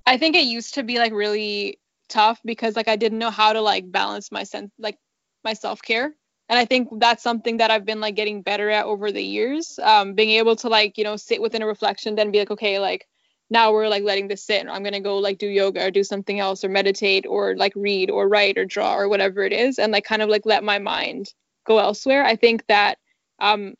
I 0.06 0.18
think 0.18 0.36
it 0.36 0.44
used 0.44 0.74
to 0.74 0.82
be 0.82 0.98
like 0.98 1.12
really 1.12 1.78
tough 2.08 2.40
because 2.44 2.76
like 2.76 2.88
I 2.88 2.96
didn't 2.96 3.18
know 3.18 3.30
how 3.30 3.52
to 3.52 3.60
like 3.60 3.90
balance 3.90 4.30
my 4.30 4.44
sense 4.44 4.70
like 4.78 4.98
my 5.42 5.54
self-care. 5.54 6.14
And 6.50 6.58
I 6.58 6.66
think 6.66 6.88
that's 7.00 7.22
something 7.22 7.56
that 7.56 7.70
I've 7.70 7.86
been 7.86 8.00
like 8.00 8.14
getting 8.14 8.42
better 8.42 8.68
at 8.68 8.84
over 8.84 9.10
the 9.10 9.22
years. 9.22 9.78
Um 9.82 10.14
being 10.14 10.30
able 10.30 10.56
to 10.56 10.68
like, 10.68 10.98
you 10.98 11.04
know, 11.04 11.16
sit 11.16 11.40
within 11.40 11.62
a 11.62 11.66
reflection 11.66 12.14
then 12.14 12.30
be 12.30 12.38
like, 12.38 12.50
okay, 12.50 12.78
like 12.78 13.08
now 13.50 13.72
we're 13.72 13.88
like 13.88 14.02
letting 14.04 14.28
this 14.28 14.44
sit. 14.44 14.66
I'm 14.68 14.84
gonna 14.84 15.00
go 15.00 15.18
like 15.18 15.38
do 15.38 15.48
yoga 15.48 15.86
or 15.86 15.90
do 15.90 16.04
something 16.04 16.38
else 16.38 16.62
or 16.62 16.68
meditate 16.68 17.26
or 17.26 17.56
like 17.56 17.72
read 17.74 18.10
or 18.10 18.28
write 18.28 18.58
or 18.58 18.64
draw 18.64 18.96
or 18.96 19.08
whatever 19.08 19.42
it 19.42 19.52
is 19.52 19.78
and 19.78 19.92
like 19.92 20.04
kind 20.04 20.22
of 20.22 20.28
like 20.28 20.44
let 20.44 20.62
my 20.62 20.78
mind 20.78 21.32
go 21.64 21.78
elsewhere. 21.78 22.24
I 22.24 22.36
think 22.36 22.66
that 22.68 22.98
um 23.38 23.74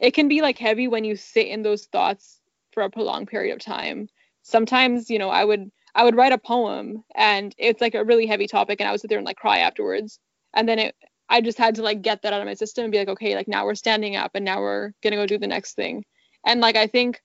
it 0.00 0.12
can 0.12 0.28
be 0.28 0.42
like 0.42 0.58
heavy 0.58 0.88
when 0.88 1.04
you 1.04 1.16
sit 1.16 1.48
in 1.48 1.62
those 1.62 1.86
thoughts 1.86 2.40
for 2.72 2.82
a 2.82 2.90
prolonged 2.90 3.28
period 3.28 3.52
of 3.52 3.60
time. 3.60 4.08
Sometimes, 4.42 5.10
you 5.10 5.18
know, 5.18 5.30
I 5.30 5.44
would 5.44 5.70
I 5.94 6.04
would 6.04 6.16
write 6.16 6.32
a 6.32 6.38
poem 6.38 7.04
and 7.14 7.54
it's 7.58 7.80
like 7.80 7.94
a 7.94 8.04
really 8.04 8.26
heavy 8.26 8.46
topic 8.46 8.80
and 8.80 8.88
I 8.88 8.92
would 8.92 9.00
sit 9.00 9.08
there 9.08 9.18
and 9.18 9.26
like 9.26 9.36
cry 9.36 9.58
afterwards. 9.58 10.20
And 10.54 10.68
then 10.68 10.78
it 10.78 10.94
I 11.28 11.40
just 11.40 11.58
had 11.58 11.74
to 11.74 11.82
like 11.82 12.02
get 12.02 12.22
that 12.22 12.32
out 12.32 12.40
of 12.40 12.46
my 12.46 12.54
system 12.54 12.84
and 12.84 12.92
be 12.92 12.98
like, 12.98 13.08
okay, 13.08 13.34
like 13.34 13.48
now 13.48 13.64
we're 13.64 13.74
standing 13.74 14.16
up 14.16 14.32
and 14.34 14.44
now 14.44 14.60
we're 14.60 14.92
gonna 15.02 15.16
go 15.16 15.26
do 15.26 15.38
the 15.38 15.46
next 15.46 15.74
thing. 15.74 16.04
And 16.46 16.60
like 16.60 16.76
I 16.76 16.86
think 16.86 17.20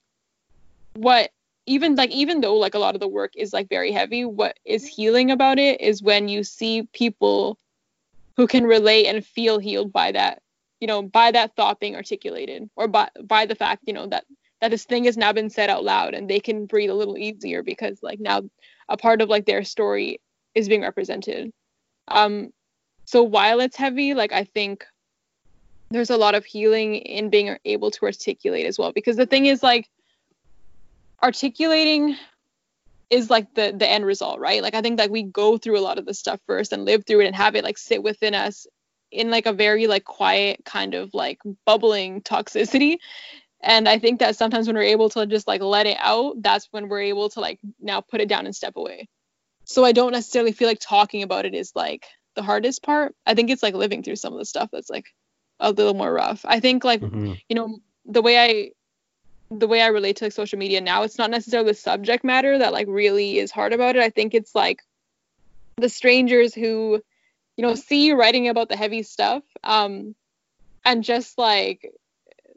what 0.95 1.31
even 1.65 1.95
like 1.95 2.11
even 2.11 2.41
though 2.41 2.55
like 2.55 2.73
a 2.73 2.79
lot 2.79 2.95
of 2.95 3.01
the 3.01 3.07
work 3.07 3.33
is 3.35 3.53
like 3.53 3.69
very 3.69 3.91
heavy, 3.91 4.25
what 4.25 4.57
is 4.65 4.85
healing 4.85 5.31
about 5.31 5.59
it 5.59 5.79
is 5.79 6.03
when 6.03 6.27
you 6.27 6.43
see 6.43 6.83
people 6.93 7.57
who 8.37 8.47
can 8.47 8.65
relate 8.65 9.05
and 9.05 9.25
feel 9.25 9.59
healed 9.59 9.91
by 9.93 10.11
that 10.11 10.41
you 10.83 10.87
know, 10.87 11.01
by 11.01 11.31
that 11.31 11.55
thought 11.55 11.79
being 11.79 11.95
articulated 11.95 12.69
or 12.75 12.89
by 12.89 13.07
by 13.23 13.45
the 13.45 13.55
fact, 13.55 13.83
you 13.85 13.93
know, 13.93 14.05
that 14.07 14.25
that 14.59 14.69
this 14.69 14.83
thing 14.83 15.05
has 15.05 15.15
now 15.15 15.31
been 15.31 15.49
said 15.49 15.69
out 15.69 15.85
loud 15.85 16.13
and 16.13 16.29
they 16.29 16.41
can 16.41 16.65
breathe 16.65 16.89
a 16.89 16.93
little 16.93 17.17
easier 17.17 17.63
because 17.63 17.99
like 18.03 18.19
now 18.19 18.41
a 18.89 18.97
part 18.97 19.21
of 19.21 19.29
like 19.29 19.45
their 19.45 19.63
story 19.63 20.19
is 20.55 20.67
being 20.67 20.81
represented. 20.81 21.53
Um 22.09 22.51
so 23.05 23.23
while 23.23 23.61
it's 23.61 23.77
heavy, 23.77 24.13
like 24.13 24.33
I 24.33 24.43
think 24.43 24.85
there's 25.89 26.09
a 26.09 26.17
lot 26.17 26.35
of 26.35 26.43
healing 26.43 26.95
in 26.95 27.29
being 27.29 27.55
able 27.63 27.91
to 27.91 28.05
articulate 28.05 28.65
as 28.65 28.77
well 28.77 28.91
because 28.91 29.15
the 29.15 29.25
thing 29.25 29.45
is 29.45 29.63
like 29.63 29.87
articulating 31.23 32.17
is 33.13 33.29
like 33.29 33.53
the 33.53 33.73
the 33.75 33.89
end 33.89 34.05
result 34.05 34.39
right? 34.39 34.61
Like 34.61 34.75
i 34.75 34.81
think 34.81 34.99
like 34.99 35.11
we 35.11 35.23
go 35.23 35.57
through 35.57 35.79
a 35.79 35.87
lot 35.87 35.99
of 35.99 36.05
the 36.05 36.13
stuff 36.13 36.39
first 36.47 36.73
and 36.73 36.85
live 36.85 37.05
through 37.05 37.21
it 37.21 37.27
and 37.27 37.35
have 37.35 37.55
it 37.55 37.63
like 37.63 37.77
sit 37.77 38.01
within 38.03 38.33
us 38.33 38.67
in 39.11 39.29
like 39.29 39.45
a 39.45 39.53
very 39.53 39.87
like 39.87 40.03
quiet 40.03 40.61
kind 40.65 40.95
of 40.95 41.13
like 41.13 41.39
bubbling 41.65 42.21
toxicity. 42.21 42.97
And 43.61 43.87
i 43.87 43.99
think 43.99 44.19
that 44.19 44.35
sometimes 44.35 44.67
when 44.67 44.75
we're 44.75 44.93
able 44.95 45.09
to 45.09 45.25
just 45.25 45.47
like 45.47 45.61
let 45.61 45.87
it 45.87 45.97
out 45.99 46.41
that's 46.41 46.67
when 46.71 46.89
we're 46.89 47.01
able 47.13 47.29
to 47.29 47.39
like 47.39 47.59
now 47.79 48.01
put 48.01 48.21
it 48.21 48.29
down 48.29 48.45
and 48.45 48.55
step 48.55 48.75
away. 48.75 49.07
So 49.65 49.85
i 49.85 49.91
don't 49.91 50.11
necessarily 50.11 50.51
feel 50.51 50.67
like 50.67 50.81
talking 50.81 51.23
about 51.23 51.45
it 51.45 51.53
is 51.53 51.71
like 51.75 52.05
the 52.35 52.43
hardest 52.43 52.83
part. 52.83 53.15
I 53.25 53.35
think 53.35 53.49
it's 53.49 53.63
like 53.63 53.75
living 53.75 54.03
through 54.03 54.15
some 54.15 54.33
of 54.33 54.39
the 54.39 54.45
stuff 54.45 54.69
that's 54.71 54.89
like 54.89 55.05
a 55.59 55.71
little 55.71 55.93
more 55.93 56.11
rough. 56.11 56.41
I 56.45 56.59
think 56.59 56.83
like 56.83 57.01
mm-hmm. 57.01 57.33
you 57.47 57.55
know 57.55 57.79
the 58.05 58.21
way 58.21 58.37
i 58.37 58.71
the 59.59 59.67
way 59.67 59.81
i 59.81 59.87
relate 59.87 60.17
to 60.17 60.25
like 60.25 60.33
social 60.33 60.59
media 60.59 60.81
now 60.81 61.03
it's 61.03 61.17
not 61.17 61.31
necessarily 61.31 61.71
the 61.71 61.77
subject 61.77 62.23
matter 62.23 62.57
that 62.57 62.73
like 62.73 62.87
really 62.87 63.39
is 63.39 63.51
hard 63.51 63.73
about 63.73 63.95
it 63.95 64.01
i 64.01 64.09
think 64.09 64.33
it's 64.33 64.55
like 64.55 64.81
the 65.77 65.89
strangers 65.89 66.53
who 66.53 67.01
you 67.55 67.61
know, 67.61 67.75
see 67.75 68.07
you 68.07 68.15
writing 68.15 68.47
about 68.49 68.69
the 68.69 68.75
heavy 68.75 69.03
stuff, 69.03 69.43
um, 69.63 70.15
and 70.83 71.03
just 71.03 71.37
like 71.37 71.91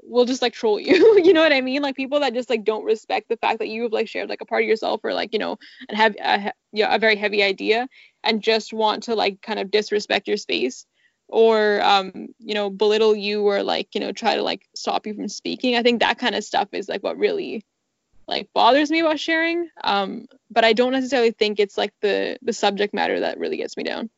will 0.03 0.25
just 0.25 0.41
like 0.41 0.53
troll 0.53 0.79
you. 0.81 1.21
you 1.25 1.33
know 1.33 1.43
what 1.43 1.53
I 1.53 1.61
mean? 1.61 1.83
Like 1.83 1.97
people 1.97 2.21
that 2.21 2.35
just 2.35 2.49
like 2.49 2.65
don't 2.65 2.85
respect 2.85 3.29
the 3.29 3.37
fact 3.37 3.59
that 3.59 3.69
you 3.69 3.83
have 3.83 3.93
like 3.93 4.09
shared 4.09 4.29
like 4.29 4.41
a 4.41 4.47
part 4.47 4.63
of 4.63 4.69
yourself 4.69 5.01
or 5.05 5.13
like 5.13 5.33
you 5.33 5.39
know 5.39 5.59
and 5.89 5.99
have 5.99 6.17
a, 6.21 6.53
you 6.73 6.85
know, 6.85 6.91
a 6.91 6.99
very 6.99 7.17
heavy 7.17 7.43
idea 7.43 7.89
and 8.23 8.43
just 8.43 8.73
want 8.73 9.05
to 9.05 9.15
like 9.15 9.43
kind 9.43 9.59
of 9.59 9.71
disrespect 9.71 10.29
your 10.29 10.37
space 10.37 10.87
or 11.29 11.83
um 11.83 12.29
you 12.39 12.55
know 12.55 12.71
belittle 12.71 13.15
you 13.15 13.43
or 13.43 13.63
like 13.63 13.95
you 13.95 14.01
know 14.01 14.13
try 14.13 14.37
to 14.37 14.43
like 14.43 14.67
stop 14.75 15.07
you 15.07 15.15
from 15.15 15.29
speaking. 15.29 15.77
I 15.77 15.83
think 15.83 16.01
that 16.01 16.19
kind 16.19 16.35
of 16.35 16.45
stuff 16.45 16.69
is 16.73 16.89
like 16.89 17.03
what 17.03 17.19
really 17.19 17.65
like 18.29 18.49
bothers 18.53 18.91
me 18.91 19.01
about 19.01 19.21
sharing. 19.21 19.69
Um, 19.85 20.27
but 20.51 20.65
I 20.65 20.73
don't 20.73 20.93
necessarily 20.93 21.31
think 21.31 21.61
it's 21.61 21.79
like 21.79 21.93
the 22.01 22.39
the 22.43 22.53
subject 22.53 22.95
matter 22.95 23.21
that 23.21 23.39
really 23.39 23.57
gets 23.57 23.77
me 23.77 23.85
down. 23.85 24.11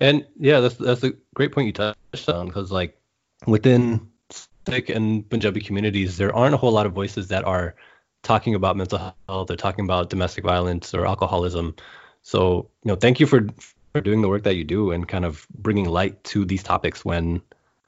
And 0.00 0.26
yeah, 0.38 0.60
that's 0.60 0.76
that's 0.76 1.04
a 1.04 1.12
great 1.34 1.52
point 1.52 1.66
you 1.66 1.72
touched 1.72 2.28
on 2.28 2.46
because 2.46 2.70
like 2.72 2.98
within 3.46 4.08
Sikh 4.30 4.88
and 4.88 5.28
Punjabi 5.28 5.60
communities, 5.60 6.16
there 6.16 6.34
aren't 6.34 6.54
a 6.54 6.58
whole 6.58 6.72
lot 6.72 6.86
of 6.86 6.92
voices 6.92 7.28
that 7.28 7.44
are 7.44 7.74
talking 8.22 8.54
about 8.54 8.76
mental 8.76 8.98
health 8.98 9.50
or 9.50 9.56
talking 9.56 9.84
about 9.84 10.10
domestic 10.10 10.44
violence 10.44 10.94
or 10.94 11.06
alcoholism. 11.06 11.76
So 12.22 12.70
you 12.82 12.88
know, 12.88 12.96
thank 12.96 13.20
you 13.20 13.26
for 13.26 13.46
for 13.58 13.73
doing 14.00 14.22
the 14.22 14.28
work 14.28 14.42
that 14.44 14.56
you 14.56 14.64
do 14.64 14.90
and 14.90 15.08
kind 15.08 15.24
of 15.24 15.46
bringing 15.58 15.88
light 15.88 16.22
to 16.24 16.44
these 16.44 16.62
topics 16.62 17.04
when 17.04 17.40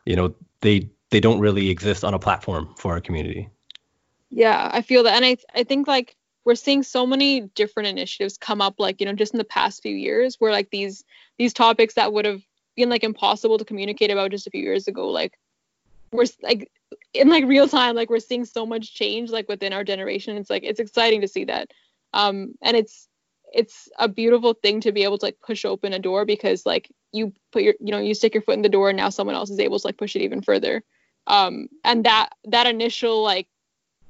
you 0.05 0.17
know 0.17 0.35
they 0.61 0.89
they 1.11 1.21
don't 1.21 1.41
really 1.41 1.71
exist 1.71 2.05
on 2.05 2.15
a 2.15 2.19
platform 2.19 2.75
for 2.77 2.93
our 2.93 3.01
community. 3.01 3.49
Yeah, 4.31 4.71
I 4.73 4.83
feel 4.83 5.03
that, 5.05 5.15
and 5.15 5.25
I 5.25 5.37
I 5.55 5.65
think 5.65 5.87
like 5.87 6.17
we're 6.45 6.55
seeing 6.55 6.83
so 6.83 7.07
many 7.07 7.41
different 7.41 7.89
initiatives 7.89 8.39
come 8.39 8.61
up 8.61 8.75
like 8.79 9.01
you 9.01 9.07
know 9.07 9.13
just 9.13 9.35
in 9.35 9.39
the 9.39 9.45
past 9.45 9.83
few 9.83 9.95
years 9.95 10.37
where 10.39 10.53
like 10.53 10.71
these 10.71 11.05
these 11.39 11.53
topics 11.53 11.95
that 11.95 12.13
would 12.13 12.25
have 12.25 12.43
been 12.77 12.89
like 12.89 13.05
impossible 13.05 13.59
to 13.59 13.65
communicate 13.65 14.11
about 14.11 14.31
just 14.31 14.47
a 14.47 14.51
few 14.51 14.63
years 14.63 14.87
ago 14.87 15.09
like 15.09 15.39
we're 16.13 16.27
like 16.43 16.71
in 17.15 17.29
like 17.29 17.45
real 17.45 17.69
time 17.69 17.97
like 17.97 18.11
we're 18.11 18.21
seeing 18.21 18.45
so 18.45 18.65
much 18.65 18.95
change 18.95 19.31
like 19.31 19.49
within 19.49 19.73
our 19.73 19.85
generation. 19.85 20.37
It's 20.37 20.51
like 20.51 20.63
it's 20.63 20.81
exciting 20.81 21.21
to 21.21 21.29
see 21.29 21.45
that. 21.45 21.71
Um 22.13 22.55
and 22.63 22.77
it's 22.77 23.09
it's 23.57 23.89
a 23.99 24.09
beautiful 24.09 24.55
thing 24.55 24.81
to 24.83 24.93
be 24.93 25.03
able 25.03 25.19
to 25.19 25.27
like 25.27 25.41
push 25.41 25.65
open 25.65 25.93
a 25.93 25.99
door 25.99 26.25
because 26.25 26.67
like 26.67 26.93
you 27.13 27.33
put 27.53 27.63
your 27.63 27.75
you 27.81 27.91
know 27.91 27.99
you 27.99 28.15
stick 28.15 28.35
your 28.35 28.43
foot 28.43 28.57
in 28.57 28.63
the 28.63 28.69
door 28.69 28.91
and 28.91 28.97
now 28.97 29.09
someone 29.09 29.37
else 29.37 29.51
is 29.51 29.59
able 29.59 29.79
to 29.79 29.87
like 29.87 29.97
push 29.97 30.15
it 30.15 30.23
even 30.23 30.43
further 30.43 30.83
um 31.27 31.69
and 31.85 32.05
that 32.05 32.31
that 32.45 32.67
initial 32.67 33.23
like 33.23 33.49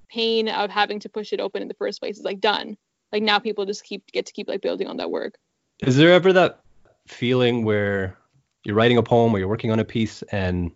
pain 0.09 0.49
of 0.49 0.71
having 0.71 1.01
to 1.01 1.09
push 1.09 1.33
it 1.33 1.41
open 1.41 1.63
in 1.63 1.69
the 1.69 1.75
first 1.75 2.01
place 2.01 2.19
is 2.19 2.25
like 2.25 2.41
done. 2.41 2.77
Like 3.13 3.23
now 3.23 3.39
people 3.39 3.67
just 3.67 3.85
keep 3.85 4.07
get 4.13 4.27
to 4.27 4.33
keep 4.33 4.49
like 4.49 4.63
building 4.63 4.87
on 4.89 4.97
that 4.99 5.11
work. 5.11 5.35
Is 5.81 5.97
there 5.97 6.13
ever 6.13 6.33
that 6.33 6.61
feeling 7.07 7.65
where 7.65 8.17
you're 8.65 8.75
writing 8.75 8.99
a 8.99 9.03
poem 9.03 9.35
or 9.35 9.39
you're 9.39 9.49
working 9.49 9.71
on 9.71 9.79
a 9.79 9.85
piece 9.85 10.23
and 10.33 10.73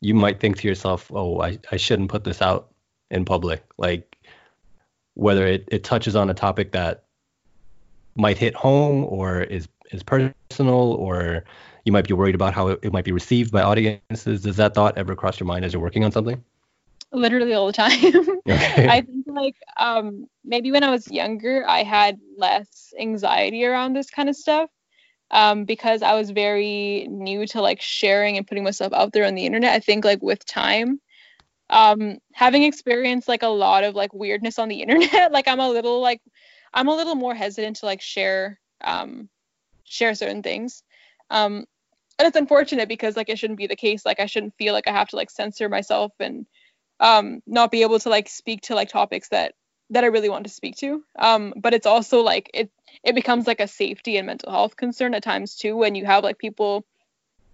you 0.00 0.14
might 0.14 0.38
think 0.38 0.58
to 0.58 0.68
yourself, 0.68 1.10
oh, 1.12 1.40
I, 1.40 1.58
I 1.72 1.76
shouldn't 1.78 2.10
put 2.10 2.24
this 2.24 2.42
out 2.42 2.70
in 3.10 3.24
public? 3.24 3.64
Like 3.78 4.18
whether 5.14 5.46
it, 5.46 5.68
it 5.68 5.84
touches 5.84 6.14
on 6.14 6.30
a 6.30 6.34
topic 6.34 6.72
that 6.72 7.03
might 8.16 8.38
hit 8.38 8.54
home 8.54 9.04
or 9.04 9.42
is 9.42 9.68
is 9.90 10.02
personal 10.02 10.92
or 10.94 11.44
you 11.84 11.92
might 11.92 12.08
be 12.08 12.14
worried 12.14 12.34
about 12.34 12.54
how 12.54 12.68
it, 12.68 12.80
it 12.82 12.92
might 12.92 13.04
be 13.04 13.12
received 13.12 13.52
by 13.52 13.62
audiences. 13.62 14.42
Does 14.42 14.56
that 14.56 14.74
thought 14.74 14.96
ever 14.96 15.14
cross 15.14 15.38
your 15.38 15.46
mind 15.46 15.64
as 15.64 15.72
you're 15.72 15.82
working 15.82 16.04
on 16.04 16.12
something? 16.12 16.42
literally 17.14 17.54
all 17.54 17.66
the 17.66 17.72
time. 17.72 17.90
Okay. 18.46 18.86
I 18.86 19.00
think 19.00 19.24
like 19.26 19.56
um 19.78 20.26
maybe 20.44 20.70
when 20.70 20.84
I 20.84 20.90
was 20.90 21.10
younger 21.10 21.66
I 21.66 21.82
had 21.82 22.20
less 22.36 22.92
anxiety 23.00 23.64
around 23.64 23.94
this 23.94 24.10
kind 24.10 24.28
of 24.28 24.36
stuff. 24.36 24.68
Um, 25.30 25.64
because 25.64 26.02
I 26.02 26.14
was 26.14 26.30
very 26.30 27.08
new 27.08 27.46
to 27.46 27.62
like 27.62 27.80
sharing 27.80 28.36
and 28.36 28.46
putting 28.46 28.62
myself 28.62 28.92
out 28.92 29.12
there 29.14 29.24
on 29.24 29.34
the 29.34 29.46
internet. 29.46 29.72
I 29.72 29.80
think 29.80 30.04
like 30.04 30.22
with 30.22 30.44
time, 30.44 31.00
um, 31.70 32.18
having 32.32 32.64
experienced 32.64 33.26
like 33.26 33.42
a 33.42 33.48
lot 33.48 33.82
of 33.82 33.94
like 33.94 34.12
weirdness 34.12 34.58
on 34.58 34.68
the 34.68 34.82
internet, 34.82 35.32
like 35.32 35.48
I'm 35.48 35.60
a 35.60 35.70
little 35.70 36.00
like 36.02 36.20
I'm 36.74 36.88
a 36.88 36.96
little 36.96 37.14
more 37.14 37.34
hesitant 37.34 37.76
to 37.76 37.86
like 37.86 38.02
share 38.02 38.60
um 38.82 39.28
share 39.84 40.14
certain 40.14 40.42
things. 40.42 40.82
Um 41.30 41.64
and 42.18 42.28
it's 42.28 42.36
unfortunate 42.36 42.88
because 42.88 43.16
like 43.16 43.28
it 43.28 43.38
shouldn't 43.38 43.58
be 43.58 43.66
the 43.66 43.76
case. 43.76 44.06
Like 44.06 44.20
I 44.20 44.26
shouldn't 44.26 44.56
feel 44.56 44.72
like 44.72 44.86
I 44.86 44.92
have 44.92 45.08
to 45.08 45.16
like 45.16 45.30
censor 45.30 45.68
myself 45.68 46.12
and 46.20 46.46
um, 47.00 47.42
not 47.46 47.70
be 47.70 47.82
able 47.82 47.98
to 47.98 48.08
like 48.08 48.28
speak 48.28 48.62
to 48.62 48.74
like 48.74 48.88
topics 48.88 49.28
that 49.30 49.54
that 49.90 50.04
I 50.04 50.08
really 50.08 50.28
want 50.28 50.46
to 50.46 50.52
speak 50.52 50.76
to. 50.78 51.04
Um, 51.18 51.52
but 51.56 51.74
it's 51.74 51.86
also 51.86 52.20
like 52.20 52.50
it 52.54 52.70
it 53.02 53.14
becomes 53.14 53.46
like 53.46 53.60
a 53.60 53.68
safety 53.68 54.16
and 54.16 54.26
mental 54.26 54.52
health 54.52 54.76
concern 54.76 55.14
at 55.14 55.22
times 55.22 55.56
too 55.56 55.76
when 55.76 55.94
you 55.94 56.06
have 56.06 56.24
like 56.24 56.38
people, 56.38 56.86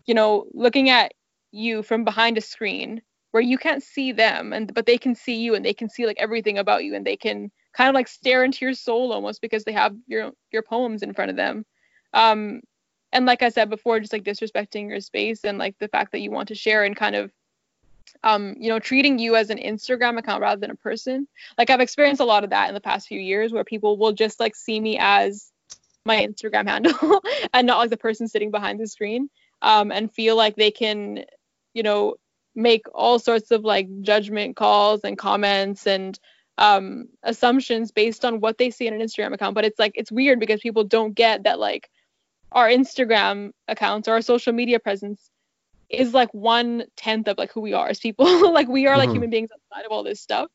you 0.07 0.15
know, 0.15 0.47
looking 0.53 0.91
at 0.91 1.13
you 1.53 1.83
from 1.83 2.05
behind 2.05 2.39
a 2.39 2.43
screen 2.43 3.03
where 3.33 3.43
you 3.43 3.59
can't 3.59 3.83
see 3.83 4.13
them 4.13 4.53
and 4.53 4.73
but 4.75 4.87
they 4.87 4.99
can 4.99 5.15
see 5.15 5.37
you 5.37 5.55
and 5.55 5.65
they 5.65 5.75
can 5.75 5.89
see 5.89 6.07
like 6.07 6.19
everything 6.19 6.59
about 6.59 6.85
you 6.85 6.95
and 6.95 7.07
they 7.07 7.17
can 7.17 7.51
kind 7.73 7.89
of 7.89 7.95
like 7.95 8.09
stare 8.09 8.45
into 8.45 8.65
your 8.65 8.75
soul 8.75 9.13
almost 9.13 9.41
because 9.41 9.65
they 9.65 9.73
have 9.73 9.95
your 10.07 10.33
your 10.51 10.63
poems 10.63 11.03
in 11.03 11.15
front 11.15 11.31
of 11.31 11.37
them. 11.37 11.65
Um 12.13 12.63
and 13.13 13.27
like 13.27 13.43
i 13.43 13.49
said 13.49 13.71
before 13.71 14.01
just 14.01 14.13
like 14.13 14.25
disrespecting 14.25 14.89
your 14.89 15.01
space 15.01 15.45
and 15.45 15.59
like 15.59 15.77
the 15.79 15.89
fact 15.89 16.13
that 16.13 16.21
you 16.21 16.31
want 16.31 16.49
to 16.49 16.55
share 16.55 16.85
and 16.85 16.97
kind 16.97 17.17
of 17.17 17.31
um 18.25 18.55
you 18.59 18.69
know 18.69 18.79
treating 18.79 19.19
you 19.19 19.37
as 19.37 19.51
an 19.51 19.59
instagram 19.59 20.19
account 20.19 20.43
rather 20.43 20.61
than 20.61 20.71
a 20.71 20.77
person. 20.77 21.29
Like 21.59 21.71
i've 21.71 21.81
experienced 21.81 22.21
a 22.21 22.25
lot 22.25 22.45
of 22.45 22.51
that 22.51 22.69
in 22.69 22.75
the 22.75 22.81
past 22.81 23.09
few 23.09 23.21
years 23.21 23.53
where 23.53 23.65
people 23.65 23.97
will 23.97 24.13
just 24.13 24.41
like 24.41 24.57
see 24.57 24.81
me 24.81 24.99
as 24.99 25.51
my 26.05 26.27
instagram 26.27 26.67
handle 26.69 27.23
and 27.53 27.67
not 27.67 27.79
like 27.79 27.91
the 27.91 27.97
person 27.97 28.29
sitting 28.29 28.51
behind 28.51 28.81
the 28.81 28.87
screen 28.87 29.29
um 29.63 29.93
and 29.93 30.13
feel 30.13 30.37
like 30.37 30.57
they 30.57 30.71
can 30.71 31.25
you 31.75 31.83
know 31.83 32.15
make 32.55 32.87
all 32.93 33.19
sorts 33.19 33.53
of 33.53 33.65
like 33.65 33.89
judgment 34.01 34.57
calls 34.57 35.03
and 35.05 35.17
comments 35.17 35.87
and 35.87 36.19
um, 36.61 37.09
assumptions 37.23 37.91
based 37.91 38.25
on 38.25 38.39
what 38.39 38.59
they 38.59 38.71
see 38.71 38.87
in 38.87 38.95
an 38.95 39.01
Instagram 39.01 39.33
account. 39.33 39.55
But 39.55 39.65
it's 39.65 39.79
like 39.79 39.93
it's 39.97 40.13
weird 40.13 40.39
because 40.39 40.61
people 40.61 40.85
don't 40.85 41.15
get 41.15 41.45
that 41.45 41.59
like 41.59 41.91
our 42.53 42.69
Instagram 42.69 43.51
accounts 43.67 44.07
or 44.07 44.13
our 44.13 44.23
social 44.23 44.53
media 44.53 44.79
presence 44.79 45.31
is 45.89 46.15
like 46.15 46.33
one 46.33 46.85
tenth 46.97 47.27
of 47.27 47.39
like 47.39 47.51
who 47.53 47.61
we 47.61 47.73
are 47.73 47.89
as 47.89 47.99
people. 47.99 48.53
like 48.53 48.69
we 48.69 48.87
are 48.87 48.97
like 48.97 49.09
mm-hmm. 49.09 49.17
human 49.17 49.31
beings 49.31 49.51
outside 49.53 49.87
of 49.87 49.91
all 49.91 50.05
this 50.05 50.21
stuff. 50.21 50.51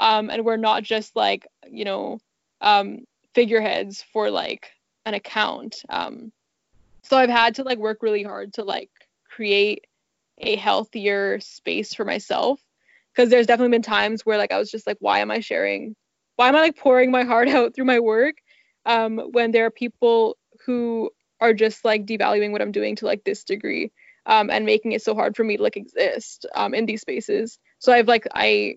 Um, 0.00 0.28
and 0.28 0.44
we're 0.44 0.56
not 0.56 0.82
just 0.82 1.14
like, 1.14 1.46
you 1.70 1.84
know, 1.84 2.18
um, 2.60 3.04
figureheads 3.34 4.04
for 4.12 4.30
like 4.30 4.70
an 5.06 5.14
account. 5.14 5.82
Um, 5.88 6.32
so 7.02 7.16
I've 7.16 7.30
had 7.30 7.56
to 7.56 7.62
like 7.62 7.78
work 7.78 8.02
really 8.02 8.24
hard 8.24 8.54
to 8.54 8.64
like 8.64 8.90
create 9.30 9.86
a 10.38 10.56
healthier 10.56 11.38
space 11.38 11.94
for 11.94 12.04
myself 12.04 12.60
because 13.14 13.30
there's 13.30 13.46
definitely 13.46 13.74
been 13.74 13.82
times 13.82 14.22
where 14.24 14.38
like 14.38 14.52
I 14.52 14.58
was 14.58 14.70
just 14.70 14.86
like 14.86 14.96
why 15.00 15.20
am 15.20 15.30
I 15.30 15.40
sharing 15.40 15.94
why 16.36 16.48
am 16.48 16.56
I 16.56 16.60
like 16.60 16.76
pouring 16.76 17.10
my 17.10 17.24
heart 17.24 17.48
out 17.56 17.74
through 17.74 17.84
my 17.86 18.00
work 18.00 18.36
um 18.86 19.18
when 19.32 19.50
there 19.52 19.66
are 19.66 19.70
people 19.70 20.36
who 20.66 21.10
are 21.40 21.54
just 21.54 21.84
like 21.84 22.06
devaluing 22.06 22.52
what 22.52 22.62
I'm 22.62 22.72
doing 22.72 22.96
to 22.96 23.06
like 23.06 23.24
this 23.24 23.44
degree 23.44 23.92
um 24.26 24.50
and 24.50 24.66
making 24.66 24.92
it 24.92 25.02
so 25.02 25.14
hard 25.14 25.36
for 25.36 25.44
me 25.44 25.56
to 25.56 25.62
like 25.62 25.76
exist 25.76 26.46
um 26.54 26.74
in 26.74 26.86
these 26.86 27.00
spaces? 27.02 27.58
So 27.78 27.92
I've 27.92 28.08
like 28.08 28.26
I 28.34 28.76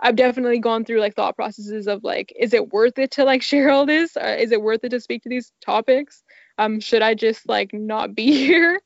I've 0.00 0.16
definitely 0.16 0.60
gone 0.60 0.84
through 0.84 1.00
like 1.00 1.14
thought 1.14 1.36
processes 1.36 1.86
of 1.86 2.02
like 2.04 2.32
is 2.38 2.54
it 2.54 2.72
worth 2.72 2.98
it 2.98 3.12
to 3.12 3.24
like 3.24 3.42
share 3.50 3.70
all 3.70 3.86
this? 3.86 4.16
Or 4.16 4.28
is 4.28 4.52
it 4.52 4.62
worth 4.62 4.84
it 4.84 4.90
to 4.90 5.00
speak 5.00 5.22
to 5.24 5.28
these 5.28 5.52
topics? 5.64 6.22
Um 6.58 6.80
should 6.80 7.02
I 7.02 7.14
just 7.14 7.48
like 7.48 7.72
not 7.72 8.14
be 8.14 8.26
here 8.46 8.80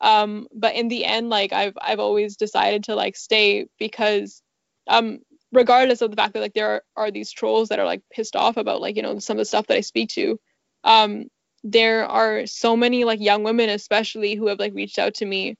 um 0.00 0.46
but 0.54 0.74
in 0.74 0.88
the 0.88 1.04
end 1.04 1.28
like 1.28 1.52
i've 1.52 1.76
i've 1.80 2.00
always 2.00 2.36
decided 2.36 2.84
to 2.84 2.94
like 2.94 3.16
stay 3.16 3.66
because 3.78 4.42
um 4.88 5.18
regardless 5.52 6.00
of 6.00 6.10
the 6.10 6.16
fact 6.16 6.32
that 6.32 6.40
like 6.40 6.54
there 6.54 6.70
are, 6.70 6.82
are 6.96 7.10
these 7.10 7.32
trolls 7.32 7.68
that 7.68 7.78
are 7.78 7.84
like 7.84 8.02
pissed 8.12 8.36
off 8.36 8.56
about 8.56 8.80
like 8.80 8.96
you 8.96 9.02
know 9.02 9.18
some 9.18 9.36
of 9.36 9.40
the 9.40 9.44
stuff 9.44 9.66
that 9.66 9.76
i 9.76 9.80
speak 9.80 10.08
to 10.08 10.38
um 10.84 11.24
there 11.62 12.06
are 12.06 12.46
so 12.46 12.76
many 12.76 13.04
like 13.04 13.20
young 13.20 13.42
women 13.42 13.68
especially 13.68 14.34
who 14.34 14.46
have 14.46 14.58
like 14.58 14.74
reached 14.74 14.98
out 14.98 15.14
to 15.14 15.26
me 15.26 15.56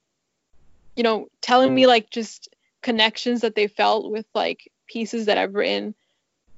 you 0.97 1.03
know 1.03 1.28
telling 1.43 1.74
me 1.74 1.86
like 1.86 2.09
just 2.11 2.49
connections 2.82 3.43
that 3.43 3.55
they 3.55 3.66
felt 3.66 4.11
with 4.11 4.24
like 4.34 4.70
pieces 4.86 5.26
that 5.26 5.36
i've 5.36 5.55
written 5.55 5.95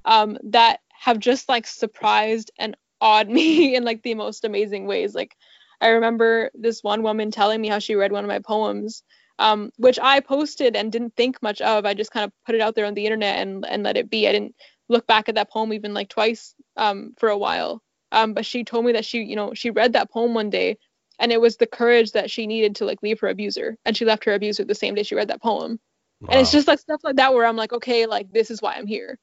um 0.05 0.37
that 0.43 0.79
have 1.03 1.19
just 1.19 1.49
like 1.49 1.67
surprised 1.67 2.51
and 2.57 2.77
awed 3.01 3.29
me 3.29 3.75
in 3.75 3.83
like 3.83 4.01
the 4.01 4.13
most 4.13 4.45
amazing 4.45 4.85
ways. 4.85 5.13
Like 5.13 5.35
I 5.83 5.89
remember 5.89 6.49
this 6.53 6.81
one 6.81 7.03
woman 7.03 7.29
telling 7.29 7.59
me 7.59 7.67
how 7.67 7.79
she 7.79 7.95
read 7.95 8.13
one 8.13 8.23
of 8.23 8.29
my 8.29 8.39
poems, 8.39 9.03
um, 9.37 9.69
which 9.75 9.99
I 10.01 10.21
posted 10.21 10.77
and 10.77 10.91
didn't 10.91 11.15
think 11.17 11.41
much 11.43 11.59
of. 11.59 11.85
I 11.85 11.93
just 11.93 12.11
kind 12.11 12.23
of 12.23 12.31
put 12.45 12.55
it 12.55 12.61
out 12.61 12.73
there 12.73 12.85
on 12.85 12.93
the 12.93 13.05
internet 13.05 13.39
and, 13.39 13.65
and 13.65 13.83
let 13.83 13.97
it 13.97 14.09
be. 14.09 14.25
I 14.25 14.31
didn't 14.31 14.55
look 14.87 15.05
back 15.07 15.27
at 15.27 15.35
that 15.35 15.51
poem 15.51 15.73
even 15.73 15.93
like 15.93 16.07
twice 16.07 16.55
um, 16.77 17.13
for 17.17 17.27
a 17.27 17.37
while. 17.37 17.83
Um, 18.13 18.33
but 18.33 18.45
she 18.45 18.63
told 18.63 18.85
me 18.85 18.93
that 18.93 19.03
she, 19.03 19.23
you 19.23 19.35
know, 19.35 19.53
she 19.53 19.71
read 19.71 19.93
that 19.93 20.09
poem 20.09 20.33
one 20.33 20.49
day 20.49 20.77
and 21.19 21.31
it 21.33 21.41
was 21.41 21.57
the 21.57 21.67
courage 21.67 22.13
that 22.13 22.31
she 22.31 22.47
needed 22.47 22.77
to 22.77 22.85
like 22.85 23.03
leave 23.03 23.19
her 23.19 23.27
abuser. 23.27 23.77
And 23.83 23.97
she 23.97 24.05
left 24.05 24.23
her 24.23 24.33
abuser 24.33 24.63
the 24.63 24.75
same 24.75 24.95
day 24.95 25.03
she 25.03 25.15
read 25.15 25.29
that 25.29 25.41
poem. 25.41 25.79
Wow. 26.21 26.29
And 26.31 26.39
it's 26.39 26.51
just 26.51 26.67
like 26.67 26.79
stuff 26.79 27.01
like 27.03 27.17
that 27.17 27.33
where 27.33 27.45
I'm 27.45 27.57
like, 27.57 27.73
okay, 27.73 28.05
like 28.05 28.31
this 28.31 28.49
is 28.49 28.61
why 28.61 28.75
I'm 28.75 28.87
here. 28.87 29.19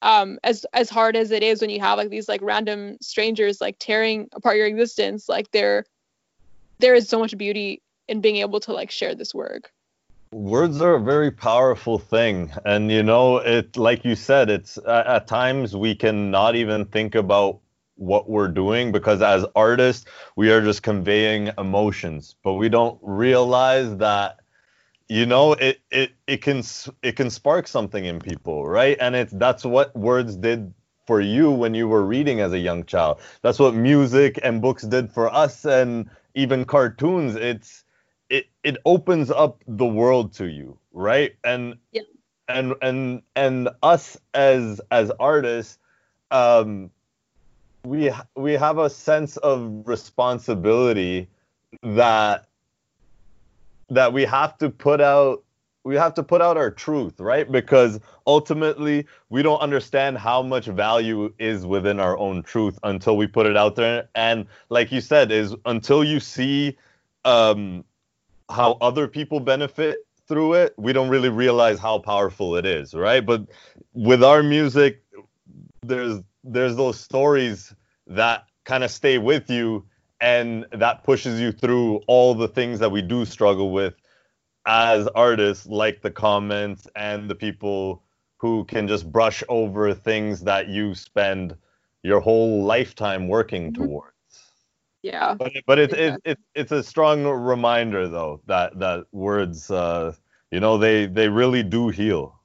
Um, 0.00 0.38
as 0.44 0.64
as 0.72 0.90
hard 0.90 1.16
as 1.16 1.30
it 1.30 1.42
is 1.42 1.60
when 1.60 1.70
you 1.70 1.80
have 1.80 1.98
like 1.98 2.10
these 2.10 2.28
like 2.28 2.42
random 2.42 2.98
strangers 3.00 3.60
like 3.60 3.76
tearing 3.80 4.28
apart 4.32 4.58
your 4.58 4.66
existence, 4.66 5.28
like 5.28 5.50
they're 5.50 5.84
there 6.84 6.94
is 6.94 7.08
so 7.08 7.18
much 7.18 7.36
beauty 7.38 7.80
in 8.08 8.20
being 8.20 8.36
able 8.36 8.60
to 8.60 8.72
like 8.74 8.90
share 8.90 9.14
this 9.14 9.34
work. 9.34 9.72
Words 10.32 10.82
are 10.82 10.96
a 10.96 11.00
very 11.00 11.30
powerful 11.30 11.98
thing. 11.98 12.52
And 12.66 12.92
you 12.92 13.02
know 13.02 13.38
it 13.38 13.78
like 13.78 14.04
you 14.04 14.14
said 14.14 14.50
it's 14.50 14.76
uh, 14.76 15.04
at 15.06 15.26
times 15.26 15.74
we 15.74 15.94
can 15.94 16.30
not 16.30 16.56
even 16.56 16.84
think 16.84 17.14
about 17.14 17.60
what 17.96 18.28
we're 18.28 18.48
doing 18.48 18.92
because 18.92 19.22
as 19.22 19.46
artists 19.56 20.04
we 20.36 20.50
are 20.50 20.60
just 20.60 20.82
conveying 20.82 21.52
emotions. 21.56 22.36
But 22.42 22.54
we 22.54 22.68
don't 22.68 22.98
realize 23.00 23.96
that 23.96 24.40
you 25.08 25.24
know 25.24 25.54
it 25.54 25.80
it 25.90 26.12
it 26.26 26.42
can 26.42 26.62
it 27.02 27.12
can 27.16 27.30
spark 27.30 27.66
something 27.66 28.04
in 28.04 28.20
people 28.20 28.68
right? 28.68 28.98
And 29.00 29.16
it's 29.16 29.32
that's 29.32 29.64
what 29.64 29.96
words 29.96 30.36
did 30.36 30.74
for 31.06 31.20
you 31.20 31.50
when 31.50 31.72
you 31.72 31.88
were 31.88 32.04
reading 32.04 32.40
as 32.40 32.52
a 32.52 32.58
young 32.58 32.84
child. 32.84 33.20
That's 33.40 33.58
what 33.58 33.74
music 33.74 34.38
and 34.42 34.60
books 34.60 34.82
did 34.82 35.10
for 35.10 35.32
us. 35.32 35.64
And 35.64 36.10
even 36.34 36.64
cartoons 36.64 37.34
it's 37.34 37.84
it 38.28 38.46
it 38.62 38.76
opens 38.84 39.30
up 39.30 39.62
the 39.66 39.86
world 39.86 40.32
to 40.32 40.46
you 40.46 40.78
right 40.92 41.34
and 41.44 41.76
yeah. 41.92 42.02
and 42.48 42.74
and 42.82 43.22
and 43.36 43.68
us 43.82 44.16
as 44.34 44.80
as 44.90 45.10
artists 45.20 45.78
um 46.30 46.90
we 47.84 48.10
we 48.36 48.52
have 48.52 48.78
a 48.78 48.88
sense 48.90 49.36
of 49.38 49.86
responsibility 49.86 51.28
that 51.82 52.46
that 53.90 54.12
we 54.12 54.24
have 54.24 54.56
to 54.58 54.70
put 54.70 55.00
out 55.00 55.44
we 55.84 55.94
have 55.96 56.14
to 56.14 56.22
put 56.22 56.40
out 56.40 56.56
our 56.56 56.70
truth, 56.70 57.20
right? 57.20 57.50
Because 57.50 58.00
ultimately, 58.26 59.06
we 59.28 59.42
don't 59.42 59.60
understand 59.60 60.16
how 60.16 60.42
much 60.42 60.66
value 60.66 61.32
is 61.38 61.66
within 61.66 62.00
our 62.00 62.16
own 62.18 62.42
truth 62.42 62.78
until 62.82 63.16
we 63.18 63.26
put 63.26 63.46
it 63.46 63.56
out 63.56 63.76
there. 63.76 64.08
And 64.14 64.46
like 64.70 64.90
you 64.90 65.02
said, 65.02 65.30
is 65.30 65.54
until 65.66 66.02
you 66.02 66.20
see 66.20 66.78
um, 67.26 67.84
how 68.48 68.78
other 68.80 69.06
people 69.06 69.40
benefit 69.40 69.98
through 70.26 70.54
it, 70.54 70.74
we 70.78 70.94
don't 70.94 71.10
really 71.10 71.28
realize 71.28 71.78
how 71.78 71.98
powerful 71.98 72.56
it 72.56 72.64
is, 72.64 72.94
right? 72.94 73.24
But 73.24 73.46
with 73.92 74.24
our 74.24 74.42
music, 74.42 75.02
there's 75.82 76.20
there's 76.42 76.76
those 76.76 76.98
stories 76.98 77.74
that 78.06 78.46
kind 78.64 78.84
of 78.84 78.90
stay 78.90 79.18
with 79.18 79.50
you 79.50 79.84
and 80.20 80.66
that 80.72 81.04
pushes 81.04 81.38
you 81.40 81.52
through 81.52 81.96
all 82.06 82.34
the 82.34 82.48
things 82.48 82.78
that 82.78 82.90
we 82.90 83.02
do 83.02 83.26
struggle 83.26 83.70
with 83.70 83.94
as 84.66 85.06
artists 85.08 85.66
like 85.66 86.00
the 86.00 86.10
comments 86.10 86.88
and 86.96 87.28
the 87.28 87.34
people 87.34 88.02
who 88.38 88.64
can 88.64 88.88
just 88.88 89.10
brush 89.10 89.42
over 89.48 89.94
things 89.94 90.40
that 90.42 90.68
you 90.68 90.94
spend 90.94 91.56
your 92.02 92.20
whole 92.20 92.64
lifetime 92.64 93.28
working 93.28 93.72
mm-hmm. 93.72 93.84
towards. 93.84 94.12
Yeah. 95.02 95.34
But 95.34 95.52
but 95.66 95.78
it's 95.78 95.94
it, 95.94 96.20
it, 96.24 96.38
it's 96.54 96.72
a 96.72 96.82
strong 96.82 97.24
reminder 97.24 98.08
though 98.08 98.40
that 98.46 98.78
that 98.78 99.04
words 99.12 99.70
uh 99.70 100.14
you 100.50 100.60
know 100.60 100.78
they 100.78 101.06
they 101.06 101.28
really 101.28 101.62
do 101.62 101.88
heal. 101.88 102.38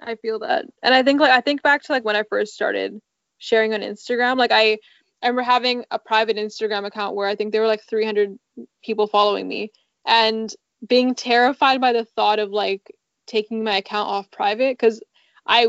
I 0.00 0.16
feel 0.16 0.38
that. 0.40 0.66
And 0.82 0.94
I 0.94 1.02
think 1.02 1.20
like 1.20 1.30
I 1.30 1.40
think 1.40 1.62
back 1.62 1.82
to 1.84 1.92
like 1.92 2.04
when 2.04 2.16
I 2.16 2.24
first 2.24 2.54
started 2.54 3.00
sharing 3.38 3.72
on 3.72 3.80
Instagram, 3.80 4.36
like 4.36 4.50
I 4.52 4.78
I 5.22 5.28
remember 5.28 5.42
having 5.42 5.84
a 5.90 5.98
private 5.98 6.36
Instagram 6.36 6.86
account 6.86 7.14
where 7.14 7.28
I 7.28 7.34
think 7.36 7.52
there 7.52 7.60
were 7.60 7.68
like 7.68 7.84
300 7.84 8.36
people 8.82 9.06
following 9.06 9.48
me 9.48 9.70
and 10.04 10.52
being 10.86 11.14
terrified 11.14 11.80
by 11.80 11.92
the 11.92 12.04
thought 12.04 12.38
of 12.38 12.50
like 12.50 12.92
taking 13.26 13.64
my 13.64 13.76
account 13.76 14.08
off 14.08 14.30
private 14.30 14.76
because 14.78 15.00
I 15.46 15.68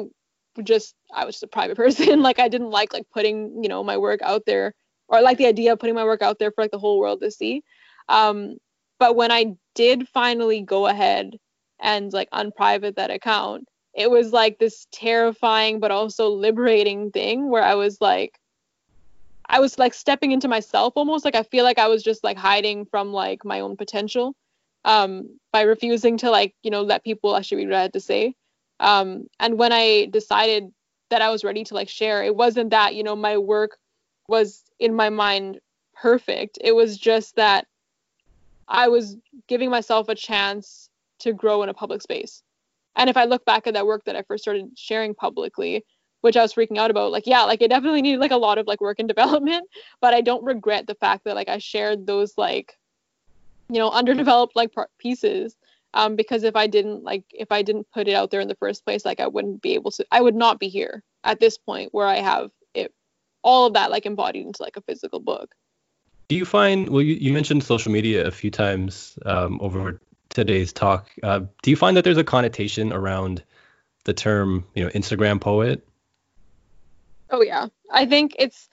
just 0.63 0.95
I 1.13 1.25
was 1.25 1.35
just 1.35 1.43
a 1.43 1.47
private 1.47 1.77
person. 1.83 2.21
like 2.21 2.39
I 2.39 2.47
didn't 2.47 2.71
like 2.71 2.93
like 2.93 3.07
putting 3.13 3.63
you 3.63 3.69
know 3.69 3.83
my 3.83 3.97
work 3.97 4.21
out 4.21 4.43
there 4.45 4.73
or 5.07 5.21
like 5.21 5.37
the 5.37 5.47
idea 5.47 5.73
of 5.73 5.79
putting 5.79 5.95
my 5.95 6.03
work 6.03 6.21
out 6.21 6.39
there 6.39 6.51
for 6.51 6.63
like 6.63 6.71
the 6.71 6.79
whole 6.79 6.99
world 6.99 7.21
to 7.21 7.31
see. 7.31 7.63
Um, 8.09 8.57
but 8.99 9.15
when 9.15 9.31
I 9.31 9.55
did 9.75 10.07
finally 10.09 10.61
go 10.61 10.87
ahead 10.87 11.37
and 11.79 12.11
like 12.11 12.29
unprivate 12.31 12.95
that 12.95 13.11
account, 13.11 13.67
it 13.93 14.09
was 14.09 14.31
like 14.31 14.57
this 14.57 14.87
terrifying 14.91 15.79
but 15.79 15.91
also 15.91 16.29
liberating 16.29 17.11
thing 17.11 17.49
where 17.49 17.63
I 17.63 17.75
was 17.75 17.99
like 18.01 18.39
I 19.47 19.59
was 19.59 19.77
like 19.77 19.93
stepping 19.93 20.31
into 20.31 20.47
myself 20.47 20.93
almost 20.95 21.23
like 21.23 21.35
I 21.35 21.43
feel 21.43 21.63
like 21.63 21.77
I 21.77 21.87
was 21.87 22.03
just 22.03 22.23
like 22.23 22.37
hiding 22.37 22.85
from 22.85 23.13
like 23.13 23.45
my 23.45 23.59
own 23.59 23.77
potential 23.77 24.35
um, 24.85 25.39
by 25.51 25.63
refusing 25.63 26.17
to 26.19 26.29
like 26.29 26.55
you 26.63 26.71
know 26.71 26.83
let 26.83 27.03
people 27.03 27.35
actually 27.35 27.65
read 27.65 27.71
what 27.71 27.77
I 27.77 27.81
had 27.81 27.93
to 27.93 27.99
say. 27.99 28.35
Um, 28.79 29.27
and 29.39 29.57
when 29.57 29.73
I 29.73 30.07
decided 30.11 30.71
that 31.09 31.21
I 31.21 31.29
was 31.29 31.43
ready 31.43 31.63
to 31.65 31.73
like 31.73 31.89
share, 31.89 32.23
it 32.23 32.35
wasn't 32.35 32.69
that 32.69 32.95
you 32.95 33.03
know 33.03 33.15
my 33.15 33.37
work 33.37 33.77
was 34.29 34.63
in 34.79 34.95
my 34.95 35.09
mind 35.09 35.59
perfect. 35.93 36.57
It 36.61 36.73
was 36.73 36.97
just 36.97 37.35
that 37.35 37.67
I 38.67 38.87
was 38.87 39.17
giving 39.47 39.69
myself 39.69 40.09
a 40.09 40.15
chance 40.15 40.89
to 41.19 41.33
grow 41.33 41.63
in 41.63 41.69
a 41.69 41.73
public 41.73 42.01
space. 42.01 42.41
And 42.95 43.09
if 43.09 43.17
I 43.17 43.25
look 43.25 43.45
back 43.45 43.67
at 43.67 43.73
that 43.73 43.85
work 43.85 44.03
that 44.05 44.15
I 44.15 44.23
first 44.23 44.43
started 44.43 44.69
sharing 44.75 45.13
publicly, 45.13 45.83
which 46.21 46.37
I 46.37 46.41
was 46.41 46.53
freaking 46.53 46.77
out 46.77 46.91
about, 46.91 47.11
like 47.11 47.27
yeah, 47.27 47.43
like 47.43 47.61
it 47.61 47.69
definitely 47.69 48.01
needed 48.01 48.19
like 48.19 48.31
a 48.31 48.37
lot 48.37 48.57
of 48.57 48.67
like 48.67 48.81
work 48.81 48.99
and 48.99 49.07
development, 49.15 49.67
but 49.99 50.13
I 50.13 50.21
don't 50.21 50.43
regret 50.43 50.85
the 50.85 50.95
fact 50.95 51.23
that 51.25 51.35
like 51.35 51.49
I 51.49 51.57
shared 51.57 52.05
those 52.05 52.33
like 52.37 52.77
you 53.69 53.79
know 53.79 53.89
underdeveloped 53.89 54.55
like 54.55 54.71
pieces 54.99 55.55
um, 55.95 56.17
because 56.17 56.43
if 56.43 56.55
I 56.55 56.67
didn't 56.67 57.03
like 57.03 57.23
if 57.31 57.51
I 57.51 57.61
didn't 57.61 57.87
put 57.91 58.07
it 58.07 58.13
out 58.13 58.29
there 58.29 58.41
in 58.41 58.49
the 58.49 58.55
first 58.55 58.85
place, 58.85 59.05
like 59.05 59.21
I 59.21 59.27
wouldn't 59.27 59.61
be 59.61 59.73
able 59.73 59.91
to 59.91 60.05
I 60.11 60.21
would 60.21 60.35
not 60.35 60.59
be 60.59 60.67
here 60.67 61.01
at 61.23 61.39
this 61.39 61.57
point 61.57 61.93
where 61.93 62.05
I 62.05 62.17
have 62.17 62.51
it 62.73 62.93
all 63.41 63.65
of 63.65 63.73
that 63.73 63.91
like 63.91 64.05
embodied 64.05 64.45
into 64.45 64.61
like 64.61 64.75
a 64.75 64.81
physical 64.81 65.21
book. 65.21 65.55
Do 66.27 66.35
you 66.35 66.43
find 66.43 66.89
well 66.89 67.01
you, 67.01 67.15
you 67.15 67.31
mentioned 67.31 67.63
social 67.63 67.93
media 67.93 68.27
a 68.27 68.31
few 68.31 68.51
times 68.51 69.17
um, 69.25 69.57
over 69.61 70.01
today's 70.29 70.73
talk. 70.73 71.09
Uh, 71.23 71.41
do 71.63 71.69
you 71.71 71.77
find 71.77 71.95
that 71.95 72.03
there's 72.03 72.17
a 72.17 72.23
connotation 72.25 72.91
around 72.91 73.41
the 74.03 74.13
term, 74.13 74.65
you 74.75 74.83
know, 74.83 74.89
Instagram 74.89 75.39
poet? 75.39 75.87
Oh 77.29 77.41
yeah. 77.41 77.67
I 77.89 78.05
think 78.05 78.35
it's 78.37 78.67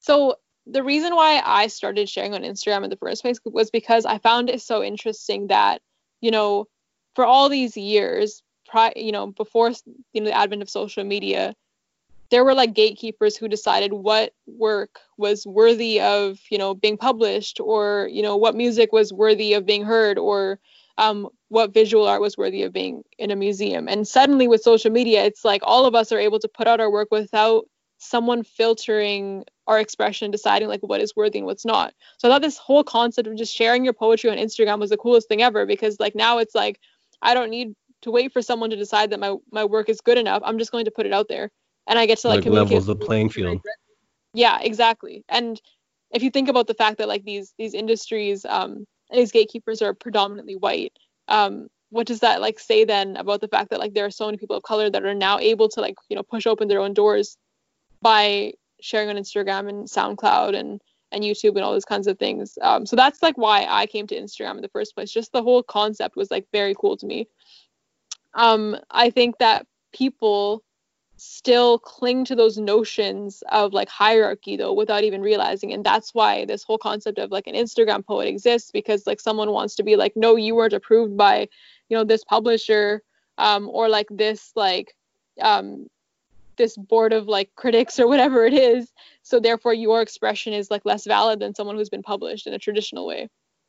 so 0.00 0.36
the 0.66 0.82
reason 0.82 1.14
why 1.14 1.40
I 1.44 1.68
started 1.68 2.08
sharing 2.08 2.34
on 2.34 2.42
Instagram 2.42 2.84
in 2.84 2.90
the 2.90 2.96
first 2.96 3.22
place 3.22 3.38
was 3.44 3.70
because 3.70 4.04
I 4.04 4.18
found 4.18 4.50
it 4.50 4.60
so 4.60 4.82
interesting 4.82 5.46
that, 5.46 5.80
you 6.20 6.30
know, 6.30 6.66
for 7.14 7.24
all 7.24 7.48
these 7.48 7.76
years, 7.76 8.42
pri- 8.68 8.92
you 8.96 9.12
know, 9.12 9.28
before 9.28 9.70
you 10.12 10.20
know 10.20 10.26
the 10.26 10.36
advent 10.36 10.62
of 10.62 10.70
social 10.70 11.04
media, 11.04 11.54
there 12.30 12.44
were 12.44 12.54
like 12.54 12.74
gatekeepers 12.74 13.36
who 13.36 13.48
decided 13.48 13.92
what 13.92 14.32
work 14.46 14.98
was 15.16 15.46
worthy 15.46 16.00
of 16.00 16.38
you 16.50 16.58
know 16.58 16.74
being 16.74 16.96
published 16.96 17.60
or 17.60 18.08
you 18.10 18.22
know 18.22 18.36
what 18.36 18.56
music 18.56 18.92
was 18.92 19.12
worthy 19.12 19.54
of 19.54 19.64
being 19.64 19.84
heard 19.84 20.18
or 20.18 20.58
um, 20.98 21.28
what 21.48 21.74
visual 21.74 22.06
art 22.06 22.22
was 22.22 22.36
worthy 22.36 22.62
of 22.62 22.72
being 22.72 23.02
in 23.18 23.30
a 23.30 23.36
museum. 23.36 23.86
And 23.86 24.08
suddenly 24.08 24.48
with 24.48 24.62
social 24.62 24.90
media 24.90 25.24
it's 25.24 25.44
like 25.44 25.62
all 25.64 25.86
of 25.86 25.94
us 25.94 26.10
are 26.10 26.18
able 26.18 26.40
to 26.40 26.48
put 26.48 26.66
out 26.66 26.80
our 26.80 26.90
work 26.90 27.08
without 27.10 27.66
someone 27.98 28.42
filtering 28.42 29.44
our 29.66 29.80
expression 29.80 30.30
deciding 30.30 30.68
like 30.68 30.80
what 30.80 31.00
is 31.00 31.16
worthy 31.16 31.38
and 31.38 31.46
what's 31.46 31.64
not 31.64 31.94
so 32.18 32.28
i 32.28 32.30
thought 32.30 32.42
this 32.42 32.58
whole 32.58 32.84
concept 32.84 33.26
of 33.26 33.36
just 33.36 33.54
sharing 33.54 33.84
your 33.84 33.94
poetry 33.94 34.30
on 34.30 34.36
instagram 34.36 34.78
was 34.78 34.90
the 34.90 34.96
coolest 34.96 35.28
thing 35.28 35.42
ever 35.42 35.64
because 35.64 35.98
like 35.98 36.14
now 36.14 36.38
it's 36.38 36.54
like 36.54 36.78
i 37.22 37.32
don't 37.32 37.50
need 37.50 37.74
to 38.02 38.10
wait 38.10 38.32
for 38.32 38.42
someone 38.42 38.70
to 38.70 38.76
decide 38.76 39.10
that 39.10 39.18
my, 39.18 39.34
my 39.50 39.64
work 39.64 39.88
is 39.88 40.00
good 40.00 40.18
enough 40.18 40.42
i'm 40.44 40.58
just 40.58 40.72
going 40.72 40.84
to 40.84 40.90
put 40.90 41.06
it 41.06 41.12
out 41.12 41.26
there 41.28 41.50
and 41.86 41.98
I 41.98 42.06
get 42.06 42.18
to 42.18 42.28
like, 42.28 42.44
like 42.44 42.52
levels 42.52 42.86
the 42.86 42.96
playing 42.96 43.30
field. 43.30 43.60
Yeah, 44.34 44.58
exactly. 44.60 45.24
And 45.28 45.60
if 46.10 46.22
you 46.22 46.30
think 46.30 46.48
about 46.48 46.66
the 46.66 46.74
fact 46.74 46.98
that 46.98 47.08
like 47.08 47.24
these 47.24 47.54
these 47.58 47.74
industries, 47.74 48.44
um, 48.44 48.86
these 49.10 49.32
gatekeepers 49.32 49.82
are 49.82 49.94
predominantly 49.94 50.56
white, 50.56 50.92
um, 51.28 51.68
what 51.90 52.06
does 52.06 52.20
that 52.20 52.40
like 52.40 52.58
say 52.58 52.84
then 52.84 53.16
about 53.16 53.40
the 53.40 53.48
fact 53.48 53.70
that 53.70 53.78
like 53.78 53.94
there 53.94 54.04
are 54.04 54.10
so 54.10 54.26
many 54.26 54.36
people 54.36 54.56
of 54.56 54.62
color 54.62 54.90
that 54.90 55.04
are 55.04 55.14
now 55.14 55.38
able 55.38 55.68
to 55.70 55.80
like 55.80 55.94
you 56.08 56.16
know 56.16 56.22
push 56.22 56.46
open 56.46 56.68
their 56.68 56.80
own 56.80 56.92
doors 56.92 57.36
by 58.02 58.52
sharing 58.80 59.08
on 59.08 59.16
Instagram 59.16 59.68
and 59.68 59.86
SoundCloud 59.86 60.54
and 60.54 60.80
and 61.12 61.22
YouTube 61.22 61.50
and 61.50 61.60
all 61.60 61.72
those 61.72 61.84
kinds 61.84 62.08
of 62.08 62.18
things. 62.18 62.58
Um, 62.62 62.84
so 62.84 62.96
that's 62.96 63.22
like 63.22 63.38
why 63.38 63.64
I 63.68 63.86
came 63.86 64.06
to 64.08 64.16
Instagram 64.16 64.56
in 64.56 64.62
the 64.62 64.68
first 64.68 64.94
place. 64.94 65.10
Just 65.10 65.32
the 65.32 65.42
whole 65.42 65.62
concept 65.62 66.16
was 66.16 66.30
like 66.30 66.46
very 66.52 66.74
cool 66.78 66.96
to 66.96 67.06
me. 67.06 67.28
Um, 68.34 68.76
I 68.90 69.10
think 69.10 69.38
that 69.38 69.66
people 69.92 70.64
still 71.16 71.78
cling 71.78 72.24
to 72.26 72.34
those 72.34 72.58
notions 72.58 73.42
of 73.50 73.72
like 73.72 73.88
hierarchy 73.88 74.56
though 74.56 74.72
without 74.72 75.02
even 75.02 75.22
realizing 75.22 75.72
and 75.72 75.82
that's 75.82 76.12
why 76.12 76.44
this 76.44 76.62
whole 76.62 76.76
concept 76.76 77.18
of 77.18 77.30
like 77.30 77.46
an 77.46 77.54
instagram 77.54 78.04
poet 78.04 78.28
exists 78.28 78.70
because 78.70 79.06
like 79.06 79.18
someone 79.18 79.50
wants 79.50 79.74
to 79.74 79.82
be 79.82 79.96
like 79.96 80.12
no 80.14 80.36
you 80.36 80.54
weren't 80.54 80.74
approved 80.74 81.16
by 81.16 81.48
you 81.88 81.96
know 81.96 82.04
this 82.04 82.22
publisher 82.22 83.02
um, 83.38 83.68
or 83.72 83.88
like 83.88 84.06
this 84.10 84.52
like 84.56 84.94
um, 85.40 85.86
this 86.56 86.76
board 86.76 87.12
of 87.12 87.26
like 87.26 87.50
critics 87.56 87.98
or 87.98 88.06
whatever 88.06 88.44
it 88.46 88.54
is 88.54 88.90
so 89.22 89.40
therefore 89.40 89.74
your 89.74 90.02
expression 90.02 90.52
is 90.52 90.70
like 90.70 90.84
less 90.84 91.06
valid 91.06 91.40
than 91.40 91.54
someone 91.54 91.76
who's 91.76 91.90
been 91.90 92.02
published 92.02 92.46
in 92.46 92.54
a 92.54 92.58
traditional 92.58 93.06
way 93.06 93.28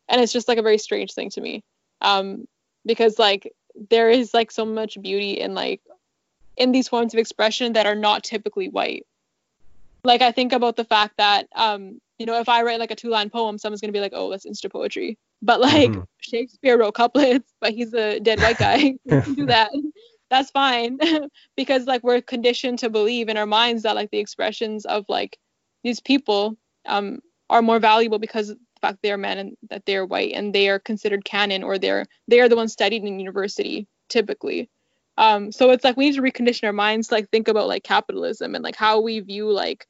and 0.10 0.22
it's 0.22 0.34
just 0.34 0.48
like 0.48 0.58
a 0.58 0.64
very 0.64 0.78
strange 0.78 1.14
thing 1.14 1.30
to 1.30 1.42
me 1.42 1.64
um, 2.02 2.48
because 2.86 3.20
like 3.20 3.54
there 3.90 4.10
is 4.10 4.34
like 4.34 4.52
so 4.52 4.66
much 4.66 5.02
beauty 5.02 5.40
in 5.40 5.54
like 5.54 5.82
in 6.56 6.72
these 6.72 6.88
forms 6.88 7.14
of 7.14 7.20
expression 7.20 7.74
that 7.74 7.86
are 7.86 7.96
not 7.96 8.24
typically 8.24 8.70
white. 8.70 9.06
Like 10.04 10.22
I 10.22 10.32
think 10.32 10.54
about 10.54 10.76
the 10.76 10.86
fact 10.86 11.18
that 11.18 11.48
um, 11.56 12.02
you 12.18 12.26
know, 12.26 12.40
if 12.40 12.50
I 12.50 12.64
write 12.64 12.80
like 12.80 12.92
a 12.92 12.96
two-line 12.96 13.30
poem, 13.30 13.58
someone's 13.58 13.82
gonna 13.82 13.94
be 13.94 14.00
like, 14.00 14.14
"Oh, 14.16 14.32
that's 14.32 14.46
insta 14.46 14.72
poetry." 14.72 15.18
But 15.42 15.60
like 15.62 15.92
mm-hmm. 15.92 16.02
Shakespeare 16.20 16.78
wrote 16.78 16.96
couplets, 16.96 17.54
but 17.62 17.74
he's 17.74 17.94
a 17.94 18.20
dead 18.20 18.40
white 18.40 18.58
guy. 18.58 18.96
do 19.08 19.46
that. 19.46 19.72
That's 20.30 20.52
fine 20.52 21.00
because 21.56 21.86
like 21.86 22.04
we're 22.04 22.22
conditioned 22.22 22.80
to 22.80 22.90
believe 22.90 23.30
in 23.30 23.38
our 23.38 23.46
minds 23.46 23.84
that 23.84 23.96
like 23.96 24.12
the 24.12 24.20
expressions 24.20 24.86
of 24.86 25.06
like 25.08 25.38
these 25.84 26.00
people 26.00 26.58
um 26.86 27.20
are 27.50 27.62
more 27.62 27.80
valuable 27.80 28.20
because 28.20 28.50
of 28.50 28.58
the 28.58 28.88
fact 28.88 29.00
they're 29.02 29.18
men 29.18 29.38
and 29.38 29.58
that 29.70 29.86
they're 29.86 30.06
white 30.06 30.34
and 30.34 30.54
they 30.54 30.70
are 30.70 30.80
considered 30.80 31.24
canon 31.24 31.64
or 31.64 31.78
they're 31.78 32.06
they 32.28 32.40
are 32.40 32.50
the 32.50 32.56
ones 32.56 32.74
studied 32.74 33.04
in 33.04 33.20
university 33.20 33.88
typically. 34.10 34.70
Um, 35.18 35.52
so 35.52 35.72
it's 35.72 35.84
like 35.84 35.98
we 35.98 36.06
need 36.06 36.16
to 36.16 36.22
recondition 36.22 36.66
our 36.66 36.74
minds 36.74 37.08
to 37.08 37.16
like 37.16 37.30
think 37.30 37.48
about 37.48 37.68
like 37.68 37.84
capitalism 37.84 38.54
and 38.54 38.64
like 38.64 38.76
how 38.76 39.02
we 39.02 39.20
view 39.20 39.52
like, 39.52 39.88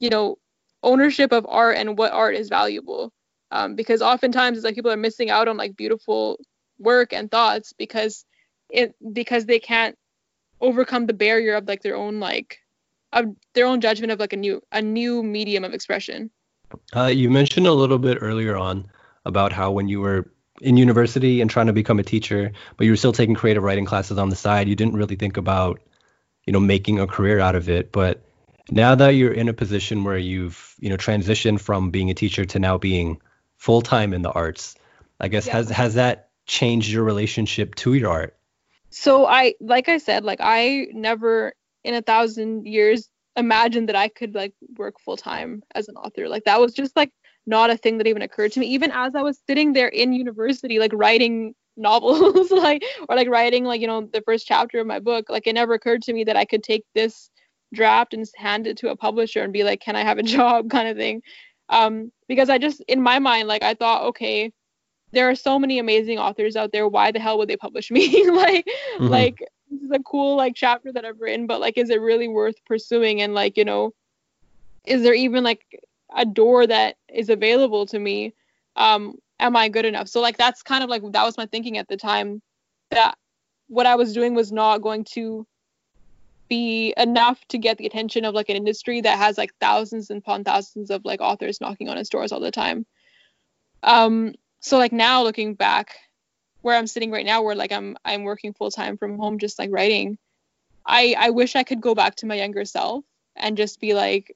you 0.00 0.10
know, 0.10 0.36
ownership 0.82 1.32
of 1.32 1.46
art 1.48 1.76
and 1.76 1.96
what 1.96 2.12
art 2.12 2.34
is 2.34 2.48
valuable. 2.48 3.12
Um, 3.52 3.76
because 3.76 4.02
oftentimes 4.02 4.58
it's 4.58 4.64
like 4.64 4.74
people 4.74 4.90
are 4.90 4.96
missing 4.96 5.30
out 5.30 5.46
on 5.46 5.56
like 5.56 5.76
beautiful 5.76 6.40
work 6.78 7.12
and 7.12 7.30
thoughts 7.30 7.72
because 7.72 8.24
it 8.70 8.94
because 9.12 9.46
they 9.46 9.58
can't 9.58 9.96
overcome 10.60 11.06
the 11.06 11.12
barrier 11.12 11.54
of 11.54 11.68
like 11.68 11.82
their 11.82 11.96
own 11.96 12.20
like 12.20 12.58
of 13.12 13.26
their 13.54 13.66
own 13.66 13.80
judgment 13.80 14.12
of 14.12 14.20
like 14.20 14.32
a 14.32 14.36
new 14.36 14.62
a 14.72 14.82
new 14.82 15.22
medium 15.22 15.64
of 15.64 15.74
expression. 15.74 16.30
Uh, 16.94 17.06
you 17.06 17.30
mentioned 17.30 17.66
a 17.66 17.72
little 17.72 17.98
bit 17.98 18.18
earlier 18.20 18.56
on 18.56 18.88
about 19.24 19.52
how 19.52 19.70
when 19.70 19.88
you 19.88 20.00
were 20.00 20.30
in 20.60 20.76
university 20.76 21.40
and 21.40 21.50
trying 21.50 21.66
to 21.66 21.72
become 21.72 21.98
a 21.98 22.02
teacher, 22.02 22.52
but 22.76 22.84
you 22.84 22.92
were 22.92 22.96
still 22.96 23.12
taking 23.12 23.34
creative 23.34 23.62
writing 23.62 23.84
classes 23.84 24.18
on 24.18 24.30
the 24.30 24.36
side. 24.36 24.68
You 24.68 24.76
didn't 24.76 24.94
really 24.94 25.16
think 25.16 25.36
about, 25.36 25.80
you 26.46 26.52
know, 26.52 26.60
making 26.60 26.98
a 26.98 27.06
career 27.06 27.38
out 27.38 27.54
of 27.54 27.68
it. 27.68 27.92
But 27.92 28.24
now 28.70 28.94
that 28.94 29.10
you're 29.10 29.32
in 29.32 29.48
a 29.48 29.52
position 29.52 30.04
where 30.04 30.18
you've, 30.18 30.74
you 30.78 30.88
know, 30.88 30.96
transitioned 30.96 31.60
from 31.60 31.90
being 31.90 32.10
a 32.10 32.14
teacher 32.14 32.44
to 32.46 32.58
now 32.58 32.78
being 32.78 33.20
full 33.56 33.82
time 33.82 34.12
in 34.12 34.22
the 34.22 34.32
arts, 34.32 34.74
I 35.20 35.28
guess 35.28 35.46
yeah. 35.46 35.54
has 35.54 35.70
has 35.70 35.94
that 35.94 36.30
changed 36.46 36.90
your 36.90 37.04
relationship 37.04 37.74
to 37.76 37.94
your 37.94 38.10
art? 38.10 38.36
So 38.90 39.26
I, 39.26 39.54
like 39.60 39.88
I 39.88 39.98
said, 39.98 40.24
like 40.24 40.40
I 40.40 40.88
never 40.92 41.52
in 41.84 41.94
a 41.94 42.02
thousand 42.02 42.66
years 42.66 43.08
imagined 43.36 43.88
that 43.88 43.96
I 43.96 44.08
could 44.08 44.34
like 44.34 44.54
work 44.76 44.98
full 44.98 45.16
time 45.16 45.62
as 45.74 45.88
an 45.88 45.96
author. 45.96 46.28
Like 46.28 46.44
that 46.44 46.60
was 46.60 46.72
just 46.72 46.96
like 46.96 47.12
not 47.46 47.70
a 47.70 47.76
thing 47.76 47.98
that 47.98 48.06
even 48.06 48.22
occurred 48.22 48.52
to 48.52 48.60
me. 48.60 48.66
Even 48.66 48.90
as 48.90 49.14
i 49.14 49.22
was 49.22 49.40
sitting 49.48 49.72
there 49.72 49.88
in 49.88 50.12
university 50.12 50.78
like 50.78 50.92
writing 50.94 51.54
novels 51.78 52.50
like 52.50 52.82
or 53.06 53.16
like 53.16 53.28
writing 53.28 53.62
like 53.64 53.82
you 53.82 53.86
know 53.86 54.08
the 54.14 54.22
first 54.22 54.46
chapter 54.46 54.80
of 54.80 54.86
my 54.86 54.98
book 54.98 55.26
like 55.28 55.46
it 55.46 55.52
never 55.52 55.74
occurred 55.74 56.00
to 56.00 56.14
me 56.14 56.24
that 56.24 56.34
i 56.34 56.42
could 56.42 56.62
take 56.62 56.86
this 56.94 57.28
draft 57.74 58.14
and 58.14 58.24
hand 58.34 58.66
it 58.66 58.78
to 58.78 58.88
a 58.88 58.96
publisher 58.96 59.42
and 59.42 59.52
be 59.52 59.62
like 59.62 59.78
can 59.78 59.94
i 59.94 60.02
have 60.02 60.16
a 60.16 60.22
job? 60.36 60.70
kind 60.70 60.88
of 60.88 60.96
thing. 60.96 61.20
Um 61.68 62.10
because 62.28 62.48
i 62.48 62.56
just 62.56 62.82
in 62.88 63.02
my 63.02 63.18
mind 63.18 63.46
like 63.46 63.62
i 63.62 63.74
thought 63.74 64.04
okay 64.04 64.50
there 65.16 65.30
are 65.30 65.34
so 65.34 65.58
many 65.58 65.78
amazing 65.78 66.18
authors 66.18 66.56
out 66.56 66.72
there. 66.72 66.86
Why 66.86 67.10
the 67.10 67.18
hell 67.18 67.38
would 67.38 67.48
they 67.48 67.56
publish 67.56 67.90
me? 67.90 68.22
Like 68.30 68.66
mm-hmm. 68.66 69.06
like 69.06 69.38
this 69.70 69.80
is 69.80 69.90
a 69.90 70.02
cool 70.02 70.36
like 70.36 70.54
chapter 70.54 70.92
that 70.92 71.04
i've 71.04 71.20
written 71.20 71.46
but 71.46 71.60
like 71.60 71.76
is 71.76 71.90
it 71.90 72.00
really 72.02 72.28
worth 72.28 72.62
pursuing? 72.66 73.22
And 73.22 73.32
like 73.32 73.56
you 73.56 73.64
know 73.64 73.94
is 74.84 75.02
there 75.02 75.14
even 75.14 75.42
like 75.42 75.64
a 76.14 76.26
door 76.26 76.66
that 76.66 76.96
is 77.08 77.30
available 77.30 77.86
to 77.86 77.98
me? 77.98 78.34
Um 78.76 79.14
am 79.40 79.56
i 79.56 79.70
good 79.70 79.86
enough? 79.86 80.08
So 80.08 80.20
like 80.20 80.36
that's 80.36 80.62
kind 80.62 80.84
of 80.84 80.90
like 80.90 81.02
that 81.12 81.24
was 81.24 81.38
my 81.38 81.46
thinking 81.46 81.78
at 81.78 81.88
the 81.88 81.96
time 81.96 82.42
that 82.90 83.16
what 83.68 83.86
i 83.86 83.96
was 83.96 84.12
doing 84.12 84.34
was 84.34 84.52
not 84.52 84.82
going 84.82 85.04
to 85.04 85.46
be 86.48 86.94
enough 86.96 87.40
to 87.48 87.58
get 87.58 87.78
the 87.78 87.86
attention 87.86 88.24
of 88.24 88.34
like 88.34 88.50
an 88.50 88.56
industry 88.56 89.00
that 89.00 89.18
has 89.18 89.38
like 89.38 89.52
thousands 89.60 90.10
and 90.10 90.18
upon 90.18 90.44
thousands 90.44 90.90
of 90.90 91.04
like 91.04 91.20
authors 91.20 91.60
knocking 91.60 91.88
on 91.88 91.98
its 91.98 92.10
doors 92.10 92.32
all 92.32 92.38
the 92.38 92.50
time. 92.50 92.84
Um 93.82 94.34
so 94.66 94.78
like 94.78 94.92
now 94.92 95.22
looking 95.22 95.54
back 95.54 95.94
where 96.62 96.76
i'm 96.76 96.86
sitting 96.86 97.10
right 97.10 97.26
now 97.26 97.42
where 97.42 97.54
like 97.54 97.72
i'm 97.72 97.96
i'm 98.04 98.24
working 98.24 98.52
full 98.52 98.70
time 98.70 98.96
from 98.96 99.18
home 99.18 99.38
just 99.38 99.58
like 99.58 99.70
writing 99.72 100.18
i 100.84 101.14
i 101.18 101.30
wish 101.30 101.54
i 101.56 101.62
could 101.62 101.80
go 101.80 101.94
back 101.94 102.16
to 102.16 102.26
my 102.26 102.34
younger 102.34 102.64
self 102.64 103.04
and 103.36 103.56
just 103.56 103.80
be 103.80 103.94
like 103.94 104.34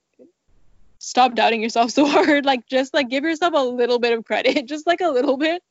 stop 1.01 1.35
doubting 1.35 1.63
yourself 1.63 1.91
so 1.91 2.07
hard. 2.17 2.45
Like 2.45 2.69
just 2.69 2.95
like 2.95 3.09
give 3.09 3.25
yourself 3.25 3.55
a 3.57 3.65
little 3.65 3.99
bit 3.99 4.17
of 4.17 4.25
credit 4.25 4.67
just 4.69 4.87
like 4.87 5.01
a 5.01 5.09
little 5.09 5.37
bit 5.37 5.63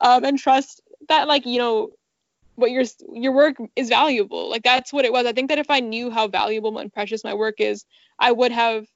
um 0.00 0.24
and 0.24 0.38
trust 0.38 0.80
that 1.08 1.28
like 1.28 1.44
you 1.44 1.58
know 1.58 1.90
what 2.54 2.70
your 2.70 2.84
your 3.12 3.32
work 3.32 3.56
is 3.76 3.88
valuable. 3.88 4.48
Like 4.48 4.62
that's 4.62 4.92
what 4.92 5.04
it 5.04 5.12
was. 5.12 5.26
I 5.26 5.32
think 5.32 5.48
that 5.50 5.58
if 5.58 5.70
i 5.70 5.80
knew 5.80 6.10
how 6.10 6.28
valuable 6.28 6.78
and 6.78 6.92
precious 6.92 7.24
my 7.24 7.34
work 7.34 7.56
is 7.60 7.84
i 8.18 8.32
would 8.32 8.52
have 8.52 8.86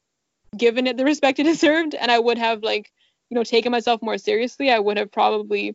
given 0.56 0.86
it 0.86 0.96
the 0.96 1.04
respect 1.04 1.38
it 1.38 1.44
deserved 1.54 1.94
and 1.94 2.10
i 2.10 2.18
would 2.18 2.38
have 2.38 2.62
like 2.62 2.90
you 3.33 3.35
know 3.35 3.45
taken 3.45 3.72
myself 3.72 4.03
more 4.03 4.18
seriously 4.18 4.70
i 4.70 4.78
would 4.78 4.99
have 4.99 5.11
probably 5.11 5.74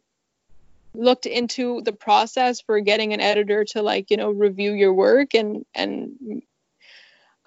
looked 0.93 1.25
into 1.25 1.81
the 1.81 1.91
process 1.91 2.61
for 2.61 2.79
getting 2.81 3.13
an 3.13 3.19
editor 3.19 3.63
to 3.63 3.81
like 3.81 4.11
you 4.11 4.17
know 4.17 4.29
review 4.29 4.73
your 4.73 4.93
work 4.93 5.33
and 5.33 5.65
and 5.73 6.43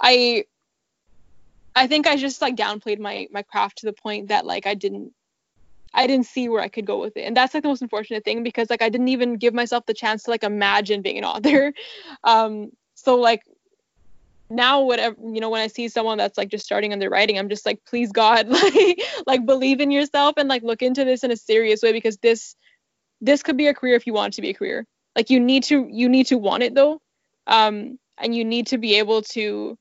i 0.00 0.44
i 1.76 1.86
think 1.86 2.08
i 2.08 2.16
just 2.16 2.42
like 2.42 2.56
downplayed 2.56 2.98
my 2.98 3.28
my 3.30 3.42
craft 3.42 3.78
to 3.78 3.86
the 3.86 3.92
point 3.92 4.26
that 4.30 4.44
like 4.44 4.66
i 4.66 4.74
didn't 4.74 5.12
I 5.92 6.06
didn't 6.06 6.26
see 6.26 6.48
where 6.48 6.62
I 6.62 6.68
could 6.68 6.86
go 6.86 7.00
with 7.00 7.16
it. 7.16 7.22
And 7.22 7.36
that's 7.36 7.52
like 7.52 7.64
the 7.64 7.68
most 7.68 7.82
unfortunate 7.82 8.24
thing 8.24 8.44
because 8.44 8.70
like 8.70 8.80
I 8.80 8.88
didn't 8.90 9.08
even 9.08 9.38
give 9.38 9.52
myself 9.52 9.86
the 9.86 9.92
chance 9.92 10.22
to 10.22 10.30
like 10.30 10.44
imagine 10.44 11.02
being 11.02 11.18
an 11.18 11.24
author. 11.24 11.72
Um 12.22 12.70
so 12.94 13.16
like 13.16 13.42
now 14.50 14.82
whatever 14.82 15.16
you 15.20 15.40
know 15.40 15.48
when 15.48 15.62
I 15.62 15.68
see 15.68 15.88
someone 15.88 16.18
that's 16.18 16.36
like 16.36 16.48
just 16.48 16.64
starting 16.64 16.92
on 16.92 16.98
their 16.98 17.08
writing, 17.08 17.38
I'm 17.38 17.48
just 17.48 17.64
like 17.64 17.80
please 17.86 18.10
God 18.10 18.48
like 18.48 19.00
like 19.26 19.46
believe 19.46 19.80
in 19.80 19.90
yourself 19.90 20.34
and 20.36 20.48
like 20.48 20.62
look 20.62 20.82
into 20.82 21.04
this 21.04 21.24
in 21.24 21.30
a 21.30 21.36
serious 21.36 21.82
way 21.82 21.92
because 21.92 22.18
this 22.18 22.56
this 23.20 23.42
could 23.42 23.56
be 23.56 23.68
a 23.68 23.74
career 23.74 23.94
if 23.94 24.06
you 24.06 24.12
want 24.12 24.34
it 24.34 24.36
to 24.36 24.42
be 24.42 24.50
a 24.50 24.54
career. 24.54 24.86
Like 25.14 25.30
you 25.30 25.40
need 25.40 25.62
to 25.64 25.88
you 25.90 26.08
need 26.08 26.26
to 26.26 26.38
want 26.38 26.64
it 26.64 26.74
though. 26.74 27.00
Um 27.46 27.98
and 28.18 28.34
you 28.34 28.44
need 28.44 28.66
to 28.68 28.78
be 28.78 28.96
able 28.96 29.22
to 29.22 29.78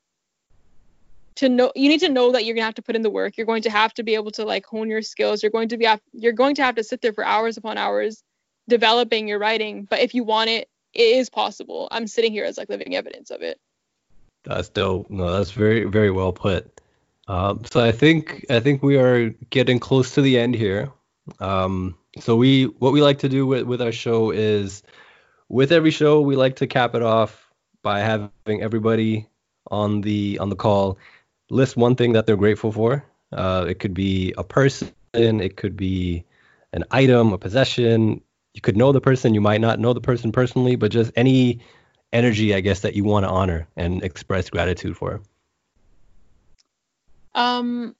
to 1.36 1.48
know 1.48 1.72
you 1.74 1.88
need 1.88 2.00
to 2.00 2.08
know 2.08 2.32
that 2.32 2.44
you're 2.44 2.54
gonna 2.54 2.66
have 2.66 2.74
to 2.74 2.82
put 2.82 2.96
in 2.96 3.02
the 3.02 3.10
work. 3.10 3.36
You're 3.36 3.46
going 3.46 3.62
to 3.62 3.70
have 3.70 3.92
to 3.94 4.04
be 4.04 4.14
able 4.14 4.30
to 4.32 4.44
like 4.44 4.66
hone 4.66 4.88
your 4.88 5.02
skills. 5.02 5.42
You're 5.42 5.50
going 5.50 5.68
to 5.70 5.78
be 5.78 5.88
you're 6.12 6.32
going 6.32 6.54
to 6.56 6.62
have 6.62 6.76
to 6.76 6.84
sit 6.84 7.00
there 7.00 7.12
for 7.12 7.24
hours 7.24 7.56
upon 7.56 7.76
hours 7.76 8.22
developing 8.68 9.26
your 9.26 9.40
writing. 9.40 9.84
But 9.90 9.98
if 9.98 10.14
you 10.14 10.22
want 10.22 10.50
it 10.50 10.68
it 10.92 11.16
is 11.16 11.30
possible. 11.30 11.88
I'm 11.90 12.06
sitting 12.06 12.32
here 12.32 12.44
as 12.44 12.58
like 12.58 12.68
living 12.68 12.94
evidence 12.94 13.30
of 13.30 13.42
it 13.42 13.58
that's 14.44 14.68
dope 14.68 15.10
no 15.10 15.30
that's 15.32 15.50
very 15.50 15.84
very 15.84 16.10
well 16.10 16.32
put 16.32 16.80
um, 17.28 17.62
so 17.64 17.82
i 17.82 17.92
think 17.92 18.44
i 18.50 18.60
think 18.60 18.82
we 18.82 18.96
are 18.96 19.30
getting 19.50 19.78
close 19.78 20.14
to 20.14 20.22
the 20.22 20.38
end 20.38 20.54
here 20.54 20.90
um, 21.38 21.96
so 22.18 22.34
we 22.36 22.64
what 22.64 22.92
we 22.92 23.02
like 23.02 23.18
to 23.20 23.28
do 23.28 23.46
with, 23.46 23.64
with 23.64 23.80
our 23.80 23.92
show 23.92 24.30
is 24.30 24.82
with 25.48 25.72
every 25.72 25.90
show 25.90 26.20
we 26.20 26.36
like 26.36 26.56
to 26.56 26.66
cap 26.66 26.94
it 26.94 27.02
off 27.02 27.50
by 27.82 28.00
having 28.00 28.62
everybody 28.62 29.28
on 29.70 30.00
the 30.00 30.38
on 30.38 30.48
the 30.48 30.56
call 30.56 30.98
list 31.50 31.76
one 31.76 31.96
thing 31.96 32.12
that 32.12 32.26
they're 32.26 32.36
grateful 32.36 32.72
for. 32.72 33.04
Uh, 33.32 33.66
it 33.68 33.78
could 33.78 33.94
be 33.94 34.32
a 34.38 34.44
person, 34.44 34.90
it 35.12 35.56
could 35.56 35.76
be 35.76 36.24
an 36.72 36.84
item, 36.90 37.32
a 37.32 37.38
possession. 37.38 38.20
You 38.54 38.60
could 38.60 38.76
know 38.76 38.92
the 38.92 39.00
person, 39.00 39.34
you 39.34 39.40
might 39.40 39.60
not 39.60 39.78
know 39.78 39.92
the 39.92 40.00
person 40.00 40.32
personally, 40.32 40.76
but 40.76 40.90
just 40.90 41.12
any 41.16 41.60
energy, 42.12 42.54
I 42.54 42.60
guess, 42.60 42.80
that 42.80 42.94
you 42.94 43.04
want 43.04 43.24
to 43.24 43.30
honor 43.30 43.68
and 43.76 44.02
express 44.02 44.50
gratitude 44.50 44.96
for. 44.96 45.20
Um, 47.34 47.94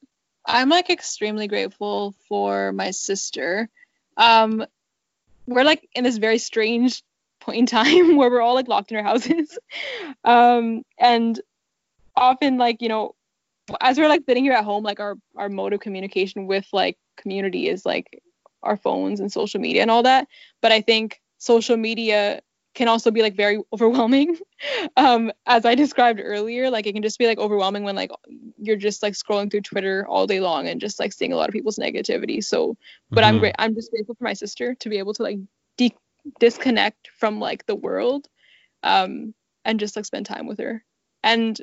I'm 0.45 0.69
like 0.69 0.91
extremely 0.91 1.47
grateful 1.47 2.15
for 2.29 2.73
my 2.73 2.91
sister. 2.91 3.69
Um, 4.17 4.65
we're 5.47 5.65
like 5.65 5.89
in 5.95 6.05
this 6.05 6.19
very 6.19 6.39
strange 6.39 7.03
point 7.41 7.59
in 7.59 7.67
time 7.67 8.17
where 8.17 8.31
we're 8.31 8.41
all 8.41 8.55
like 8.55 8.69
locked 8.69 8.91
in 8.91 8.99
our 8.99 9.03
houses. 9.03 9.59
um, 10.25 10.83
and 10.99 11.41
often 12.17 12.59
like, 12.59 12.83
you 12.83 12.89
know, 12.89 13.15
as 13.81 13.99
we're 13.99 14.09
like 14.09 14.25
sitting 14.27 14.45
here 14.45 14.53
at 14.53 14.65
home, 14.65 14.83
like 14.83 15.01
our 15.01 15.17
our 15.37 15.49
mode 15.49 15.73
of 15.73 15.81
communication 15.81 16.47
with 16.47 16.67
like 16.73 16.99
community 17.17 17.69
is 17.69 17.87
like 17.87 18.23
our 18.63 18.77
phones 18.77 19.21
and 19.21 19.33
social 19.33 19.61
media 19.61 19.83
and 19.83 19.91
all 19.91 20.03
that. 20.03 20.27
But 20.61 20.73
I 20.73 20.81
think 20.81 21.21
social 21.39 21.77
media 21.77 22.41
can 22.75 22.89
also 22.89 23.11
be 23.11 23.23
like 23.23 23.37
very 23.37 23.61
overwhelming. 23.73 24.39
um, 24.97 25.33
as 25.47 25.65
I 25.65 25.75
described 25.75 26.21
earlier, 26.23 26.71
like 26.71 26.87
it 26.87 26.93
can 26.93 27.03
just 27.03 27.19
be 27.19 27.27
like 27.27 27.39
overwhelming 27.39 27.83
when 27.83 27.97
like 27.97 28.11
you're 28.59 28.77
just 28.77 29.03
like 29.03 29.15
scrolling 29.15 29.51
through 29.51 29.63
Twitter 29.63 30.07
all 30.09 30.27
day 30.27 30.41
long 30.41 30.69
and 30.69 30.81
just 30.81 31.01
like 31.01 31.13
seeing 31.13 31.33
a 31.33 31.37
lot 31.37 31.49
of 31.49 31.53
people's 31.53 31.79
negativity. 31.79 32.43
So, 32.43 32.77
but 33.11 33.23
mm-hmm. 33.23 33.29
I'm 33.29 33.39
great. 33.39 33.55
I'm 33.59 33.75
just 33.75 33.91
grateful 33.91 34.15
for 34.15 34.25
my 34.25 34.35
sister 34.35 34.75
to 34.77 34.89
be 34.89 34.99
able 34.99 35.15
to 35.15 35.23
like 35.23 35.39
de- 35.77 35.97
disconnect 36.39 37.11
from 37.19 37.41
like 37.41 37.67
the 37.67 37.75
world, 37.75 38.29
um, 38.83 39.35
and 39.65 39.81
just 39.81 39.97
like 39.97 40.05
spend 40.05 40.27
time 40.27 40.47
with 40.47 40.59
her. 40.61 40.85
And 41.23 41.61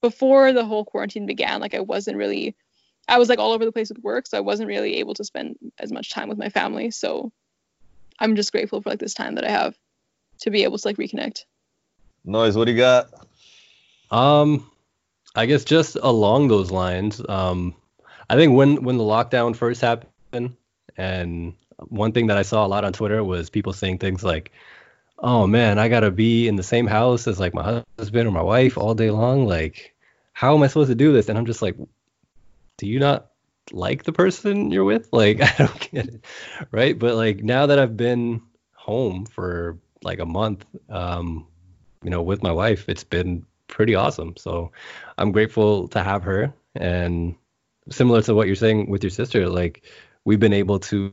before 0.00 0.52
the 0.52 0.64
whole 0.64 0.84
quarantine 0.84 1.26
began, 1.26 1.60
like 1.60 1.74
I 1.74 1.80
wasn't 1.80 2.16
really, 2.16 2.54
I 3.08 3.18
was 3.18 3.28
like 3.28 3.38
all 3.38 3.52
over 3.52 3.64
the 3.64 3.72
place 3.72 3.88
with 3.88 3.98
work, 3.98 4.26
so 4.26 4.38
I 4.38 4.42
wasn't 4.42 4.68
really 4.68 4.96
able 4.96 5.14
to 5.14 5.24
spend 5.24 5.56
as 5.78 5.90
much 5.90 6.10
time 6.10 6.28
with 6.28 6.38
my 6.38 6.50
family. 6.50 6.92
So 6.92 7.32
I'm 8.20 8.36
just 8.36 8.52
grateful 8.52 8.80
for 8.80 8.90
like 8.90 9.00
this 9.00 9.14
time 9.14 9.34
that 9.34 9.44
I 9.44 9.50
have 9.50 9.76
to 10.40 10.50
be 10.50 10.64
able 10.64 10.78
to 10.78 10.88
like 10.88 10.96
reconnect. 10.96 11.44
Noyz, 12.26 12.56
what 12.56 12.64
do 12.64 12.72
you 12.72 12.78
got? 12.78 13.08
Um, 14.10 14.70
I 15.34 15.46
guess 15.46 15.64
just 15.64 15.96
along 16.00 16.48
those 16.48 16.70
lines, 16.70 17.20
um, 17.28 17.74
I 18.28 18.36
think 18.36 18.54
when 18.54 18.82
when 18.82 18.98
the 18.98 19.04
lockdown 19.04 19.54
first 19.54 19.80
happened, 19.80 20.56
and 20.96 21.54
one 21.88 22.12
thing 22.12 22.28
that 22.28 22.38
I 22.38 22.42
saw 22.42 22.66
a 22.66 22.68
lot 22.68 22.84
on 22.84 22.92
Twitter 22.92 23.22
was 23.22 23.50
people 23.50 23.72
saying 23.72 23.98
things 23.98 24.24
like, 24.24 24.52
oh 25.18 25.46
man, 25.46 25.78
I 25.78 25.88
gotta 25.88 26.10
be 26.10 26.48
in 26.48 26.56
the 26.56 26.62
same 26.62 26.86
house 26.86 27.26
as 27.26 27.38
like 27.38 27.54
my 27.54 27.82
husband 27.98 28.26
or 28.26 28.32
my 28.32 28.42
wife 28.42 28.78
all 28.78 28.94
day 28.94 29.10
long. 29.10 29.46
Like, 29.46 29.94
how 30.32 30.54
am 30.54 30.62
I 30.62 30.66
supposed 30.68 30.90
to 30.90 30.94
do 30.94 31.12
this? 31.12 31.28
And 31.28 31.38
I'm 31.38 31.46
just 31.46 31.62
like, 31.62 31.76
do 32.78 32.86
you 32.86 32.98
not 32.98 33.30
like 33.72 34.04
the 34.04 34.12
person 34.12 34.70
you're 34.70 34.84
with? 34.84 35.08
Like, 35.12 35.40
I 35.40 35.54
don't 35.58 35.90
get 35.90 36.08
it, 36.08 36.24
right? 36.70 36.98
But 36.98 37.14
like 37.14 37.42
now 37.42 37.66
that 37.66 37.78
I've 37.78 37.96
been 37.96 38.42
home 38.74 39.26
for 39.26 39.78
like 40.06 40.20
a 40.20 40.26
month, 40.26 40.64
um, 40.88 41.46
you 42.02 42.10
know, 42.10 42.22
with 42.22 42.42
my 42.42 42.52
wife, 42.52 42.88
it's 42.88 43.04
been 43.04 43.44
pretty 43.68 43.94
awesome. 43.94 44.36
So 44.36 44.72
I'm 45.18 45.32
grateful 45.32 45.88
to 45.88 46.02
have 46.02 46.22
her. 46.22 46.54
And 46.74 47.34
similar 47.90 48.22
to 48.22 48.34
what 48.34 48.46
you're 48.46 48.56
saying 48.56 48.88
with 48.88 49.02
your 49.02 49.10
sister, 49.10 49.48
like 49.48 49.84
we've 50.24 50.40
been 50.40 50.52
able 50.52 50.78
to 50.80 51.12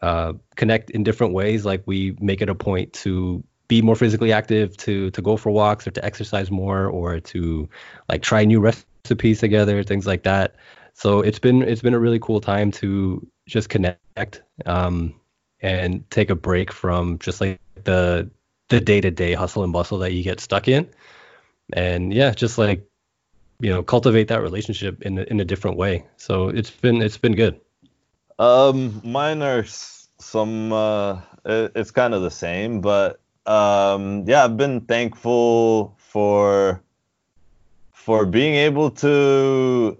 uh, 0.00 0.32
connect 0.56 0.90
in 0.90 1.02
different 1.02 1.34
ways. 1.34 1.64
Like 1.64 1.82
we 1.86 2.16
make 2.20 2.40
it 2.42 2.48
a 2.48 2.54
point 2.54 2.92
to 3.04 3.42
be 3.68 3.82
more 3.82 3.96
physically 3.96 4.32
active, 4.32 4.76
to 4.76 5.10
to 5.10 5.22
go 5.22 5.36
for 5.36 5.50
walks 5.50 5.86
or 5.86 5.92
to 5.92 6.04
exercise 6.04 6.50
more, 6.50 6.86
or 6.86 7.20
to 7.20 7.68
like 8.08 8.22
try 8.22 8.44
new 8.44 8.60
recipes 8.60 9.40
together, 9.40 9.82
things 9.82 10.06
like 10.06 10.24
that. 10.24 10.56
So 10.94 11.20
it's 11.20 11.38
been 11.38 11.62
it's 11.62 11.82
been 11.82 11.94
a 11.94 11.98
really 11.98 12.18
cool 12.18 12.40
time 12.40 12.70
to 12.72 13.26
just 13.46 13.68
connect 13.68 14.42
um, 14.66 15.14
and 15.60 16.04
take 16.10 16.30
a 16.30 16.34
break 16.34 16.72
from 16.72 17.18
just 17.18 17.40
like 17.40 17.61
the 17.84 18.30
the 18.68 18.80
day 18.80 19.00
to 19.00 19.10
day 19.10 19.34
hustle 19.34 19.64
and 19.64 19.72
bustle 19.72 19.98
that 19.98 20.12
you 20.12 20.22
get 20.22 20.40
stuck 20.40 20.68
in, 20.68 20.88
and 21.72 22.12
yeah, 22.12 22.30
just 22.32 22.58
like 22.58 22.86
you 23.60 23.70
know 23.70 23.82
cultivate 23.82 24.28
that 24.28 24.42
relationship 24.42 25.02
in 25.02 25.18
in 25.18 25.40
a 25.40 25.44
different 25.44 25.76
way. 25.76 26.04
So 26.16 26.48
it's 26.48 26.70
been 26.70 27.02
it's 27.02 27.18
been 27.18 27.34
good. 27.34 27.60
Um, 28.38 29.00
mine 29.04 29.42
are 29.42 29.64
some. 29.64 30.72
Uh, 30.72 31.20
it, 31.44 31.72
it's 31.74 31.90
kind 31.90 32.14
of 32.14 32.22
the 32.22 32.30
same, 32.30 32.80
but 32.80 33.20
um, 33.46 34.24
yeah, 34.26 34.44
I've 34.44 34.56
been 34.56 34.82
thankful 34.82 35.96
for 35.98 36.82
for 37.92 38.26
being 38.26 38.54
able 38.54 38.90
to 38.90 39.96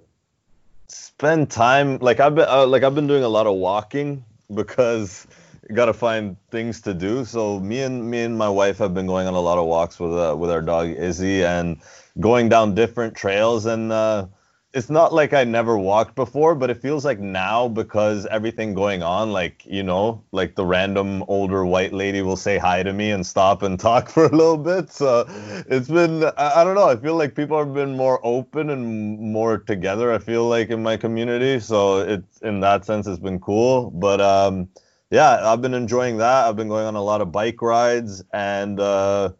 spend 0.89 1.51
time. 1.51 1.99
Like 1.99 2.20
I've 2.20 2.35
been 2.35 2.49
uh, 2.49 2.66
like 2.66 2.83
I've 2.83 2.95
been 2.95 3.07
doing 3.07 3.24
a 3.24 3.28
lot 3.28 3.47
of 3.47 3.55
walking 3.55 4.24
because 4.53 5.26
you 5.68 5.74
got 5.74 5.86
to 5.86 5.92
find 5.92 6.36
things 6.50 6.80
to 6.82 6.94
do. 6.94 7.24
So 7.24 7.60
me 7.60 7.82
and 7.82 8.10
me 8.10 8.22
and 8.22 8.36
my 8.36 8.48
wife 8.48 8.78
have 8.78 8.94
been 8.94 9.06
going 9.06 9.26
on 9.26 9.34
a 9.34 9.40
lot 9.40 9.58
of 9.58 9.66
walks 9.66 9.98
with 10.00 10.12
uh, 10.12 10.34
with 10.38 10.50
our 10.50 10.62
dog 10.62 10.88
Izzy 10.88 11.44
and 11.44 11.78
going 12.20 12.48
down 12.48 12.74
different 12.74 13.14
trails 13.16 13.66
and. 13.66 13.92
Uh, 13.92 14.26
it's 14.74 14.88
not 14.88 15.12
like 15.12 15.34
I 15.34 15.44
never 15.44 15.76
walked 15.76 16.14
before, 16.14 16.54
but 16.54 16.70
it 16.70 16.80
feels 16.80 17.04
like 17.04 17.18
now 17.20 17.68
because 17.68 18.24
everything 18.26 18.72
going 18.72 19.02
on, 19.02 19.30
like, 19.30 19.64
you 19.66 19.82
know, 19.82 20.24
like 20.32 20.54
the 20.54 20.64
random 20.64 21.22
older 21.28 21.66
white 21.66 21.92
lady 21.92 22.22
will 22.22 22.36
say 22.36 22.56
hi 22.56 22.82
to 22.82 22.92
me 22.92 23.10
and 23.10 23.26
stop 23.26 23.62
and 23.62 23.78
talk 23.88 24.08
for 24.08 24.24
a 24.24 24.30
little 24.30 24.56
bit. 24.56 24.90
So 24.90 25.26
it's 25.68 25.88
been, 25.88 26.24
I, 26.38 26.64
don't 26.64 26.74
know, 26.74 26.88
I 26.88 26.96
feel 26.96 27.16
like 27.16 27.34
people 27.34 27.58
have 27.58 27.74
been 27.74 27.96
more 27.96 28.18
open 28.24 28.70
and 28.70 29.18
more 29.20 29.58
together, 29.58 30.10
I 30.12 30.18
feel 30.18 30.48
like, 30.48 30.70
in 30.70 30.82
my 30.82 30.96
community. 30.96 31.60
So 31.60 31.98
it's, 31.98 32.40
in 32.40 32.60
that 32.60 32.86
sense, 32.86 33.06
it's 33.06 33.20
been 33.20 33.40
cool. 33.40 33.90
But, 33.90 34.22
um, 34.22 34.68
yeah, 35.12 35.52
I've 35.52 35.62
been 35.62 35.74
enjoying 35.74 36.18
that. 36.18 36.46
I've 36.46 36.56
been 36.56 36.68
going 36.68 36.86
on 36.86 36.96
a 36.96 37.02
lot 37.02 37.20
of 37.20 37.30
bike 37.30 37.62
rides 37.62 38.24
and, 38.32 38.80
uh, 38.80 39.32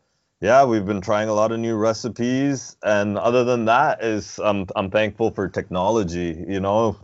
yeah, 0.43 0.65
we've 0.65 0.85
been 0.85 1.01
trying 1.01 1.29
a 1.29 1.35
lot 1.35 1.53
of 1.53 1.61
new 1.61 1.77
recipes, 1.77 2.77
and 2.83 3.17
other 3.17 3.45
than 3.45 3.67
that, 3.67 4.03
is 4.03 4.41
I'm 4.41 4.67
I'm 4.75 4.91
thankful 4.91 5.31
for 5.31 5.49
technology. 5.49 6.45
You 6.49 6.59
know, 6.59 6.97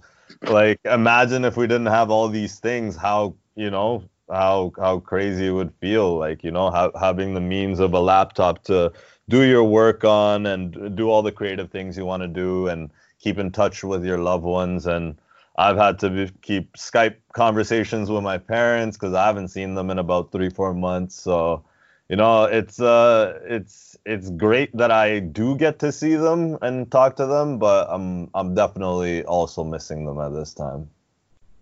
like 0.42 0.80
imagine 0.84 1.44
if 1.44 1.56
we 1.56 1.68
didn't 1.68 1.86
have 1.86 2.10
all 2.10 2.28
these 2.28 2.58
things, 2.58 2.96
how 2.96 3.36
you 3.54 3.70
know 3.70 4.02
how 4.28 4.72
how 4.76 4.98
crazy 4.98 5.46
it 5.46 5.52
would 5.52 5.72
feel. 5.80 6.18
Like 6.18 6.42
you 6.42 6.50
know, 6.50 6.70
ha- 6.70 6.90
having 6.98 7.34
the 7.34 7.40
means 7.40 7.78
of 7.78 7.94
a 7.94 8.00
laptop 8.00 8.64
to 8.64 8.92
do 9.28 9.42
your 9.42 9.62
work 9.62 10.04
on 10.04 10.46
and 10.46 10.96
do 10.96 11.08
all 11.08 11.22
the 11.22 11.30
creative 11.32 11.70
things 11.70 11.96
you 11.96 12.04
want 12.04 12.22
to 12.24 12.28
do, 12.28 12.66
and 12.66 12.90
keep 13.20 13.38
in 13.38 13.52
touch 13.52 13.84
with 13.84 14.04
your 14.04 14.18
loved 14.18 14.44
ones. 14.44 14.86
And 14.86 15.16
I've 15.59 15.76
had 15.76 15.98
to 15.98 16.11
be, 16.11 16.30
keep 16.40 16.76
Skype 16.76 17.16
conversations 17.32 18.11
with 18.11 18.22
my 18.22 18.38
parents 18.38 18.96
because 18.96 19.12
I 19.12 19.26
haven't 19.26 19.48
seen 19.48 19.74
them 19.74 19.90
in 19.90 19.98
about 19.98 20.30
three 20.30 20.50
four 20.50 20.72
months. 20.72 21.16
So 21.16 21.64
you 22.09 22.16
know 22.16 22.44
it's 22.44 22.80
uh 22.80 23.40
it's 23.44 23.96
it's 24.06 24.30
great 24.30 24.74
that 24.76 24.92
I 24.92 25.18
do 25.18 25.56
get 25.56 25.80
to 25.80 25.90
see 25.90 26.14
them 26.14 26.59
and 26.62 26.90
talk 26.90 27.16
to 27.16 27.26
them, 27.26 27.59
but 27.59 27.88
I'm 27.90 28.30
I'm 28.34 28.54
definitely 28.54 29.24
also 29.24 29.64
missing 29.64 30.06
them 30.06 30.20
at 30.20 30.32
this 30.32 30.54
time. 30.54 30.88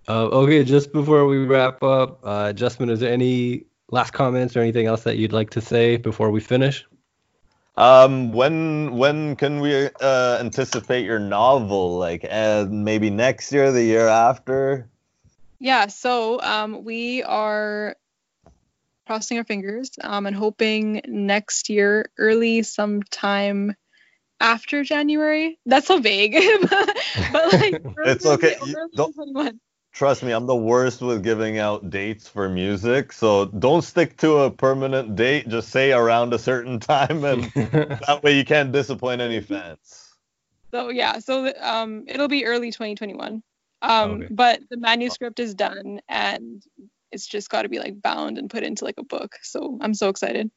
Uh, 0.08 0.26
okay, 0.26 0.62
just 0.62 0.92
before 0.92 1.26
we 1.26 1.38
wrap 1.38 1.82
up, 1.82 2.20
uh, 2.22 2.52
Jusmun, 2.52 2.90
is 2.90 3.00
there 3.00 3.12
any 3.12 3.64
last 3.90 4.12
comments 4.12 4.56
or 4.56 4.60
anything 4.60 4.86
else 4.86 5.02
that 5.02 5.16
you'd 5.16 5.32
like 5.32 5.50
to 5.50 5.60
say 5.60 5.96
before 5.96 6.30
we 6.30 6.40
finish? 6.40 6.86
Um, 7.76 8.32
when 8.32 8.96
when 8.96 9.36
can 9.36 9.60
we 9.60 9.88
uh, 10.00 10.38
anticipate 10.40 11.04
your 11.04 11.18
novel? 11.18 11.98
Like, 11.98 12.26
uh, 12.28 12.66
maybe 12.68 13.10
next 13.10 13.52
year, 13.52 13.70
the 13.70 13.82
year 13.82 14.08
after? 14.08 14.88
Yeah, 15.58 15.88
so 15.88 16.40
um, 16.40 16.84
we 16.84 17.22
are 17.22 17.96
crossing 19.06 19.38
our 19.38 19.44
fingers 19.44 19.90
um, 20.02 20.26
and 20.26 20.34
hoping 20.34 21.02
next 21.06 21.70
year, 21.70 22.10
early 22.18 22.62
sometime 22.62 23.74
after 24.40 24.82
January. 24.82 25.58
That's 25.66 25.86
so 25.86 25.98
vague, 25.98 26.32
but, 27.32 27.52
like 27.52 27.82
it's 28.04 28.26
okay. 28.26 28.56
Early, 28.60 29.12
Trust 29.96 30.22
me, 30.22 30.32
I'm 30.32 30.44
the 30.44 30.54
worst 30.54 31.00
with 31.00 31.24
giving 31.24 31.58
out 31.58 31.88
dates 31.88 32.28
for 32.28 32.50
music. 32.50 33.14
So 33.14 33.46
don't 33.46 33.80
stick 33.80 34.18
to 34.18 34.40
a 34.40 34.50
permanent 34.50 35.16
date. 35.16 35.48
Just 35.48 35.70
say 35.70 35.90
around 35.90 36.34
a 36.34 36.38
certain 36.38 36.78
time, 36.80 37.24
and 37.24 37.44
that 37.54 38.20
way 38.22 38.36
you 38.36 38.44
can't 38.44 38.72
disappoint 38.72 39.22
any 39.22 39.40
fans. 39.40 40.12
So 40.70 40.90
yeah, 40.90 41.18
so 41.20 41.50
um, 41.62 42.04
it'll 42.08 42.28
be 42.28 42.44
early 42.44 42.70
2021. 42.72 43.42
Um, 43.80 44.10
okay. 44.10 44.28
but 44.30 44.60
the 44.68 44.76
manuscript 44.76 45.40
is 45.40 45.54
done, 45.54 46.02
and 46.10 46.62
it's 47.10 47.26
just 47.26 47.48
got 47.48 47.62
to 47.62 47.70
be 47.70 47.78
like 47.78 48.02
bound 48.02 48.36
and 48.36 48.50
put 48.50 48.64
into 48.64 48.84
like 48.84 48.98
a 48.98 49.04
book. 49.04 49.36
So 49.40 49.78
I'm 49.80 49.94
so 49.94 50.10
excited. 50.10 50.50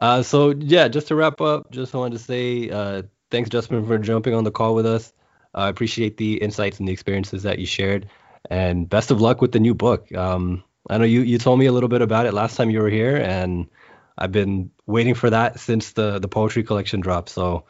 Uh, 0.00 0.22
so 0.22 0.50
yeah, 0.50 0.86
just 0.86 1.08
to 1.08 1.16
wrap 1.16 1.40
up, 1.40 1.72
just 1.72 1.92
wanted 1.92 2.18
to 2.18 2.22
say 2.22 2.70
uh, 2.70 3.02
thanks, 3.32 3.50
Jusmun, 3.50 3.84
for 3.84 3.98
jumping 3.98 4.34
on 4.34 4.44
the 4.44 4.52
call 4.52 4.76
with 4.76 4.86
us. 4.86 5.12
I 5.54 5.68
appreciate 5.70 6.18
the 6.18 6.36
insights 6.36 6.78
and 6.78 6.86
the 6.86 6.92
experiences 6.92 7.42
that 7.42 7.58
you 7.58 7.66
shared 7.66 8.08
and 8.50 8.88
best 8.88 9.10
of 9.10 9.20
luck 9.20 9.40
with 9.40 9.52
the 9.52 9.60
new 9.60 9.74
book. 9.74 10.14
Um, 10.14 10.64
I 10.88 10.98
know 10.98 11.04
you 11.04 11.22
you 11.22 11.38
told 11.38 11.58
me 11.58 11.66
a 11.66 11.72
little 11.72 11.88
bit 11.88 12.02
about 12.02 12.26
it 12.26 12.32
last 12.34 12.56
time 12.56 12.70
you 12.70 12.80
were 12.80 12.90
here, 12.90 13.16
and 13.16 13.68
I've 14.16 14.32
been 14.32 14.70
waiting 14.86 15.14
for 15.14 15.30
that 15.30 15.60
since 15.60 15.92
the 15.92 16.18
the 16.18 16.28
poetry 16.28 16.62
collection 16.62 17.00
dropped. 17.00 17.30
So 17.30 17.64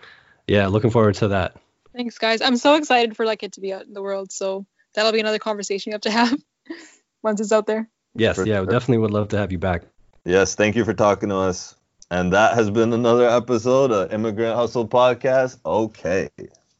yeah, 0.46 0.66
looking 0.68 0.90
forward 0.90 1.14
to 1.16 1.28
that. 1.28 1.56
Thanks, 1.94 2.18
guys. 2.18 2.42
I'm 2.42 2.56
so 2.56 2.74
excited 2.74 3.16
for 3.16 3.24
like 3.24 3.42
it 3.42 3.52
to 3.52 3.60
be 3.60 3.72
out 3.72 3.86
in 3.86 3.94
the 3.94 4.02
world. 4.02 4.30
So 4.30 4.66
that'll 4.94 5.12
be 5.12 5.20
another 5.20 5.38
conversation 5.38 5.90
you 5.90 5.94
have 5.94 6.02
to 6.02 6.10
have 6.10 6.38
once 7.22 7.40
it's 7.40 7.52
out 7.52 7.66
there. 7.66 7.88
Yes, 8.14 8.36
for 8.36 8.46
yeah, 8.46 8.58
sure. 8.58 8.66
definitely 8.66 8.98
would 8.98 9.10
love 9.10 9.28
to 9.28 9.38
have 9.38 9.52
you 9.52 9.58
back. 9.58 9.82
Yes, 10.24 10.54
thank 10.54 10.76
you 10.76 10.84
for 10.84 10.94
talking 10.94 11.28
to 11.28 11.36
us. 11.36 11.74
And 12.10 12.32
that 12.32 12.54
has 12.54 12.70
been 12.70 12.92
another 12.92 13.28
episode 13.28 13.90
of 13.90 14.12
Immigrant 14.12 14.56
Hustle 14.56 14.88
Podcast. 14.88 15.58
Okay. 15.64 16.28